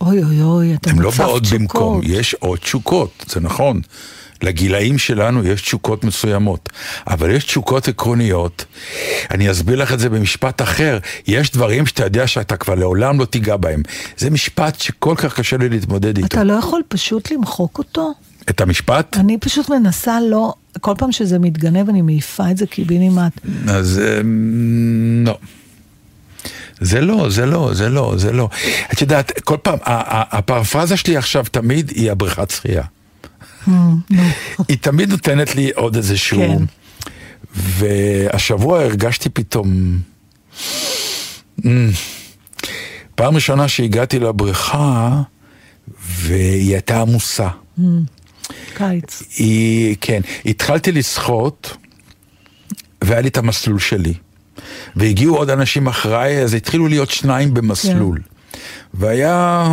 אוי 0.00 0.24
אוי 0.24 0.42
אוי, 0.42 0.74
אתה 0.74 0.90
הן 0.90 0.98
לא 0.98 1.10
באות 1.10 1.42
במקום, 1.52 2.00
תשוקות. 2.00 2.18
יש 2.18 2.34
עוד 2.34 2.58
תשוקות, 2.58 3.24
זה 3.28 3.40
נכון. 3.40 3.80
לגילאים 4.44 4.98
שלנו 4.98 5.46
יש 5.46 5.62
תשוקות 5.62 6.04
מסוימות, 6.04 6.68
אבל 7.06 7.30
יש 7.30 7.44
תשוקות 7.44 7.88
עקרוניות. 7.88 8.64
אני 9.30 9.50
אסביר 9.50 9.76
לך 9.76 9.92
את 9.92 9.98
זה 9.98 10.08
במשפט 10.08 10.62
אחר. 10.62 10.98
יש 11.26 11.52
דברים 11.52 11.86
שאתה 11.86 12.04
יודע 12.04 12.26
שאתה 12.26 12.56
כבר 12.56 12.74
לעולם 12.74 13.20
לא 13.20 13.24
תיגע 13.24 13.56
בהם. 13.56 13.82
זה 14.16 14.30
משפט 14.30 14.80
שכל 14.80 15.14
כך 15.16 15.34
קשה 15.40 15.56
לי 15.56 15.68
להתמודד 15.68 16.16
איתו. 16.16 16.26
אתה 16.26 16.44
לא 16.44 16.52
יכול 16.52 16.82
פשוט 16.88 17.30
למחוק 17.30 17.78
אותו? 17.78 18.12
את 18.50 18.60
המשפט? 18.60 19.16
אני 19.16 19.38
פשוט 19.38 19.68
מנסה 19.68 20.18
לא, 20.20 20.54
כל 20.80 20.94
פעם 20.98 21.12
שזה 21.12 21.38
מתגנב 21.38 21.88
אני 21.88 22.02
מעיפה 22.02 22.50
את 22.50 22.56
זה 22.56 22.66
קיבינימט. 22.66 23.32
אז 23.68 24.00
אמ, 24.20 25.24
לא. 25.26 25.38
זה 26.80 27.00
לא, 27.00 27.30
זה 27.30 27.46
לא, 27.46 27.70
זה 27.74 27.88
לא, 27.88 28.14
זה 28.16 28.32
לא. 28.32 28.48
את 28.92 29.00
יודעת, 29.00 29.40
כל 29.40 29.56
פעם, 29.62 29.78
הפרפרזה 29.84 30.96
שלי 30.96 31.16
עכשיו 31.16 31.44
תמיד 31.50 31.90
היא 31.90 32.10
הבריכת 32.10 32.50
שחייה. 32.50 32.82
היא 34.68 34.78
תמיד 34.80 35.10
נותנת 35.10 35.54
לי 35.54 35.70
עוד 35.74 35.96
איזשהו... 35.96 36.38
כן. 36.40 36.64
והשבוע 37.54 38.82
הרגשתי 38.82 39.28
פתאום... 39.28 39.98
אמ, 41.64 41.90
פעם 43.14 43.34
ראשונה 43.34 43.68
שהגעתי 43.68 44.18
לבריכה, 44.18 45.22
והיא 46.06 46.72
הייתה 46.72 47.00
עמוסה. 47.00 47.48
קיץ. 48.74 49.22
היא, 49.38 49.96
כן, 50.00 50.20
התחלתי 50.46 50.92
לשחות, 50.92 51.76
והיה 53.02 53.20
לי 53.20 53.28
את 53.28 53.36
המסלול 53.36 53.78
שלי. 53.78 54.14
והגיעו 54.96 55.36
עוד 55.36 55.50
אנשים 55.50 55.86
אחריי, 55.86 56.42
אז 56.42 56.54
התחילו 56.54 56.88
להיות 56.88 57.10
שניים 57.10 57.54
במסלול. 57.54 58.20
והיה 58.94 59.66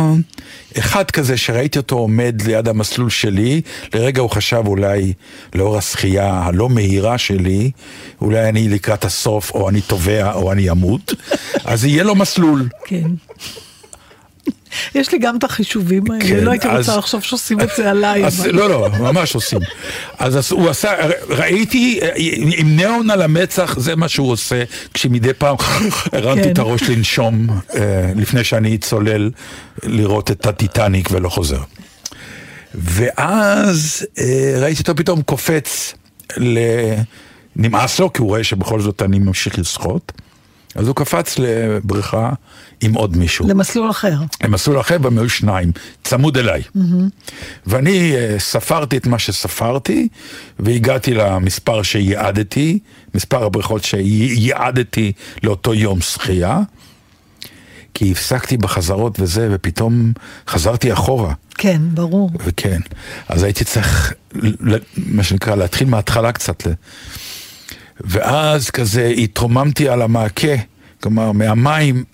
אחד 0.78 1.10
כזה 1.10 1.36
שראיתי 1.36 1.78
אותו 1.78 1.96
עומד 1.96 2.42
ליד 2.46 2.68
המסלול 2.68 3.10
שלי, 3.10 3.60
לרגע 3.94 4.22
הוא 4.22 4.30
חשב 4.30 4.62
אולי 4.66 5.12
לאור 5.54 5.78
השחייה 5.78 6.30
הלא 6.32 6.68
מהירה 6.68 7.18
שלי, 7.18 7.70
אולי 8.20 8.48
אני 8.48 8.68
לקראת 8.68 9.04
הסוף, 9.04 9.50
או 9.50 9.68
אני 9.68 9.80
טובע, 9.80 10.32
או 10.32 10.52
אני 10.52 10.70
אמות, 10.70 11.14
אז 11.64 11.84
יהיה 11.84 12.04
לו 12.04 12.14
מסלול. 12.14 12.68
כן. 12.84 13.10
יש 14.94 15.12
לי 15.12 15.18
גם 15.18 15.36
את 15.36 15.44
החישובים 15.44 16.02
האלה, 16.10 16.24
כן, 16.24 16.44
לא 16.44 16.50
הייתי 16.50 16.68
אז- 16.68 16.78
רוצה 16.88 16.96
לחשוב 16.98 17.22
שעושים 17.22 17.60
את 17.60 17.68
זה 17.76 17.90
עליי. 17.90 18.26
אז, 18.26 18.40
אבל- 18.40 18.50
לא, 18.54 18.68
לא, 18.70 18.88
ממש 18.98 19.34
עושים. 19.34 19.58
אז 20.18 20.38
אז 20.38 20.52
הוא 20.52 20.70
עשה, 20.70 20.92
ראיתי 21.28 21.98
אה, 22.02 22.08
עם 22.56 22.76
ניאון 22.76 23.10
על 23.10 23.22
המצח, 23.22 23.78
זה 23.78 23.96
מה 23.96 24.08
שהוא 24.08 24.30
עושה, 24.32 24.62
כשמדי 24.94 25.32
פעם 25.38 25.56
הרמתי 26.12 26.42
כן. 26.42 26.50
את 26.52 26.58
הראש 26.58 26.82
לנשום 26.82 27.46
אה, 27.74 27.80
לפני 28.16 28.44
שאני 28.44 28.78
צולל 28.78 29.30
לראות 29.82 30.30
את 30.30 30.46
הטיטניק 30.46 31.08
ולא 31.10 31.28
חוזר. 31.28 31.60
ואז 32.74 34.06
אה, 34.18 34.54
ראיתי 34.62 34.80
אותו 34.80 34.96
פתאום 34.96 35.22
קופץ, 35.22 35.94
ל... 36.36 36.58
נמאס 37.56 37.98
לו, 38.00 38.12
כי 38.12 38.20
הוא 38.22 38.28
רואה 38.28 38.44
שבכל 38.44 38.80
זאת 38.80 39.02
אני 39.02 39.18
ממשיך 39.18 39.58
לשחות. 39.58 40.12
אז 40.74 40.86
הוא 40.88 40.96
קפץ 40.96 41.38
לבריכה 41.38 42.30
עם 42.80 42.94
עוד 42.94 43.16
מישהו. 43.16 43.48
למסלול 43.48 43.90
אחר. 43.90 44.18
למסלול 44.44 44.80
אחר 44.80 44.96
והם 45.02 45.18
היו 45.18 45.28
שניים, 45.28 45.72
צמוד 46.04 46.38
אליי. 46.38 46.62
ואני 47.66 48.16
אה, 48.16 48.38
ספרתי 48.38 48.96
את 48.96 49.06
מה 49.06 49.18
שספרתי, 49.18 50.08
והגעתי 50.58 51.14
למספר 51.14 51.82
שייעדתי, 51.82 52.78
מספר 53.14 53.44
הבריכות 53.44 53.84
שייעדתי 53.84 55.12
לאותו 55.42 55.74
יום 55.74 56.00
שחייה, 56.00 56.60
כי 57.94 58.12
הפסקתי 58.12 58.56
בחזרות 58.56 59.20
וזה, 59.20 59.48
ופתאום 59.52 60.12
חזרתי 60.48 60.92
אחורה. 60.92 61.34
כן, 61.54 61.82
ברור. 61.94 62.30
וכן, 62.44 62.80
אז 63.28 63.42
הייתי 63.42 63.64
צריך, 63.64 64.12
מה 64.96 65.22
שנקרא, 65.22 65.54
להתחיל 65.54 65.88
מההתחלה 65.88 66.32
קצת. 66.32 66.62
ואז 68.04 68.70
כזה 68.70 69.06
התרוממתי 69.06 69.88
על 69.88 70.02
המעקה, 70.02 70.56
כלומר 71.02 71.32
מהמים 71.32 72.04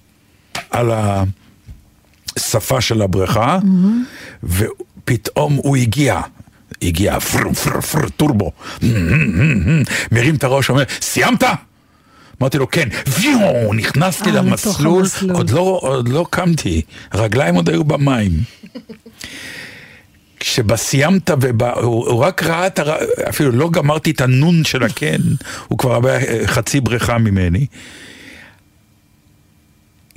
על 0.71 0.91
השפה 2.37 2.81
של 2.81 3.03
הבריכה, 3.03 3.59
ופתאום 4.43 5.55
הוא 5.55 5.77
הגיע. 5.77 6.21
הגיע 6.83 7.21
פר 7.21 7.53
פר 7.53 7.81
פר 7.81 8.09
טורבו, 8.09 8.53
מרים 10.13 10.35
את 10.35 10.45
הראש, 10.45 10.71
אומר, 10.71 10.83
סיימת? 11.01 11.43
אמרתי 12.41 12.59
לו, 12.59 12.71
כן, 12.71 12.89
ויו, 13.09 13.73
נכנסתי 13.73 14.31
אה, 14.31 14.35
למסלול. 14.35 15.05
עוד 15.33 15.51
לא, 15.51 15.79
עוד 15.83 16.09
לא 16.09 16.27
קמתי, 16.31 16.83
הרגליים 17.13 17.55
עוד 17.55 17.69
היו 17.69 17.85
במים. 17.85 18.31
כשבסיימת, 20.41 21.31
הוא, 21.31 22.09
הוא 22.09 22.25
רק 22.25 22.43
ראה 22.43 22.67
את 22.67 22.79
הר... 22.79 22.97
אפילו 23.29 23.51
לא 23.51 23.71
גמרתי 23.71 24.11
את 24.11 24.21
הנון 24.21 24.65
של 24.65 24.83
הקן, 24.83 25.21
הוא 25.69 25.79
כבר 25.79 26.09
היה 26.09 26.47
חצי 26.47 26.81
בריכה 26.81 27.19
ממני. 27.19 27.67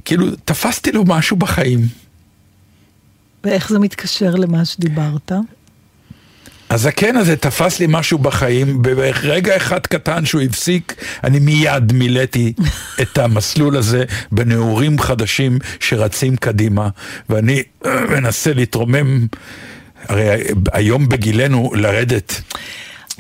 כאילו, 0.06 0.26
תפסתי 0.46 0.92
לו 0.92 1.04
משהו 1.08 1.38
בחיים. 1.38 1.80
ואיך 3.44 3.70
זה 3.70 3.80
מתקשר 3.80 4.36
למה 4.36 4.66
שדיברת? 4.66 5.32
הזקן 6.70 7.16
הזה 7.16 7.36
תפס 7.36 7.80
לי 7.80 7.86
משהו 7.90 8.18
בחיים, 8.18 8.82
ברגע 8.82 9.58
אחד 9.58 9.80
קטן 9.80 10.26
שהוא 10.26 10.42
הפסיק, 10.42 10.96
אני 11.24 11.40
מיד 11.40 11.94
מילאתי 11.94 12.54
את 13.02 13.18
המסלול 13.18 13.78
הזה 13.78 14.04
בנעורים 14.32 15.00
חדשים 15.00 15.60
שרצים 15.80 16.36
קדימה, 16.36 16.90
ואני 17.30 17.64
מנסה 18.12 18.54
להתרומם, 18.54 19.28
הרי 20.08 20.30
היום 20.74 21.10
בגילנו 21.10 21.72
לרדת. 21.76 22.41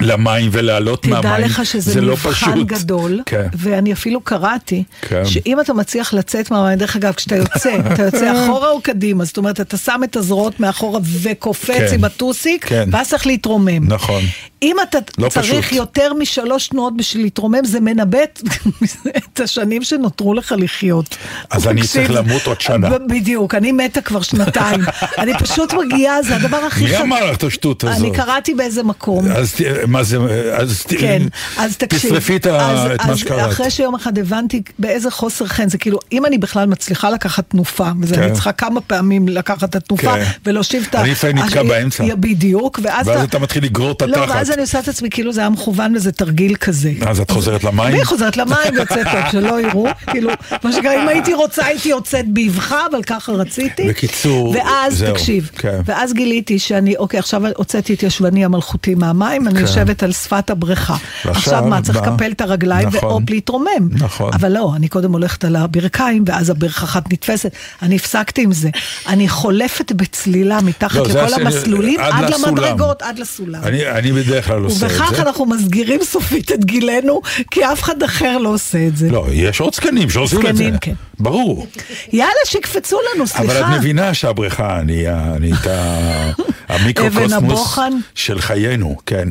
למים 0.01 0.49
ולעלות 0.53 1.05
מהמים, 1.07 1.21
תדע 1.35 1.39
לך 1.39 1.65
שזה 1.65 1.91
זה 1.91 2.01
לא 2.01 2.13
מבחן 2.13 2.31
פשוט. 2.31 2.67
גדול, 2.67 3.21
כן. 3.25 3.47
ואני 3.53 3.93
אפילו 3.93 4.21
קראתי, 4.21 4.83
כן. 5.01 5.25
שאם 5.25 5.59
אתה 5.59 5.73
מצליח 5.73 6.13
לצאת 6.13 6.51
מהמים, 6.51 6.77
דרך 6.77 6.95
אגב, 6.95 7.13
כשאתה 7.13 7.35
יוצא, 7.35 7.77
אתה 7.93 8.03
יוצא 8.03 8.33
אחורה 8.43 8.69
או 8.69 8.81
קדימה, 8.81 9.25
זאת 9.25 9.37
אומרת, 9.37 9.61
אתה 9.61 9.77
שם 9.77 10.01
את 10.03 10.15
הזרועות 10.15 10.59
מאחורה 10.59 10.99
וקופץ 11.21 11.69
כן. 11.77 11.95
עם 11.95 12.03
הטוסיק, 12.03 12.65
כן. 12.65 12.89
ואז 12.91 13.09
צריך 13.09 13.27
להתרומם. 13.27 13.87
נכון. 13.93 14.23
אם 14.63 14.75
אתה 14.89 14.97
לא 15.17 15.29
צריך 15.29 15.65
פשוט. 15.67 15.71
יותר 15.77 16.13
משלוש 16.13 16.67
תנועות 16.67 16.97
בשביל 16.97 17.23
להתרומם, 17.23 17.65
זה 17.65 17.79
מנבא 17.79 18.17
את- 19.17 19.39
השנים 19.39 19.83
שנותרו 19.83 20.33
לך 20.33 20.55
לחיות. 20.57 21.17
אז 21.49 21.67
אני 21.67 21.81
צריך 21.87 22.11
למות 22.11 22.45
עוד 22.47 22.61
שנה. 22.61 22.89
בדיוק, 23.09 23.55
אני 23.55 23.71
מתה 23.71 24.01
כבר 24.01 24.21
שנתיים. 24.21 24.79
אני 25.21 25.31
פשוט 25.39 25.73
מגיעה, 25.73 26.23
זה 26.23 26.35
הדבר 26.35 26.57
הכי 26.57 26.83
מי 26.83 26.97
אמר 26.97 27.25
לך 27.31 27.37
את 27.37 27.43
השטות 27.43 27.83
הזאת? 27.83 27.97
אני 27.99 28.11
קראתי 28.15 28.53
באיזה 28.53 28.83
מקום. 28.83 29.25
אז 29.31 29.55
מה 29.91 30.03
זה, 30.03 30.17
אז 30.53 30.81
כן, 30.87 31.21
אז 31.57 31.77
תקשיב. 31.77 32.09
תשרפי 32.11 32.35
את 32.35 32.47
אז- 32.47 32.91
את 32.95 33.05
מה 33.05 33.17
שקראת. 33.17 33.51
אחרי 33.51 33.69
שיום 33.71 33.95
אחד 33.95 34.17
הבנתי 34.19 34.61
באיזה 34.79 35.11
חוסר 35.11 35.45
חן, 35.45 35.69
זה 35.69 35.77
כאילו, 35.77 35.99
אם 36.11 36.25
אני 36.25 36.37
בכלל 36.37 36.65
מצליחה 36.67 37.09
לקחת 37.09 37.43
תנופה, 37.49 37.89
וזה 38.01 38.15
כן. 38.15 38.23
אני 38.23 38.31
צריכה 38.33 38.51
כמה 38.51 38.81
פעמים 38.81 39.27
לקחת 39.27 39.63
את 39.63 39.75
התנופה, 39.75 40.13
כן. 40.13 40.23
ולהושיב 40.45 40.85
את 40.89 40.95
ה... 40.95 41.01
אני 41.01 41.11
לפעמים 41.11 41.37
נתקע 41.37 41.63
באמצע. 41.63 42.03
בדיוק, 42.15 42.79
ואז 42.83 43.07
ואז 43.07 43.23
אתה 43.23 43.39
מתחיל 43.39 43.63
לגרור 43.63 43.91
את 43.91 44.01
לא, 44.01 44.15
התחת. 44.23 44.35
ואז 44.35 44.51
אני 44.51 44.61
עושה 44.61 44.79
את 44.79 44.87
עצמי 44.87 45.09
כאילו 45.09 45.33
זה 45.33 45.41
היה 45.41 45.49
מכוון 45.49 45.95
וזה 45.95 46.11
תרגיל 46.11 46.55
כזה. 46.55 46.91
אז 47.07 47.19
את 47.19 47.31
חוזרת 47.31 47.63
למים? 47.63 47.87
אני 47.95 48.05
חוזרת 48.05 48.37
למים 48.37 48.57
ויוצאת 48.73 49.07
טוב, 49.11 49.31
שלא 49.31 49.61
יראו, 49.61 49.87
כאילו, 50.07 50.29
מה 50.63 50.71
שקרה, 50.73 51.03
אם 51.03 51.07
הייתי 51.07 51.33
רוצה 51.33 51.65
הייתי 51.65 51.89
יוצאת 51.89 52.25
באבחה, 52.27 52.85
אבל 52.91 53.03
ככה 53.03 53.31
רציתי. 53.31 53.87
בקיצור, 53.89 54.55
ואז, 54.57 54.97
זהו, 54.97 55.13
תקשיב, 55.13 55.49
כן. 55.57 55.79
ואז 55.85 56.13
גיליתי 56.13 56.59
שאני, 56.59 56.95
אוקיי, 56.97 57.19
עכשיו 57.19 57.41
הוצאתי 57.57 57.93
את 57.93 58.03
ישבני 58.03 58.45
המלכותי 58.45 58.95
מהמים, 58.95 59.47
אני 59.47 59.59
כן. 59.59 59.67
יושבת 59.81 60.03
על 60.03 60.11
שפת 60.11 60.49
הבריכה. 60.49 60.95
עכשיו 61.23 61.65
מה, 61.65 61.81
צריך 61.81 61.97
לקפל 61.97 62.31
את 62.31 62.41
הרגליים 62.41 62.87
נכון. 62.87 63.09
והופ 63.09 63.29
להתרומם. 63.29 63.89
נכון. 63.91 64.31
אבל 64.33 64.51
לא, 64.51 64.73
אני 64.75 64.87
קודם 64.87 65.11
הולכת 65.11 65.43
על 65.43 65.55
הברכיים, 65.55 66.23
ואז 66.27 66.49
הברך 66.49 66.83
אחת 66.83 67.13
נתפסת. 67.13 67.51
אני 67.81 67.95
הפסקתי 67.95 68.41
עם 68.41 68.51
זה. 68.51 68.69
אני 69.07 69.29
חולפת 69.29 69.91
בצלילה 69.91 70.61
מתחת 70.61 70.95
לא, 70.95 71.03
לכל 71.07 71.33
המסלולים, 71.33 71.99
עד. 71.99 72.29
למדרגות, 72.29 73.01
עד 73.01 73.19
לסולם. 73.19 73.63
אני, 73.63 73.89
אני 73.89 74.11
בדרך 74.11 74.47
כלל 74.47 74.63
עושה 74.63 74.85
את 74.85 74.91
זה. 74.91 74.95
ובכך 74.97 75.19
אנחנו 75.19 75.45
מסגירים 75.45 75.99
סופית 76.03 76.51
את 76.51 76.65
גילנו, 76.65 77.21
כי 77.51 77.65
אף 77.65 77.83
אחד 77.83 78.03
אחר 78.03 78.37
לא 78.37 78.49
עושה 78.49 78.87
את 78.87 78.97
זה. 78.97 79.09
לא, 79.11 79.25
יש 79.31 79.59
עוד 79.59 79.75
זקנים 79.75 80.09
שעושים 80.09 80.39
את 80.39 80.55
זה. 80.55 80.63
זקנים, 80.63 80.77
כן. 80.81 80.93
ברור. 81.19 81.67
יאללה, 82.13 82.31
שיקפצו 82.45 82.97
לנו, 83.15 83.23
אבל 83.35 83.45
את 83.45 83.51
סליחה. 83.51 83.77
מבינה 83.77 84.13
שהבריכה, 84.13 84.79
אני, 84.79 85.09
אני 85.09 85.53
את 85.53 85.67
ה- 85.67 86.31
אבן 86.75 86.83
המיקרוקוסמוס? 86.83 87.79
של 88.15 88.41
חיינו, 88.41 88.97
כן. 89.05 89.27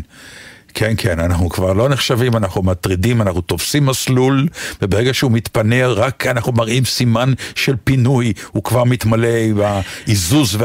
כן, 0.74 0.94
כן, 0.96 1.20
אנחנו 1.20 1.48
כבר 1.48 1.72
לא 1.72 1.88
נחשבים, 1.88 2.36
אנחנו 2.36 2.62
מטרידים, 2.62 3.22
אנחנו 3.22 3.40
תופסים 3.40 3.86
מסלול, 3.86 4.48
וברגע 4.82 5.14
שהוא 5.14 5.32
מתפנה, 5.32 5.86
רק 5.86 6.26
אנחנו 6.26 6.52
מראים 6.52 6.84
סימן 6.84 7.32
של 7.54 7.74
פינוי, 7.84 8.32
הוא 8.52 8.64
כבר 8.64 8.84
מתמלא 8.84 9.28
בעיזוז 9.56 10.48
תקשיב, 10.50 10.62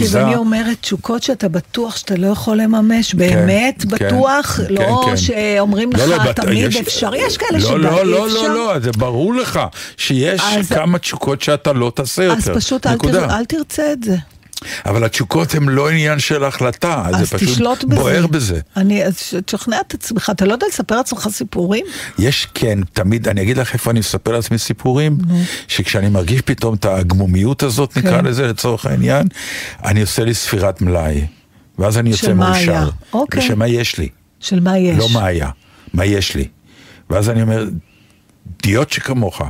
והתעוזה. 0.00 0.22
אני 0.26 0.36
אומרת 0.36 0.76
תשוקות 0.80 1.22
שאתה 1.22 1.48
בטוח 1.48 1.96
שאתה 1.96 2.14
לא 2.16 2.26
יכול 2.26 2.56
לממש, 2.56 3.14
באמת 3.14 3.82
כן, 3.82 3.88
בטוח, 4.06 4.46
כן, 4.68 4.74
לא 4.74 5.02
כן. 5.06 5.16
שאומרים 5.16 5.90
לא, 5.92 6.06
לך 6.06 6.26
לא, 6.26 6.32
תמיד 6.32 6.68
יש- 6.68 6.76
אפשר, 6.76 7.14
יש 7.14 7.36
כאלה 7.36 7.58
לא, 7.58 7.66
שדי 7.68 7.78
לא, 7.78 8.06
לא, 8.06 8.26
אפשר. 8.26 8.42
לא, 8.42 8.54
לא, 8.74 8.78
זה 8.80 8.90
ברור 8.98 9.34
לך 9.34 9.60
שיש 9.96 10.40
אז- 10.44 10.68
כמה 10.72 10.98
תשוקות 10.98 11.42
שאתה 11.42 11.72
לא 11.72 11.92
תעשה 11.94 12.24
יותר. 12.24 12.52
אז 12.52 12.56
פשוט 12.64 12.86
אל. 12.86 12.96
תר- 12.98 13.30
אל 13.38 13.44
תרצה 13.44 13.92
את 13.92 14.02
זה. 14.02 14.16
אבל 14.86 15.04
התשוקות 15.04 15.54
הן 15.54 15.68
לא 15.68 15.90
עניין 15.90 16.18
של 16.18 16.44
החלטה, 16.44 17.02
אז 17.06 17.16
זה 17.16 17.26
פשוט 17.38 17.48
תשלוט 17.48 17.84
בזה. 17.84 18.00
בוער 18.00 18.26
בזה. 18.26 18.60
אני, 18.76 19.04
אז 19.04 19.18
תשכנע 19.44 19.80
את 19.80 19.94
עצמך, 19.94 20.30
אתה 20.34 20.44
לא 20.44 20.52
יודע 20.52 20.66
לספר 20.68 20.96
לעצמך 20.96 21.28
סיפורים? 21.30 21.84
יש, 22.18 22.46
כן, 22.54 22.78
תמיד, 22.92 23.28
אני 23.28 23.42
אגיד 23.42 23.56
לך 23.58 23.74
איפה 23.74 23.90
אני 23.90 24.00
מספר 24.00 24.32
לעצמי 24.32 24.58
סיפורים, 24.58 25.18
שכשאני 25.68 26.08
מרגיש 26.08 26.40
פתאום 26.40 26.74
את 26.74 26.84
הגמומיות 26.84 27.62
הזאת, 27.62 27.96
נקרא 27.96 28.18
כן. 28.18 28.24
לזה 28.24 28.46
לצורך 28.46 28.86
העניין, 28.86 29.26
אני 29.84 30.00
עושה 30.00 30.24
לי 30.24 30.34
ספירת 30.34 30.80
מלאי, 30.80 31.26
ואז 31.78 31.98
אני 31.98 32.10
יוצא 32.10 32.26
של 32.26 32.34
מה. 32.34 32.50
מאושר. 32.50 32.88
אוקיי. 33.12 33.44
ושמה 33.44 33.68
יש 33.68 33.98
לי, 33.98 34.08
של 34.40 34.60
מה 34.60 34.78
יש? 34.78 34.98
לא 34.98 35.08
מה 35.12 35.26
היה, 35.26 35.50
מה 35.94 36.04
יש 36.04 36.34
לי. 36.34 36.48
ואז 37.10 37.30
אני 37.30 37.42
אומר, 37.42 37.68
דיוט 38.62 38.90
שכמוך, 38.90 39.42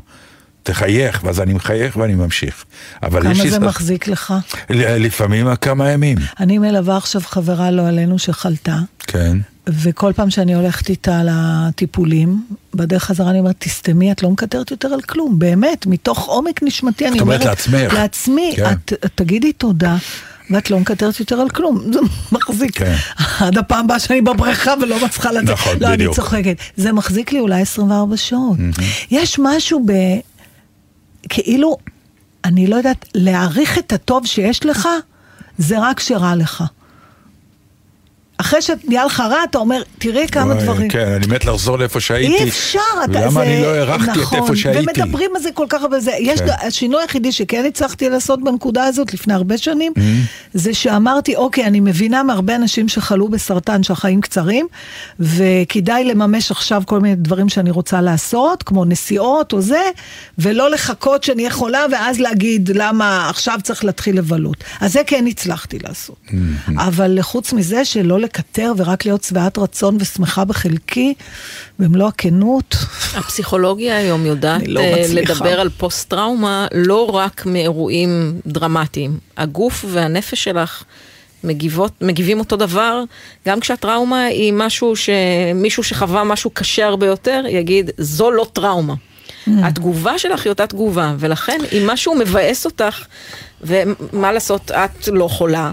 תחייך, 0.63 1.21
ואז 1.25 1.41
אני 1.41 1.53
מחייך 1.53 1.97
ואני 1.97 2.15
ממשיך. 2.15 2.65
אבל 3.03 3.33
יש 3.33 3.41
כמה. 3.41 3.51
זה 3.51 3.59
מחזיק 3.59 4.09
לך? 4.09 4.35
לפעמים 4.71 5.57
כמה 5.57 5.91
ימים, 5.91 6.19
אני 6.41 6.59
מלווה 6.59 6.97
עכשיו 6.97 7.21
חברה 7.25 7.71
לא 7.71 7.89
עלינו 7.89 8.19
שחלתה, 8.19 8.77
כן. 8.99 9.39
וכל 9.67 10.13
פעם 10.17 10.31
שאני 10.31 10.55
הולכת 10.55 10.89
איתה 10.89 11.21
לטיפולים, 11.25 12.47
בדרך 12.75 13.05
חזרה 13.05 13.31
אני 13.31 13.39
אומרת, 13.39 13.57
תסתמי, 13.59 14.13
את 14.13 14.23
לא 14.23 14.31
מקטרת 14.31 14.71
יותר 14.71 14.89
על 14.89 15.01
כלום, 15.01 15.39
באמת, 15.39 15.87
מתוך 15.87 16.27
עומק 16.27 16.63
נשמתי, 16.63 17.09
אני 17.09 17.17
את 17.17 17.21
אומרת 17.21 17.41
אומרת... 17.41 17.59
לעצמך. 17.59 17.93
לעצמי, 17.93 18.53
כן. 18.57 18.73
את, 18.73 18.93
את 18.93 19.11
תגידי 19.15 19.53
תודה. 19.53 19.97
ואת 20.51 20.71
לא 20.71 20.81
מקטרת 20.81 21.21
יותר 21.21 21.41
על 21.41 21.49
כלום, 21.49 21.83
זה 21.93 21.99
מחזיק. 22.33 22.79
כן. 22.79 22.95
עד 23.39 23.59
הפעם 23.59 23.85
הבאה 23.85 23.99
שאני 23.99 24.21
בבריכה 24.21 24.75
ולא 24.83 25.05
מצליחה 25.05 25.33
לצאת. 25.33 25.51
נכון, 25.51 25.77
לא, 25.81 25.91
בדיוק. 25.91 26.19
אני 26.19 26.25
צוחקת. 26.25 26.57
זה 26.77 26.93
מחזיק 26.93 27.33
לי 27.33 27.41
אולי 27.41 27.61
24 27.61 28.17
שעות. 28.17 28.59
יש 29.11 29.39
משהו 29.39 29.83
ב... 29.87 29.93
כאילו, 31.35 31.77
אני 32.45 32.67
לא 32.67 32.77
יודעת, 32.77 33.09
להעריך 33.15 33.79
את 33.79 33.93
הטוב 33.93 34.27
שיש 34.27 34.67
לך, 34.67 34.89
זה 35.59 35.77
רק 35.79 36.01
שרע 36.01 36.37
לך. 36.37 36.65
אחרי 38.43 38.63
שנהיה 38.63 39.05
לך 39.05 39.21
רע, 39.21 39.45
אתה 39.51 39.59
אומר, 39.59 39.83
תראי 39.99 40.29
כמה 40.29 40.53
וואי, 40.53 40.65
דברים. 40.65 40.89
כן, 40.89 41.09
אני 41.13 41.27
מת 41.27 41.45
לחזור 41.45 41.79
לאיפה 41.79 42.01
שהייתי. 42.01 42.43
אי 42.43 42.49
אפשר, 42.49 42.79
אתה, 43.05 43.19
ולמה 43.19 43.31
זה... 43.31 43.43
אני 43.43 43.63
לא 43.63 43.75
הערכתי 43.75 44.11
את 44.11 44.17
נכון, 44.17 44.39
איפה 44.39 44.57
שהייתי? 44.57 44.81
ומדברים 44.81 45.31
על 45.37 45.43
זה 45.43 45.53
כל 45.55 45.67
כך 45.69 45.83
הרבה, 45.83 46.01
זה, 46.01 46.13
יש, 46.21 46.41
כן. 46.41 46.47
השינוי 46.67 47.03
היחידי 47.03 47.33
שכן 47.33 47.65
הצלחתי 47.69 48.09
לעשות 48.09 48.45
בנקודה 48.45 48.85
הזאת 48.85 49.15
לפני 49.15 49.35
הרבה 49.35 49.59
שנים, 49.59 49.93
Mm-hmm. 49.97 50.29
זה 50.55 50.75
שאמרתי, 50.75 51.37
אוקיי, 51.37 51.67
אני 51.67 51.81
מבינה 51.81 52.23
מהרבה 52.23 52.57
אנשים 52.57 52.89
שחלו 52.89 53.29
בסרטן 53.29 53.83
שהחיים 53.83 54.21
קצרים, 54.21 54.67
וכדאי 55.21 56.05
לממש 56.05 56.51
עכשיו 56.51 56.83
כל 56.87 57.01
מיני 57.01 57.15
דברים 57.15 57.49
שאני 57.49 57.71
רוצה 57.71 58.01
לעשות, 58.01 58.63
כמו 58.63 58.85
נסיעות 58.85 59.53
או 59.53 59.61
זה, 59.61 59.83
ולא 60.39 60.71
לחכות 60.71 61.25
שאני 61.25 61.43
אהיה 61.43 61.55
חולה 61.55 61.85
ואז 61.93 62.21
להגיד 62.21 62.71
למה 62.75 63.29
עכשיו 63.31 63.59
צריך 63.63 63.85
להתחיל 63.85 64.19
לבלות. 64.19 64.65
אז 64.81 64.93
זה 64.93 65.01
כן 65.07 65.25
הצלחתי 65.27 65.79
לעשות. 65.79 66.17
Mm-hmm. 66.27 66.73
אבל 66.77 67.19
חוץ 67.23 67.53
מזה, 67.53 67.85
שלא 67.85 68.21
לקטר 68.33 68.73
ורק 68.77 69.05
להיות 69.05 69.23
שבעת 69.25 69.59
רצון 69.59 69.97
ושמחה 70.01 70.45
בחלקי, 70.45 71.15
במלוא 71.79 72.09
הכנות. 72.09 72.77
הפסיכולוגיה 73.15 73.97
היום 73.97 74.27
יודעת 74.27 74.69
לא 74.69 74.81
אה. 74.81 75.05
לדבר 75.09 75.61
על 75.61 75.69
פוסט-טראומה 75.69 76.67
לא 76.75 77.11
רק 77.11 77.47
מאירועים 77.47 78.41
דרמטיים. 78.47 79.19
הגוף 79.37 79.85
והנפש 79.89 80.45
שלך 80.45 80.85
מגיבות, 81.45 81.93
מגיבים 82.01 82.39
אותו 82.39 82.57
דבר, 82.57 83.03
גם 83.49 83.61
כשהטראומה 83.61 84.25
היא 84.25 84.53
משהו 84.53 84.95
שמישהו 84.97 85.83
שחווה 85.83 86.25
משהו 86.25 86.51
קשה 86.51 86.87
הרבה 86.87 87.07
יותר, 87.07 87.43
יגיד, 87.49 87.91
זו 87.99 88.31
לא 88.31 88.47
טראומה. 88.53 88.95
התגובה 89.47 90.19
שלך 90.19 90.45
היא 90.45 90.51
אותה 90.51 90.67
תגובה, 90.67 91.15
ולכן 91.19 91.59
אם 91.73 91.87
משהו 91.87 92.15
מבאס 92.15 92.65
אותך, 92.65 93.05
ומה 93.61 94.33
לעשות, 94.33 94.71
את 94.71 95.09
לא 95.13 95.29
חולה, 95.29 95.71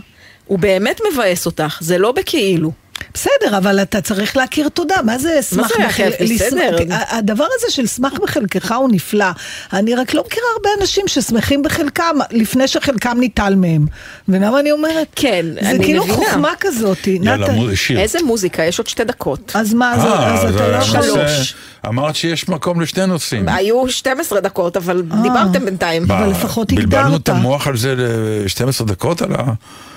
הוא 0.50 0.60
באמת 0.60 1.02
מבאס 1.12 1.46
אותך, 1.46 1.78
זה 1.82 1.98
לא 1.98 2.12
בכאילו. 2.12 2.72
בסדר, 3.14 3.58
אבל 3.58 3.82
אתה 3.82 4.02
צריך 4.02 4.38
להכיר 4.38 4.70
תודה, 4.70 4.96
מה 5.06 5.18
זה 5.18 5.40
שמח 5.42 5.68
זה 5.68 5.74
בחל- 5.74 5.88
אחי? 5.88 6.36
בסדר. 6.36 6.76
לשמח- 6.80 7.14
הדבר 7.14 7.46
הזה 7.58 7.76
של 7.76 7.88
שמח 7.88 8.14
בחלקך 8.24 8.72
הוא 8.72 8.90
נפלא. 8.92 9.26
אני 9.74 9.96
רק 9.96 10.14
לא 10.14 10.24
מכירה 10.28 10.46
הרבה 10.56 10.70
אנשים 10.82 11.04
ששמחים 11.08 11.64
בחלקם 11.64 12.16
לפני 12.32 12.68
שחלקם 12.68 13.18
ניטל 13.20 13.56
מהם. 13.56 13.86
ולמה 14.30 14.60
אני 14.60 14.72
אומרת? 14.72 15.08
כן, 15.16 15.46
זה 15.62 15.70
אני 15.70 15.84
כאילו 15.84 16.04
מבינה. 16.04 16.18
חוכמה 16.18 16.52
כזאת. 16.60 17.08
יאללה, 17.08 17.48
שיר. 17.76 18.00
איזה 18.00 18.20
מוזיקה? 18.26 18.64
יש 18.64 18.80
עוד 18.80 18.88
שתי 18.88 19.04
דקות. 19.04 19.52
אז 19.56 19.74
מה, 19.74 19.94
אז- 19.94 20.06
אה, 20.06 20.34
אז 20.34 20.56
אתה 20.56 20.68
לא 20.68 20.76
יכול... 20.76 21.02
שלוש. 21.04 21.56
אמרת 21.88 22.16
שיש 22.16 22.50
מקום 22.50 22.82
לשני 22.82 23.06
נושאים. 23.06 23.50
היו 23.50 23.90
12 23.90 24.40
דקות, 24.40 24.78
אבל 24.78 25.04
אה. 25.12 25.22
דיברתם 25.22 25.66
בינתיים. 25.66 26.04
אבל 26.12 26.30
לפחות 26.30 26.74
בלבלנו 26.74 27.06
הגדרת. 27.06 27.22
את 27.22 27.30
המוח 27.30 27.68
על 27.68 27.78
זה 27.78 27.96
ל-12 27.98 28.84
דקות 28.86 29.22
על. 29.22 29.30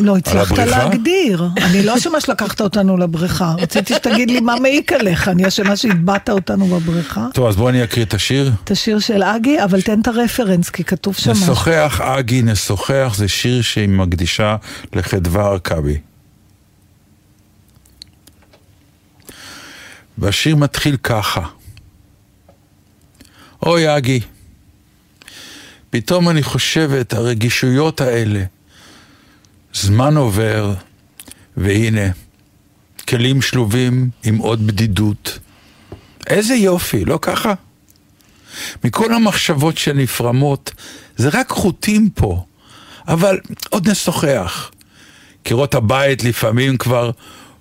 לא 0.01 0.13
על 0.13 0.19
הצלחת 0.19 0.53
הבריכה? 0.59 0.79
להגדיר. 0.85 1.49
אני 1.57 1.83
לא 1.83 1.95
אשמה 1.99 2.21
שלקחת 2.21 2.61
אותנו 2.61 2.97
לבריכה. 3.03 3.55
רציתי 3.59 3.95
שתגיד 3.95 4.31
לי 4.31 4.41
מה 4.41 4.55
מעיק 4.61 4.93
עליך. 4.93 5.29
אני 5.29 5.49
אשמה 5.49 5.77
שהטבעת 5.77 6.31
אותנו 6.31 6.67
בבריכה. 6.67 7.27
טוב, 7.35 7.47
אז 7.47 7.57
בואו 7.57 7.69
אני 7.69 7.85
אקריא 7.85 8.05
את 8.05 8.15
השיר. 8.15 8.53
את 8.65 8.71
השיר 8.71 8.99
של 8.99 9.23
אגי, 9.23 9.65
אבל 9.65 9.83
תן 9.83 10.01
את 10.01 10.09
הרפרנס, 10.09 10.71
כי 10.71 10.85
כתוב 10.85 11.15
שם 11.15 11.31
משהו. 11.31 11.43
נשוחח, 11.45 12.01
אגי, 12.01 12.43
נשוחח, 12.43 13.13
זה 13.17 13.29
שיר 13.29 13.63
שהיא 13.63 13.89
מקדישה 13.89 14.57
לחדווה 14.93 15.49
ארכבי. 15.49 15.99
והשיר 20.19 20.57
מתחיל 20.57 20.97
ככה: 20.97 21.41
אוי, 23.67 23.97
אגי, 23.97 24.21
פתאום 25.91 26.29
אני 26.29 26.43
חושבת, 26.43 27.13
הרגישויות 27.13 28.01
האלה, 28.01 28.45
זמן 29.75 30.17
עובר, 30.17 30.75
והנה, 31.57 32.09
כלים 33.09 33.43
שלובים 33.43 34.11
עם 34.25 34.39
עוד 34.39 34.67
בדידות. 34.67 35.39
איזה 36.27 36.55
יופי, 36.55 37.05
לא 37.05 37.19
ככה? 37.23 37.55
מכל 38.85 39.15
המחשבות 39.15 39.79
שנפרמות, 39.79 40.73
זה 41.17 41.29
רק 41.33 41.51
חוטים 41.51 42.11
פה. 42.15 42.45
אבל 43.09 43.39
עוד 43.71 43.89
נשוחח. 43.89 44.71
קירות 45.43 45.75
הבית 45.75 46.25
לפעמים 46.25 46.77
כבר 46.77 47.11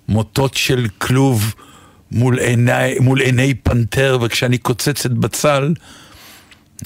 מוטות 0.08 0.54
של 0.54 0.86
כלוב 0.98 1.54
מול 2.10 2.38
עיני, 2.38 2.98
מול 3.00 3.20
עיני 3.20 3.54
פנתר, 3.54 4.18
וכשאני 4.22 4.58
קוצצת 4.58 5.10
בצל, 5.10 5.74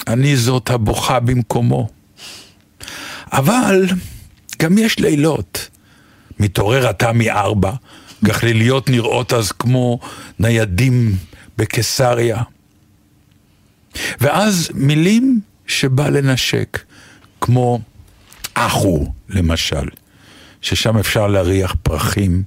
אני 0.07 0.37
זאת 0.37 0.69
הבוכה 0.69 1.19
במקומו. 1.19 1.89
אבל 3.31 3.85
גם 4.61 4.77
יש 4.77 4.99
לילות. 4.99 5.69
מתעורר 6.39 6.89
אתה 6.89 7.11
מארבע, 7.13 7.71
גחליליות 8.23 8.89
נראות 8.89 9.33
אז 9.33 9.51
כמו 9.51 9.99
ניידים 10.39 11.15
בקיסריה. 11.57 12.41
ואז 14.21 14.69
מילים 14.73 15.39
שבא 15.67 16.09
לנשק, 16.09 16.79
כמו 17.41 17.79
אחו, 18.53 19.11
למשל, 19.29 19.87
ששם 20.61 20.97
אפשר 20.97 21.27
להריח 21.27 21.75
פרחים 21.83 22.43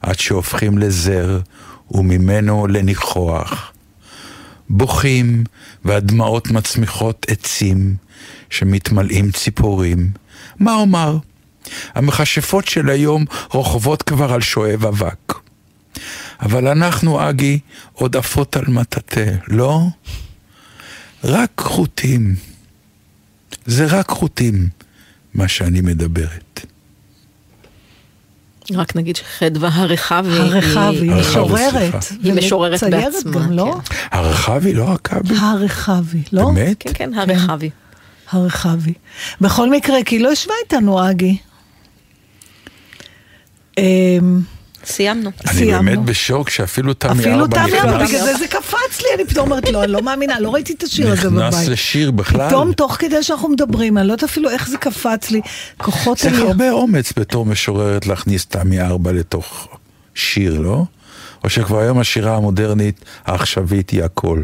עד 0.00 0.18
שהופכים 0.18 0.78
לזר 0.78 1.40
וממנו 1.90 2.66
לניחוח. 2.66 3.72
בוכים 4.70 5.44
והדמעות 5.84 6.50
מצמיחות 6.50 7.26
עצים 7.28 7.96
שמתמלאים 8.50 9.30
ציפורים. 9.30 10.10
מה 10.58 10.74
אומר? 10.74 11.16
המכשפות 11.94 12.68
של 12.68 12.90
היום 12.90 13.24
רוכבות 13.50 14.02
כבר 14.02 14.32
על 14.32 14.40
שואב 14.40 14.86
אבק. 14.86 15.34
אבל 16.42 16.68
אנחנו, 16.68 17.28
אגי, 17.30 17.58
עוד 17.92 18.16
עפות 18.16 18.56
על 18.56 18.64
מטאטא, 18.68 19.32
לא? 19.48 19.80
רק 21.24 21.50
חוטים. 21.60 22.34
זה 23.66 23.86
רק 23.86 24.08
חוטים, 24.08 24.68
מה 25.34 25.48
שאני 25.48 25.80
מדברת. 25.80 26.66
רק 28.74 28.96
נגיד 28.96 29.16
שחדווה 29.16 29.68
הרחבי. 29.72 30.38
הרחבי, 30.38 30.96
היא 30.98 31.12
משוררת. 31.12 31.94
היא 32.22 32.32
משוררת 32.32 32.82
בעצמה, 32.82 33.32
גם, 33.32 33.52
לא? 33.52 33.76
הרחבי, 34.10 34.74
לא 34.74 34.92
הכבי? 34.92 35.34
הרחבי, 35.38 36.22
לא? 36.32 36.50
באמת? 36.50 36.76
כן, 36.78 36.90
כן, 36.94 37.14
הרחבי. 37.14 37.70
הרחבי. 38.30 38.92
בכל 39.40 39.70
מקרה, 39.70 39.98
כי 40.04 40.18
לא 40.18 40.32
ישבה 40.32 40.54
איתנו 40.64 41.10
אגי. 41.10 41.36
אמ, 43.78 44.40
סיימנו. 44.84 45.30
אני 45.46 45.58
סיימנו. 45.58 45.84
באמת 45.84 45.98
בשוק 46.04 46.50
שאפילו 46.50 46.94
תמי 46.94 47.12
אפילו 47.12 47.40
ארבע 47.40 47.66
תמי 47.66 47.80
ארבע, 47.80 47.96
נכנס, 47.96 48.10
בגלל 48.10 48.24
זה 48.24 48.34
זה 48.34 48.46
קפץ 48.48 49.00
לי, 49.00 49.06
אני 49.14 49.24
פתאום 49.24 49.50
אומרת, 49.50 49.68
לא, 49.68 49.84
אני 49.84 49.92
לא 49.92 50.02
מאמינה, 50.02 50.40
לא 50.40 50.54
ראיתי 50.54 50.72
את 50.72 50.82
השיר 50.82 51.12
הזה 51.12 51.30
נכנס 51.30 51.54
בבית. 51.54 51.68
לשיר 51.68 52.10
בכלל. 52.10 52.48
פתאום, 52.48 52.72
תוך 52.72 52.96
כדי 52.98 53.22
שאנחנו 53.22 53.48
מדברים, 53.48 53.98
אני 53.98 54.06
לא 54.06 54.12
יודעת 54.12 54.30
אפילו 54.30 54.50
איך 54.50 54.68
זה 54.68 54.76
קפץ 54.78 55.30
לי. 55.30 55.40
כוחות 55.76 56.18
צריך. 56.18 56.38
הרבה 56.40 56.70
אומץ 56.70 57.12
בתור 57.16 57.46
משוררת 57.46 58.06
להכניס 58.06 58.46
תמי 58.46 58.80
ארבע 58.80 59.12
לתוך 59.12 59.68
שיר, 60.14 60.60
לא? 60.60 60.84
או 61.44 61.50
שכבר 61.50 61.78
היום 61.78 61.98
השירה 61.98 62.36
המודרנית 62.36 63.04
העכשווית 63.26 63.90
היא 63.90 64.04
הכל. 64.04 64.42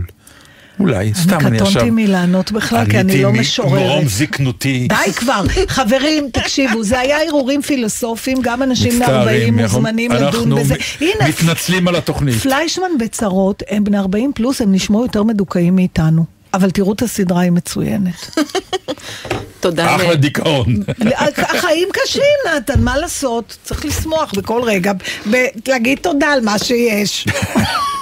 אולי, 0.81 1.13
סתם 1.15 1.47
אני 1.47 1.57
עכשיו... 1.61 1.73
קטונתי 1.73 1.91
מלענות 1.91 2.53
בכלל, 2.53 2.85
כי 2.91 3.01
אני 3.01 3.23
לא 3.23 3.33
משוררת. 3.33 3.73
ממרום 3.83 4.09
זקנותי. 4.09 4.89
די 4.89 5.13
כבר, 5.13 5.43
חברים, 5.69 6.29
תקשיבו, 6.33 6.83
זה 6.83 7.01
היה 7.01 7.17
הרהורים 7.23 7.63
פילוסופיים, 7.63 8.39
גם 8.43 8.63
אנשים 8.63 8.93
בני 8.93 9.05
40 9.05 9.17
מצטערים, 9.17 9.59
אנחנו- 9.59 9.79
מוזמנים 9.81 10.13
לדון 10.13 10.25
אנחנו 10.27 10.57
בזה. 10.57 10.75
הנה, 11.01 11.29
מתנצלים 11.29 11.89
על 11.89 11.97
התוכנית. 11.97 12.35
פליישמן 12.35 12.91
בצרות, 13.01 13.63
הם 13.71 13.85
בני 13.85 13.99
40 13.99 14.33
פלוס, 14.35 14.61
הם 14.61 14.73
נשמעו 14.73 15.03
יותר 15.03 15.23
מדוכאים 15.23 15.77
מאיתנו. 15.77 16.25
אבל 16.55 16.71
תראו 16.71 16.93
את 16.93 17.03
הסדרה, 17.03 17.41
היא 17.41 17.51
מצוינת. 17.51 18.15
תודה. 19.61 19.97
אחלה 19.97 20.15
דיכאון. 20.15 20.77
החיים 21.57 21.89
קשים, 21.93 22.23
נתן, 22.57 22.81
מה 22.81 22.97
לעשות? 22.99 23.57
צריך 23.65 23.85
לשמוח 23.85 24.33
בכל 24.37 24.63
רגע, 24.65 24.93
להגיד 25.69 25.99
תודה 26.03 26.27
על 26.27 26.41
מה 26.41 26.59
שיש. 26.59 27.27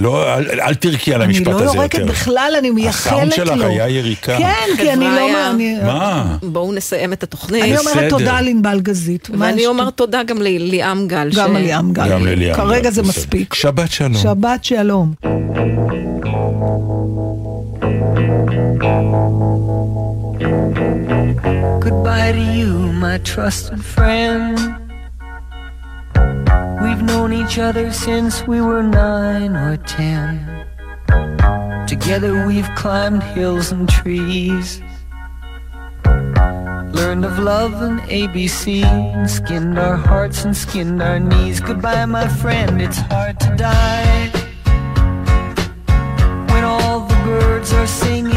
לא, 0.00 0.34
אל, 0.38 0.60
אל 0.60 0.74
תרקי 0.74 1.14
על 1.14 1.22
אני 1.22 1.32
המשפט 1.32 1.46
לא 1.46 1.54
הזה 1.56 1.64
יותר. 1.64 1.76
יורקת 1.76 2.00
בכלל, 2.00 2.52
אני 2.58 2.70
מייחלת 2.70 3.12
לו. 3.12 3.18
הסאונד 3.18 3.32
שלך 3.32 3.60
היה 3.64 3.88
יריקה. 3.88 4.38
כן, 4.38 4.54
כי 4.76 4.92
אני. 4.92 5.04
לא... 5.04 5.50
אני- 5.50 5.76
מה? 5.82 6.36
בואו 6.42 6.72
נסיים 6.72 7.12
את 7.12 7.22
התוכנית. 7.22 7.62
אני 7.64 7.72
בסדר. 7.72 7.90
אומרת 7.90 8.10
תודה 8.10 8.40
לענבל 8.40 8.80
גזית. 8.80 9.28
ואני 9.38 9.60
יש- 9.60 9.66
אומר 9.66 9.90
תודה 9.90 10.22
גם 10.22 10.42
לליאם 10.42 11.06
גל. 11.08 11.30
גם 11.36 11.50
ש- 11.50 11.58
לליאם 11.58 11.92
גל. 11.92 12.08
גם 12.10 12.26
לליאם. 12.26 12.54
כרגע 12.54 12.80
גם, 12.88 12.90
זה 12.90 13.02
בסדר. 13.02 13.12
מספיק. 13.20 13.54
שבת 13.54 13.90
שלום. 13.92 14.14
שבת 14.14 14.64
שלום. 14.64 15.12
Goodbye 21.80 22.32
to 22.32 22.44
you, 22.58 22.92
my 22.92 23.16
trusted 23.18 23.80
friend. 23.94 24.79
We've 26.90 27.02
known 27.02 27.32
each 27.32 27.56
other 27.60 27.92
since 27.92 28.44
we 28.48 28.60
were 28.60 28.82
nine 28.82 29.54
or 29.54 29.76
ten. 29.76 30.66
Together 31.86 32.44
we've 32.48 32.68
climbed 32.74 33.22
hills 33.22 33.70
and 33.70 33.88
trees. 33.88 34.82
Learned 36.04 37.24
of 37.24 37.38
love 37.38 37.80
and 37.80 38.00
ABC, 38.00 38.82
skinned 39.30 39.78
our 39.78 39.94
hearts 39.94 40.44
and 40.44 40.56
skinned 40.56 41.00
our 41.00 41.20
knees. 41.20 41.60
Goodbye, 41.60 42.06
my 42.06 42.26
friend, 42.26 42.82
it's 42.82 42.98
hard 42.98 43.38
to 43.38 43.54
die. 43.54 44.28
When 46.50 46.64
all 46.64 47.06
the 47.06 47.14
birds 47.24 47.72
are 47.72 47.86
singing 47.86 48.29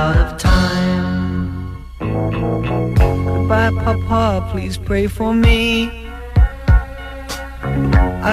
out 0.00 0.16
of 0.24 0.38
time. 0.38 1.76
Goodbye, 3.26 3.72
Papa, 3.84 4.48
please 4.50 4.76
pray 4.78 5.06
for 5.06 5.34
me. 5.34 5.90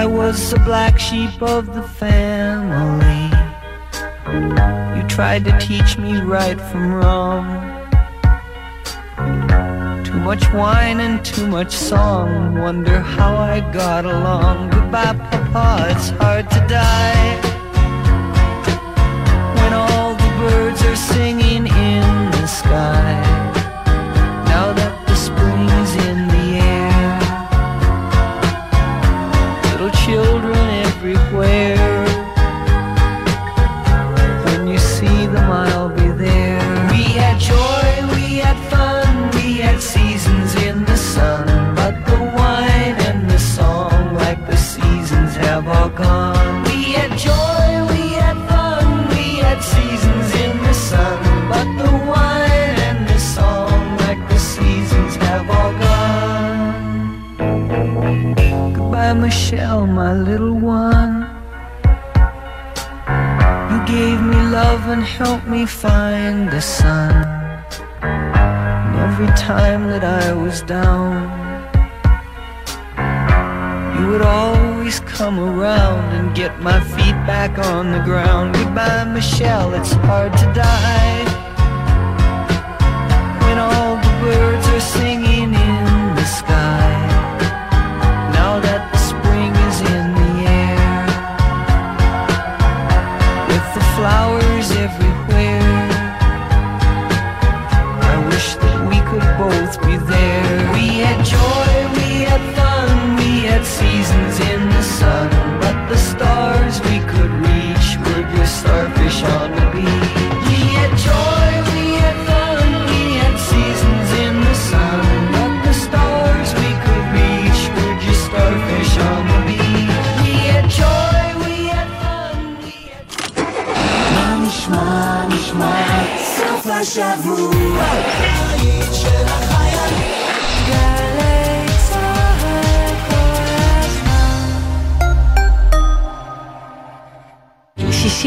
I 0.02 0.04
was 0.06 0.36
the 0.50 0.60
black 0.60 0.98
sheep 0.98 1.42
of 1.42 1.62
the 1.76 1.82
family. 2.02 3.24
You 4.96 5.02
tried 5.16 5.42
to 5.48 5.52
teach 5.68 5.90
me 5.98 6.12
right 6.36 6.60
from 6.68 6.84
wrong. 6.98 7.44
Too 10.06 10.20
much 10.30 10.44
wine 10.54 11.00
and 11.06 11.22
too 11.22 11.46
much 11.46 11.72
song. 11.90 12.58
Wonder 12.66 12.98
how 13.00 13.32
I 13.36 13.56
got 13.82 14.06
along. 14.06 14.70
Goodbye, 14.70 15.16
Papa, 15.30 15.66
it's 15.92 16.08
hard 16.20 16.46
to 16.54 16.60
die. 16.82 17.28
When 19.58 19.72
all 19.74 20.14
the 20.14 20.30
birds 20.40 20.80
are 20.90 21.00
singing 21.12 21.37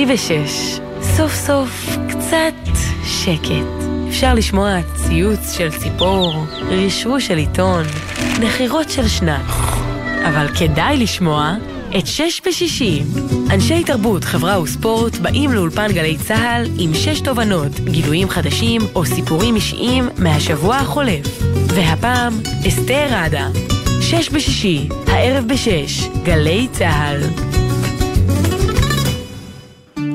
66. 0.06 0.80
סוף 1.02 1.34
סוף 1.34 1.90
קצת 2.10 2.54
שקט. 3.06 3.86
אפשר 4.10 4.34
לשמוע 4.34 4.78
ציוץ 4.96 5.52
של 5.58 5.70
ציפור, 5.80 6.34
רשרוש 6.70 7.28
של 7.28 7.38
עיתון, 7.38 7.84
נחירות 8.42 8.90
של 8.90 9.08
שנת. 9.08 9.46
אבל 10.28 10.48
כדאי 10.60 10.98
לשמוע 10.98 11.54
את 11.98 12.08
שש 12.08 12.42
בשישים. 12.48 13.04
אנשי 13.52 13.84
תרבות, 13.84 14.24
חברה 14.24 14.62
וספורט 14.62 15.16
באים 15.16 15.52
לאולפן 15.52 15.92
גלי 15.92 16.18
צה"ל 16.18 16.66
עם 16.80 16.94
שש 16.94 17.22
תובנות, 17.22 17.80
גילויים 17.80 18.30
חדשים 18.30 18.82
או 18.96 19.06
סיפורים 19.06 19.56
אישיים 19.56 20.10
מהשבוע 20.18 20.76
החולף. 20.76 21.42
והפעם, 21.68 22.34
אסתר 22.68 23.08
ראדה. 23.12 23.48
שש 24.02 24.30
בשישי, 24.30 24.90
הערב 25.08 25.48
בשש, 25.48 26.08
גלי 26.24 26.68
צה"ל. 26.72 27.22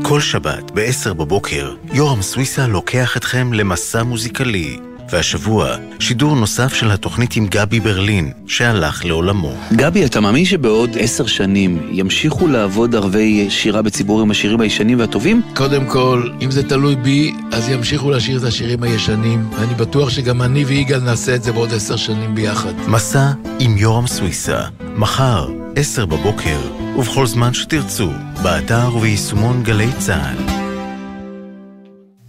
כל 0.02 0.20
שבת 0.20 0.70
ב-10 0.70 1.14
בבוקר, 1.14 1.74
יורם 1.92 2.22
סוויסה 2.22 2.66
לוקח 2.66 3.16
אתכם 3.16 3.52
למסע 3.52 4.02
מוזיקלי. 4.02 4.78
והשבוע, 5.10 5.76
שידור 5.98 6.36
נוסף 6.36 6.74
של 6.74 6.90
התוכנית 6.90 7.36
עם 7.36 7.46
גבי 7.46 7.80
ברלין, 7.80 8.32
שהלך 8.46 9.04
לעולמו. 9.04 9.54
גבי, 9.72 10.04
אתה 10.04 10.20
מאמין 10.20 10.44
שבעוד 10.44 10.96
עשר 11.00 11.26
שנים 11.26 11.88
ימשיכו 11.92 12.48
לעבוד 12.48 12.94
ערבי 12.94 13.50
שירה 13.50 13.82
בציבור 13.82 14.20
עם 14.20 14.30
השירים 14.30 14.60
הישנים 14.60 14.98
והטובים? 15.00 15.42
קודם 15.54 15.86
כל, 15.86 16.30
אם 16.42 16.50
זה 16.50 16.68
תלוי 16.68 16.96
בי, 16.96 17.32
אז 17.52 17.68
ימשיכו 17.68 18.10
לשיר 18.10 18.38
את 18.38 18.42
השירים 18.42 18.82
הישנים, 18.82 19.48
ואני 19.52 19.74
בטוח 19.74 20.10
שגם 20.10 20.42
אני 20.42 20.64
ויגאל 20.64 21.00
נעשה 21.00 21.34
את 21.34 21.42
זה 21.42 21.52
בעוד 21.52 21.74
עשר 21.74 21.96
שנים 21.96 22.34
ביחד. 22.34 22.72
מסע 22.88 23.30
עם 23.58 23.76
יורם 23.76 24.06
סוויסה, 24.06 24.60
מחר, 24.96 25.48
10 25.76 26.06
בבוקר, 26.06 26.58
ובכל 26.96 27.26
זמן 27.26 27.54
שתרצו, 27.54 28.10
באתר 28.42 28.96
וביישומון 28.96 29.62
גלי 29.62 29.88
צה"ל. 29.98 30.66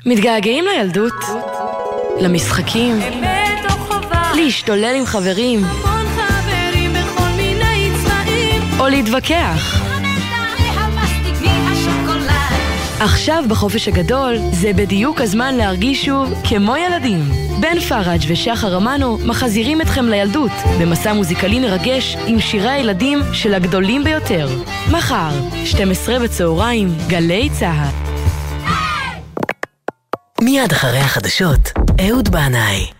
מתגעגעים 0.05 0.65
לילדות? 0.65 1.13
למשחקים? 2.22 2.99
להשתולל 4.36 4.95
עם 4.97 5.05
חברים? 5.05 5.65
חברים. 5.65 6.91
או 8.80 8.88
להתווכח? 8.88 9.88
עכשיו 12.99 13.43
בחופש 13.49 13.88
הגדול, 13.88 14.38
זה 14.51 14.74
בדיוק 14.74 15.22
הזמן 15.22 15.55
להרגיש 15.55 16.05
שוב 16.05 16.34
כמו 16.49 16.76
ילדים. 16.76 17.20
בן 17.59 17.80
פראג' 17.80 18.22
ושחר 18.28 18.78
אמנו 18.78 19.18
מחזירים 19.18 19.82
אתכם 19.82 20.05
לילדות 20.05 20.51
במסע 20.80 21.13
מוזיקלי 21.13 21.59
מרגש 21.59 22.18
עם 22.28 22.39
שירי 22.39 22.70
הילדים 22.70 23.20
של 23.34 23.53
הגדולים 23.53 24.03
ביותר. 24.03 24.47
מחר, 24.91 25.32
12 25.65 26.20
בצהריים, 26.20 26.97
גלי 27.07 27.49
צה"ל. 27.59 28.07
מיד 30.41 30.72
אחרי 30.72 30.99
החדשות, 30.99 31.86
אהוד 32.02 32.30
בנאי. 32.30 32.97